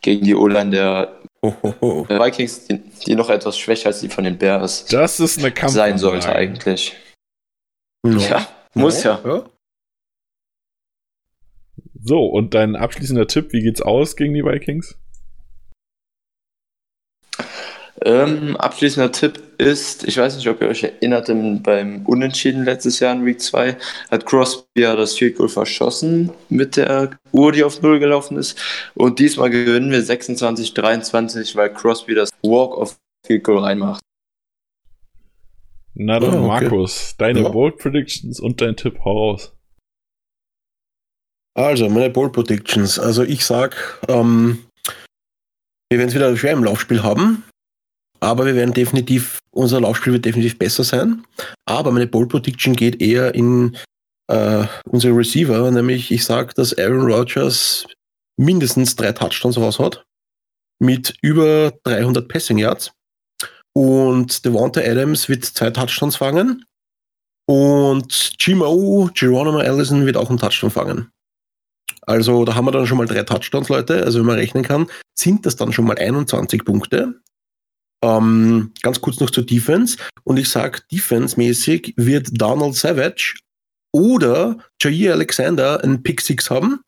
gegen 0.00 0.24
die 0.24 0.34
O-Line 0.34 0.70
der 0.70 1.18
Vikings, 1.42 2.66
die, 2.66 2.78
die, 2.78 3.14
noch 3.14 3.30
etwas 3.30 3.56
schwächer 3.56 3.88
als 3.88 4.00
die 4.00 4.08
von 4.08 4.24
den 4.24 4.38
Bears 4.38 4.86
das 4.86 5.20
ist 5.20 5.38
eine 5.38 5.68
sein 5.68 5.98
sollte 5.98 6.34
eigentlich. 6.34 6.96
No. 8.02 8.20
Ja. 8.20 8.48
Muss 8.74 9.04
ja. 9.04 9.20
ja. 9.24 9.44
So, 12.00 12.24
und 12.26 12.54
dein 12.54 12.76
abschließender 12.76 13.26
Tipp, 13.26 13.52
wie 13.52 13.62
geht's 13.62 13.82
aus 13.82 14.16
gegen 14.16 14.34
die 14.34 14.44
Vikings? 14.44 14.96
Ähm, 18.02 18.56
abschließender 18.56 19.10
Tipp 19.10 19.40
ist, 19.58 20.06
ich 20.06 20.16
weiß 20.16 20.36
nicht, 20.36 20.46
ob 20.48 20.62
ihr 20.62 20.68
euch 20.68 20.84
erinnert, 20.84 21.26
beim 21.64 22.06
Unentschieden 22.06 22.64
letztes 22.64 23.00
Jahr 23.00 23.12
in 23.12 23.26
Week 23.26 23.40
2 23.40 23.76
hat 24.10 24.24
Crosby 24.24 24.82
ja 24.82 24.94
das 24.94 25.14
Field 25.14 25.36
Goal 25.36 25.48
verschossen 25.48 26.30
mit 26.48 26.76
der 26.76 27.18
Uhr, 27.32 27.50
die 27.50 27.64
auf 27.64 27.82
Null 27.82 27.98
gelaufen 27.98 28.36
ist. 28.36 28.56
Und 28.94 29.18
diesmal 29.18 29.50
gewinnen 29.50 29.90
wir 29.90 30.00
26-23, 30.00 31.56
weil 31.56 31.72
Crosby 31.72 32.14
das 32.14 32.30
Walk-off 32.42 32.96
Field 33.26 33.42
Goal 33.42 33.64
reinmacht. 33.64 34.00
Na 35.94 36.20
dann, 36.20 36.34
oh, 36.34 36.52
okay. 36.52 36.64
Markus, 36.64 37.16
deine 37.18 37.42
ja. 37.42 37.48
Bold 37.48 37.78
Predictions 37.78 38.38
und 38.38 38.60
dein 38.60 38.76
Tipp, 38.76 39.00
hau 39.04 39.30
raus. 39.30 39.57
Also, 41.54 41.88
meine 41.88 42.10
Bold 42.10 42.32
Predictions. 42.32 42.98
Also, 42.98 43.22
ich 43.22 43.44
sag, 43.44 44.00
ähm, 44.08 44.64
wir 45.90 45.98
werden 45.98 46.08
es 46.08 46.14
wieder 46.14 46.36
schwer 46.36 46.52
im 46.52 46.64
Laufspiel 46.64 47.02
haben, 47.02 47.44
aber 48.20 48.46
wir 48.46 48.54
werden 48.54 48.74
definitiv, 48.74 49.38
unser 49.50 49.80
Laufspiel 49.80 50.14
wird 50.14 50.24
definitiv 50.24 50.58
besser 50.58 50.84
sein. 50.84 51.24
Aber 51.66 51.90
meine 51.90 52.06
Bold 52.06 52.28
Prediction 52.28 52.76
geht 52.76 53.00
eher 53.00 53.34
in 53.34 53.76
äh, 54.28 54.66
unsere 54.84 55.16
Receiver, 55.16 55.70
nämlich 55.70 56.10
ich 56.10 56.24
sage, 56.24 56.52
dass 56.54 56.76
Aaron 56.76 57.10
Rodgers 57.10 57.86
mindestens 58.36 58.94
drei 58.96 59.12
Touchdowns 59.12 59.58
raus 59.58 59.78
hat 59.78 60.04
mit 60.80 61.16
über 61.22 61.72
300 61.84 62.28
Passing 62.28 62.58
Yards 62.58 62.92
und 63.74 64.44
Devonta 64.44 64.80
Adams 64.80 65.28
wird 65.28 65.44
zwei 65.44 65.70
Touchdowns 65.70 66.16
fangen 66.16 66.64
und 67.46 68.36
GMO, 68.38 69.10
Geronimo 69.14 69.58
Allison 69.58 70.06
wird 70.06 70.16
auch 70.16 70.28
einen 70.28 70.38
Touchdown 70.38 70.70
fangen. 70.70 71.10
Also 72.08 72.46
da 72.46 72.54
haben 72.54 72.64
wir 72.64 72.72
dann 72.72 72.86
schon 72.86 72.96
mal 72.96 73.06
drei 73.06 73.22
Touchdowns, 73.22 73.68
Leute. 73.68 74.02
Also 74.02 74.20
wenn 74.20 74.26
man 74.26 74.36
rechnen 74.36 74.64
kann, 74.64 74.86
sind 75.14 75.44
das 75.44 75.56
dann 75.56 75.72
schon 75.72 75.84
mal 75.84 75.98
21 75.98 76.64
Punkte. 76.64 77.20
Ähm, 78.02 78.72
ganz 78.80 79.00
kurz 79.02 79.20
noch 79.20 79.30
zur 79.30 79.44
Defense. 79.44 79.98
Und 80.24 80.38
ich 80.38 80.48
sage, 80.48 80.80
defense-mäßig 80.90 81.94
wird 81.96 82.28
Donald 82.32 82.76
Savage 82.76 83.34
oder 83.92 84.56
Jair 84.80 85.12
Alexander 85.12 85.84
einen 85.84 86.02
Pick 86.02 86.22
6 86.22 86.50
haben. 86.50 86.80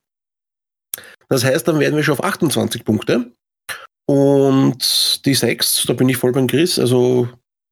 Das 1.29 1.45
heißt, 1.45 1.69
dann 1.69 1.81
werden 1.81 1.97
wir 1.97 2.03
schon 2.03 2.15
auf 2.15 2.25
28 2.25 2.85
Punkte. 2.85 3.33
Und 4.07 5.25
die 5.27 5.35
6, 5.35 5.85
da 5.87 5.93
bin 5.93 6.09
ich 6.09 6.17
voll 6.17 6.33
beim 6.33 6.47
Chris. 6.47 6.79
Also, 6.79 7.29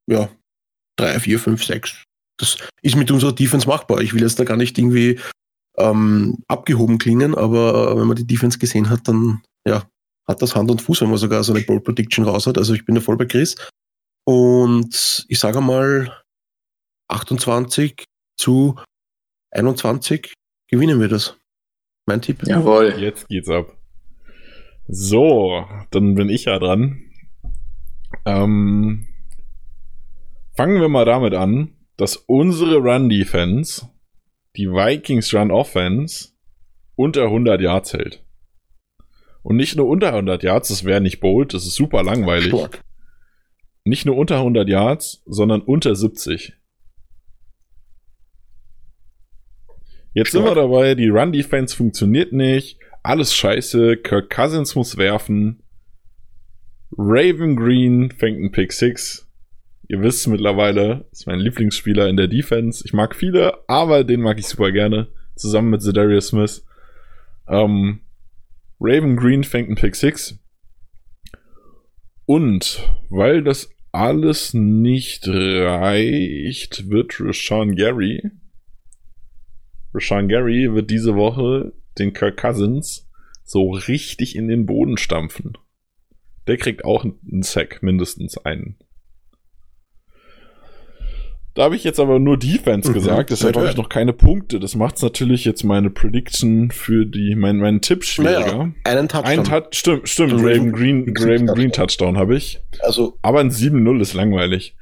ja, 0.06 0.28
3, 0.98 1.18
4, 1.20 1.38
5, 1.38 1.64
6. 1.64 2.04
Das 2.38 2.58
ist 2.82 2.96
mit 2.96 3.10
unserer 3.10 3.34
Defense 3.34 3.66
machbar. 3.66 4.00
Ich 4.00 4.12
will 4.12 4.22
jetzt 4.22 4.38
da 4.38 4.44
gar 4.44 4.56
nicht 4.56 4.78
irgendwie 4.78 5.18
ähm, 5.78 6.38
abgehoben 6.48 6.98
klingen, 6.98 7.34
aber 7.34 7.96
wenn 7.98 8.06
man 8.06 8.16
die 8.16 8.26
Defense 8.26 8.58
gesehen 8.58 8.90
hat, 8.90 9.06
dann 9.08 9.42
ja, 9.66 9.84
hat 10.26 10.42
das 10.42 10.54
Hand 10.54 10.70
und 10.70 10.82
Fuß, 10.82 11.00
wenn 11.00 11.08
man 11.08 11.18
sogar 11.18 11.42
so 11.44 11.52
eine 11.52 11.62
Bold 11.62 11.84
Prediction 11.84 12.24
raus 12.24 12.46
hat. 12.46 12.58
Also 12.58 12.74
ich 12.74 12.84
bin 12.84 12.94
da 12.94 13.00
voll 13.00 13.16
bei 13.16 13.24
Chris. 13.24 13.56
Und 14.24 15.24
ich 15.28 15.38
sage 15.38 15.60
mal, 15.60 16.12
28 17.08 18.04
zu 18.36 18.78
21 19.52 20.34
gewinnen 20.68 21.00
wir 21.00 21.08
das. 21.08 21.36
Mein 22.06 22.20
Tipp. 22.20 22.42
Jawohl. 22.46 22.94
Jetzt 22.98 23.28
geht's 23.28 23.48
ab. 23.48 23.76
So, 24.86 25.66
dann 25.90 26.14
bin 26.14 26.28
ich 26.28 26.46
ja 26.46 26.58
dran. 26.58 27.02
Ähm, 28.24 29.06
fangen 30.56 30.80
wir 30.80 30.88
mal 30.88 31.04
damit 31.04 31.34
an, 31.34 31.76
dass 31.96 32.16
unsere 32.16 32.76
Run-Defense 32.76 33.88
die 34.58 34.68
Vikings 34.68 35.32
Run-Offense 35.32 36.30
unter 36.96 37.24
100 37.24 37.60
Yards 37.60 37.92
hält. 37.92 38.24
Und 39.42 39.56
nicht 39.56 39.76
nur 39.76 39.86
unter 39.86 40.08
100 40.08 40.42
Yards, 40.42 40.68
das 40.68 40.84
wäre 40.84 41.00
nicht 41.00 41.20
bold, 41.20 41.54
das 41.54 41.64
ist 41.64 41.76
super 41.76 42.02
langweilig. 42.02 42.48
Sport. 42.48 42.82
Nicht 43.84 44.04
nur 44.04 44.16
unter 44.16 44.38
100 44.38 44.68
Yards, 44.68 45.22
sondern 45.26 45.62
unter 45.62 45.94
70. 45.94 46.54
Jetzt 50.12 50.28
Sport. 50.28 50.44
sind 50.44 50.44
wir 50.44 50.54
dabei, 50.60 50.96
die 50.96 51.08
Run-Defense 51.08 51.76
funktioniert 51.76 52.32
nicht, 52.32 52.80
alles 53.04 53.34
scheiße, 53.34 53.98
Kirk 53.98 54.28
Cousins 54.28 54.74
muss 54.74 54.96
werfen, 54.96 55.62
Raven 56.96 57.54
Green 57.54 58.10
fängt 58.10 58.38
einen 58.38 58.50
Pick 58.50 58.72
6, 58.72 59.27
Ihr 59.90 60.02
wisst 60.02 60.28
mittlerweile, 60.28 61.06
ist 61.12 61.26
mein 61.26 61.40
Lieblingsspieler 61.40 62.08
in 62.08 62.18
der 62.18 62.28
Defense. 62.28 62.82
Ich 62.84 62.92
mag 62.92 63.16
viele, 63.16 63.54
aber 63.68 64.04
den 64.04 64.20
mag 64.20 64.38
ich 64.38 64.46
super 64.46 64.70
gerne. 64.70 65.08
Zusammen 65.34 65.70
mit 65.70 65.82
Zedarius 65.82 66.28
Smith. 66.28 66.66
Ähm, 67.48 68.00
Raven 68.78 69.16
Green 69.16 69.44
fängt 69.44 69.68
einen 69.68 69.76
Pick 69.76 69.96
6. 69.96 70.38
Und 72.26 72.86
weil 73.08 73.42
das 73.42 73.70
alles 73.90 74.52
nicht 74.52 75.26
reicht, 75.26 76.90
wird 76.90 77.18
Rashawn 77.18 77.74
Gary. 77.74 78.30
Rashawn 79.94 80.28
Gary 80.28 80.74
wird 80.74 80.90
diese 80.90 81.14
Woche 81.14 81.72
den 81.98 82.12
Kirk 82.12 82.36
Cousins 82.36 83.08
so 83.42 83.70
richtig 83.70 84.36
in 84.36 84.48
den 84.48 84.66
Boden 84.66 84.98
stampfen. 84.98 85.56
Der 86.46 86.58
kriegt 86.58 86.84
auch 86.84 87.04
einen 87.04 87.42
Sack, 87.42 87.82
mindestens 87.82 88.36
einen. 88.36 88.76
Da 91.58 91.64
habe 91.64 91.74
ich 91.74 91.82
jetzt 91.82 91.98
aber 91.98 92.20
nur 92.20 92.38
Defense 92.38 92.88
mhm. 92.88 92.94
gesagt, 92.94 93.30
deshalb 93.30 93.56
habe 93.56 93.68
ich 93.68 93.76
noch 93.76 93.88
keine 93.88 94.12
Punkte. 94.12 94.60
Das 94.60 94.76
macht 94.76 95.02
natürlich 95.02 95.44
jetzt 95.44 95.64
meine 95.64 95.90
Prediction 95.90 96.70
für 96.70 97.04
die, 97.04 97.34
mein, 97.34 97.56
meinen 97.56 97.80
Tipp 97.80 98.04
schwieriger. 98.04 98.58
Naja, 98.58 98.72
einen 98.84 99.08
Touchdown. 99.08 99.38
Ein 99.40 99.42
Touch, 99.42 99.66
stimmt, 99.72 100.08
stimmt. 100.08 100.34
Also 100.34 100.46
Raven 100.46 100.70
Green, 100.70 101.12
Raven 101.18 101.48
Green 101.48 101.72
Touchdown 101.72 102.16
habe 102.16 102.36
ich. 102.36 102.60
Also. 102.78 103.18
Aber 103.22 103.40
ein 103.40 103.50
7-0 103.50 104.00
ist 104.00 104.14
langweilig. 104.14 104.76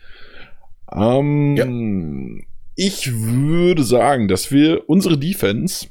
Ähm, 0.95 1.57
ja. 1.57 2.45
Ich 2.75 3.11
würde 3.11 3.83
sagen, 3.83 4.29
dass 4.29 4.53
wir 4.53 4.87
unsere 4.87 5.17
Defense 5.17 5.87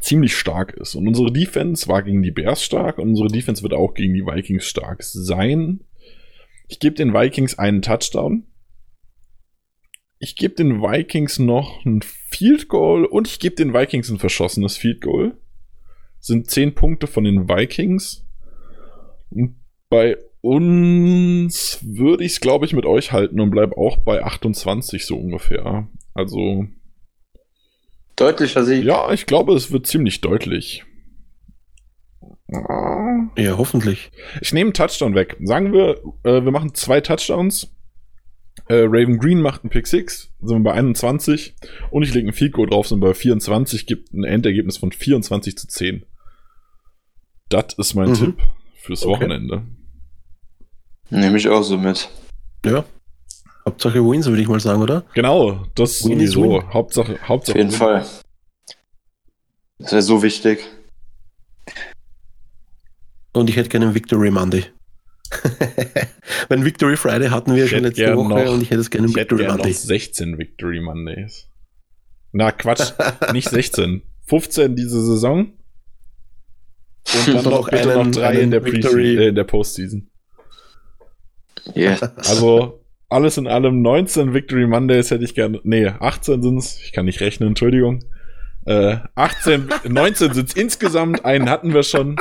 ziemlich 0.00 0.34
stark 0.34 0.72
ist. 0.72 0.94
Und 0.94 1.06
unsere 1.06 1.30
Defense 1.30 1.88
war 1.88 2.02
gegen 2.02 2.22
die 2.22 2.30
Bears 2.30 2.64
stark 2.64 2.96
und 2.96 3.10
unsere 3.10 3.28
Defense 3.28 3.62
wird 3.62 3.74
auch 3.74 3.92
gegen 3.92 4.14
die 4.14 4.24
Vikings 4.24 4.64
stark 4.64 5.02
sein. 5.02 5.80
Ich 6.68 6.78
gebe 6.78 6.96
den 6.96 7.12
Vikings 7.12 7.58
einen 7.58 7.82
Touchdown. 7.82 8.44
Ich 10.24 10.36
gebe 10.36 10.54
den 10.54 10.80
Vikings 10.80 11.38
noch 11.38 11.84
ein 11.84 12.00
Field 12.00 12.68
Goal 12.68 13.04
und 13.04 13.28
ich 13.28 13.38
gebe 13.38 13.56
den 13.56 13.74
Vikings 13.74 14.08
ein 14.08 14.18
verschossenes 14.18 14.74
Field 14.78 15.02
Goal. 15.02 15.36
Sind 16.18 16.50
10 16.50 16.74
Punkte 16.74 17.06
von 17.06 17.24
den 17.24 17.46
Vikings. 17.46 18.26
Und 19.28 19.56
bei 19.90 20.16
uns 20.40 21.78
würde 21.82 22.24
ich 22.24 22.32
es, 22.32 22.40
glaube 22.40 22.64
ich, 22.64 22.72
mit 22.72 22.86
euch 22.86 23.12
halten 23.12 23.38
und 23.38 23.50
bleibe 23.50 23.76
auch 23.76 23.98
bei 23.98 24.24
28 24.24 25.04
so 25.04 25.18
ungefähr. 25.18 25.88
Also. 26.14 26.68
Deutlicher 28.16 28.64
Sieg. 28.64 28.82
Ja, 28.82 29.12
ich 29.12 29.26
glaube, 29.26 29.52
es 29.52 29.72
wird 29.72 29.86
ziemlich 29.86 30.22
deutlich. 30.22 30.84
Ja, 32.48 33.58
hoffentlich. 33.58 34.10
Ich 34.40 34.54
nehme 34.54 34.68
einen 34.68 34.74
Touchdown 34.74 35.14
weg. 35.14 35.36
Sagen 35.42 35.74
wir, 35.74 36.00
äh, 36.22 36.42
wir 36.42 36.50
machen 36.50 36.72
zwei 36.72 37.02
Touchdowns. 37.02 37.73
Äh, 38.66 38.84
Raven 38.86 39.18
Green 39.18 39.42
macht 39.42 39.62
einen 39.62 39.70
Pick 39.70 39.86
6, 39.86 40.32
sind 40.40 40.58
wir 40.58 40.70
bei 40.70 40.72
21. 40.72 41.54
Und 41.90 42.02
ich 42.02 42.14
lege 42.14 42.28
einen 42.28 42.52
Goal 42.52 42.68
drauf, 42.68 42.88
sind 42.88 43.00
wir 43.00 43.08
bei 43.08 43.14
24, 43.14 43.86
gibt 43.86 44.12
ein 44.12 44.24
Endergebnis 44.24 44.78
von 44.78 44.90
24 44.90 45.56
zu 45.56 45.68
10. 45.68 46.06
Das 47.50 47.74
ist 47.76 47.94
mein 47.94 48.10
mhm. 48.10 48.14
Tipp 48.14 48.42
fürs 48.76 49.04
okay. 49.04 49.12
Wochenende. 49.12 49.66
Nehme 51.10 51.36
ich 51.36 51.48
auch 51.48 51.62
so 51.62 51.76
mit. 51.76 52.08
Ja. 52.64 52.84
Hauptsache 53.66 53.98
Wins, 54.00 54.26
würde 54.26 54.42
ich 54.42 54.48
mal 54.48 54.60
sagen, 54.60 54.82
oder? 54.82 55.04
Genau, 55.14 55.66
das 55.74 56.04
win 56.04 56.18
sowieso. 56.18 56.42
Win. 56.42 56.72
Hauptsache, 56.72 57.18
Hauptsache. 57.28 57.54
Auf 57.54 57.58
jeden 57.58 57.72
win. 57.72 57.78
Fall. 57.78 58.06
Das 59.78 59.92
wäre 59.92 60.02
so 60.02 60.22
wichtig. 60.22 60.64
Und 63.32 63.50
ich 63.50 63.56
hätte 63.56 63.68
gerne 63.68 63.86
einen 63.86 63.94
Victory 63.94 64.30
Monday. 64.30 64.64
Wenn 66.48 66.64
Victory 66.64 66.96
Friday 66.96 67.28
hatten 67.28 67.54
wir 67.54 67.64
ich 67.64 67.70
schon 67.70 67.82
letzte 67.82 68.16
Woche 68.16 68.28
noch, 68.28 68.52
und 68.52 68.62
ich 68.62 68.70
hätte 68.70 68.80
es 68.80 68.90
gerne 68.90 69.08
ich 69.08 69.16
Victory 69.16 69.42
hätte 69.42 69.52
Monday. 69.52 69.70
noch 69.70 69.76
16 69.78 70.38
Victory 70.38 70.80
Mondays. 70.80 71.48
Na, 72.32 72.50
Quatsch, 72.52 72.92
nicht 73.32 73.48
16. 73.48 74.02
15 74.26 74.76
diese 74.76 75.04
Saison. 75.04 75.52
Und 77.12 77.34
dann 77.34 77.44
noch 77.44 77.68
bitte 77.68 77.92
einen, 77.92 78.10
noch 78.10 78.16
drei 78.16 78.40
in 78.40 78.50
der, 78.50 78.64
äh, 78.64 79.28
in 79.28 79.34
der 79.34 79.44
Postseason. 79.44 80.10
Yeah. 81.76 82.12
Also, 82.16 82.84
alles 83.08 83.36
in 83.36 83.46
allem 83.46 83.82
19 83.82 84.34
Victory 84.34 84.66
Mondays 84.66 85.10
hätte 85.10 85.24
ich 85.24 85.34
gerne. 85.34 85.60
Nee, 85.64 85.86
18 85.86 86.42
sind 86.42 86.58
es. 86.58 86.80
Ich 86.82 86.92
kann 86.92 87.04
nicht 87.04 87.20
rechnen, 87.20 87.50
Entschuldigung. 87.50 88.04
Äh, 88.66 88.96
18, 89.14 89.68
19 89.88 90.32
sind 90.32 90.48
es 90.48 90.54
insgesamt. 90.56 91.24
Einen 91.24 91.50
hatten 91.50 91.74
wir 91.74 91.82
schon. 91.82 92.16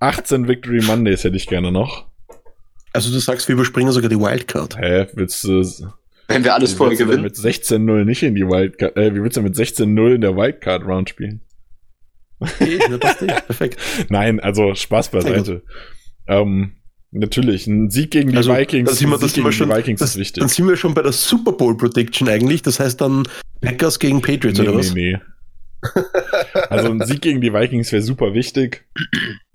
18 0.00 0.48
Victory 0.48 0.82
Mondays 0.82 1.24
hätte 1.24 1.36
ich 1.36 1.46
gerne 1.46 1.72
noch. 1.72 2.09
Also 2.92 3.12
du 3.12 3.18
sagst, 3.18 3.48
wir 3.48 3.54
überspringen 3.54 3.92
sogar 3.92 4.08
die 4.08 4.18
Wildcard. 4.18 4.76
Hä, 4.78 5.06
willst 5.14 5.44
du... 5.44 5.64
Wenn 6.28 6.44
wir 6.44 6.54
alles 6.54 6.74
vorher 6.74 6.96
gewinnen. 6.96 7.22
mit 7.22 7.34
16-0 7.34 8.04
nicht 8.04 8.22
in 8.22 8.36
die 8.36 8.46
Wildcard, 8.46 8.96
äh, 8.96 9.14
wie 9.14 9.22
willst 9.22 9.36
du 9.36 9.42
mit 9.42 9.56
16-0 9.56 10.14
in 10.14 10.20
der 10.20 10.36
Wildcard-Round 10.36 11.08
spielen? 11.08 11.40
Okay, 12.38 12.78
das 13.00 13.20
nicht. 13.20 13.46
Perfekt. 13.46 13.78
Nein, 14.08 14.40
also 14.40 14.74
Spaß 14.74 15.10
beiseite. 15.10 15.62
Ähm, 16.26 16.76
natürlich, 17.10 17.66
ein 17.66 17.90
Sieg 17.90 18.12
gegen 18.12 18.30
die 18.30 18.36
also, 18.36 18.54
Vikings, 18.54 18.96
sind 18.96 19.10
wir, 19.10 19.18
das 19.18 19.32
gegen 19.32 19.50
schon, 19.52 19.70
die 19.70 19.76
Vikings 19.76 20.00
das, 20.00 20.10
ist 20.10 20.16
wichtig. 20.18 20.40
Dann 20.40 20.48
sind 20.48 20.68
wir 20.68 20.76
schon 20.76 20.94
bei 20.94 21.02
der 21.02 21.12
Super 21.12 21.52
Bowl 21.52 21.76
Prediction 21.76 22.28
eigentlich. 22.28 22.62
Das 22.62 22.80
heißt 22.80 23.00
dann 23.00 23.28
Packers 23.60 23.98
gegen 23.98 24.22
Patriots 24.22 24.58
nee, 24.58 24.68
oder 24.68 24.78
was? 24.78 24.94
Nee, 24.94 25.12
nee. 25.12 26.02
also 26.68 26.90
ein 26.90 27.04
Sieg 27.04 27.22
gegen 27.22 27.40
die 27.40 27.52
Vikings 27.52 27.90
wäre 27.92 28.02
super 28.02 28.34
wichtig. 28.34 28.86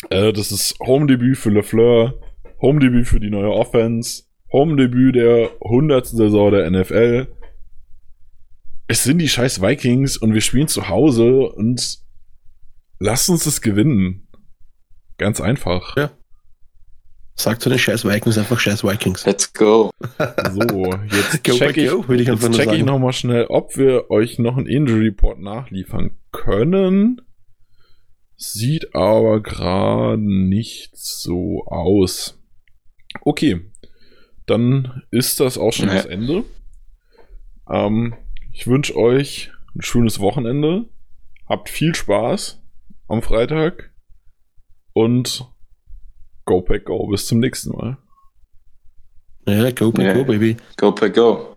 Äh, 0.09 0.33
das 0.33 0.51
ist 0.51 0.75
Home-Debüt 0.79 1.37
für 1.37 1.49
LeFleur. 1.49 2.19
Home-Debüt 2.61 3.07
für 3.07 3.19
die 3.19 3.30
neue 3.30 3.52
Offense, 3.52 4.23
Home-Debüt 4.52 5.15
der 5.15 5.52
100. 5.61 6.06
Saison 6.07 6.52
der 6.52 6.69
NFL. 6.69 7.27
Es 8.88 9.03
sind 9.03 9.19
die 9.19 9.30
scheiß 9.30 9.61
Vikings 9.61 10.18
und 10.18 10.34
wir 10.34 10.41
spielen 10.41 10.68
zu 10.68 10.90
Hause 10.90 11.49
und 11.49 11.99
lasst 12.99 13.30
uns 13.30 13.45
das 13.45 13.61
gewinnen. 13.61 14.27
Ganz 15.18 15.41
einfach. 15.41 15.98
Ja. 15.98 16.11
Sagt 17.38 17.61
zu 17.61 17.69
den 17.69 17.80
scheiß 17.80 18.06
Vikings 18.06 18.38
einfach 18.38 18.60
scheiß 18.60 18.84
Vikings. 18.84 19.26
Let's 19.26 19.52
go. 19.52 19.91
So, 20.53 20.94
jetzt 21.11 21.44
go 21.44 21.52
check 21.53 21.76
ich, 21.76 21.90
go, 21.90 22.06
ich, 22.14 22.27
jetzt 22.27 22.52
check 22.53 22.72
ich 22.72 22.86
nochmal 22.86 23.11
schnell, 23.11 23.45
ob 23.48 23.76
wir 23.76 24.10
euch 24.10 24.40
noch 24.40 24.56
einen 24.56 24.68
Injury 24.68 25.07
Report 25.07 25.40
nachliefern 25.40 26.11
können. 26.32 27.22
Sieht 28.38 28.95
aber 28.95 29.41
gerade 29.41 30.18
nicht 30.18 30.98
so 30.98 31.65
aus. 31.65 32.40
Okay, 33.21 33.71
dann 34.45 35.03
ist 35.11 35.39
das 35.39 35.57
auch 35.57 35.71
schon 35.71 35.87
ja. 35.87 35.95
das 35.95 36.05
Ende. 36.05 36.43
Ähm, 37.69 38.15
ich 38.51 38.67
wünsche 38.67 38.95
euch 38.95 39.51
ein 39.75 39.81
schönes 39.81 40.19
Wochenende. 40.19 40.85
Habt 41.47 41.69
viel 41.69 41.93
Spaß 41.93 42.61
am 43.07 43.21
Freitag. 43.21 43.91
Und 44.93 45.51
Go 46.45 46.61
Pack 46.61 46.85
Go. 46.85 47.07
Bis 47.07 47.27
zum 47.27 47.39
nächsten 47.39 47.71
Mal. 47.71 47.97
Ja, 49.47 49.71
Go 49.71 49.91
Pack 49.91 50.15
Go, 50.15 50.23
Baby. 50.23 50.57
Go 50.77 50.91
Pack 50.91 51.15
Go. 51.15 51.55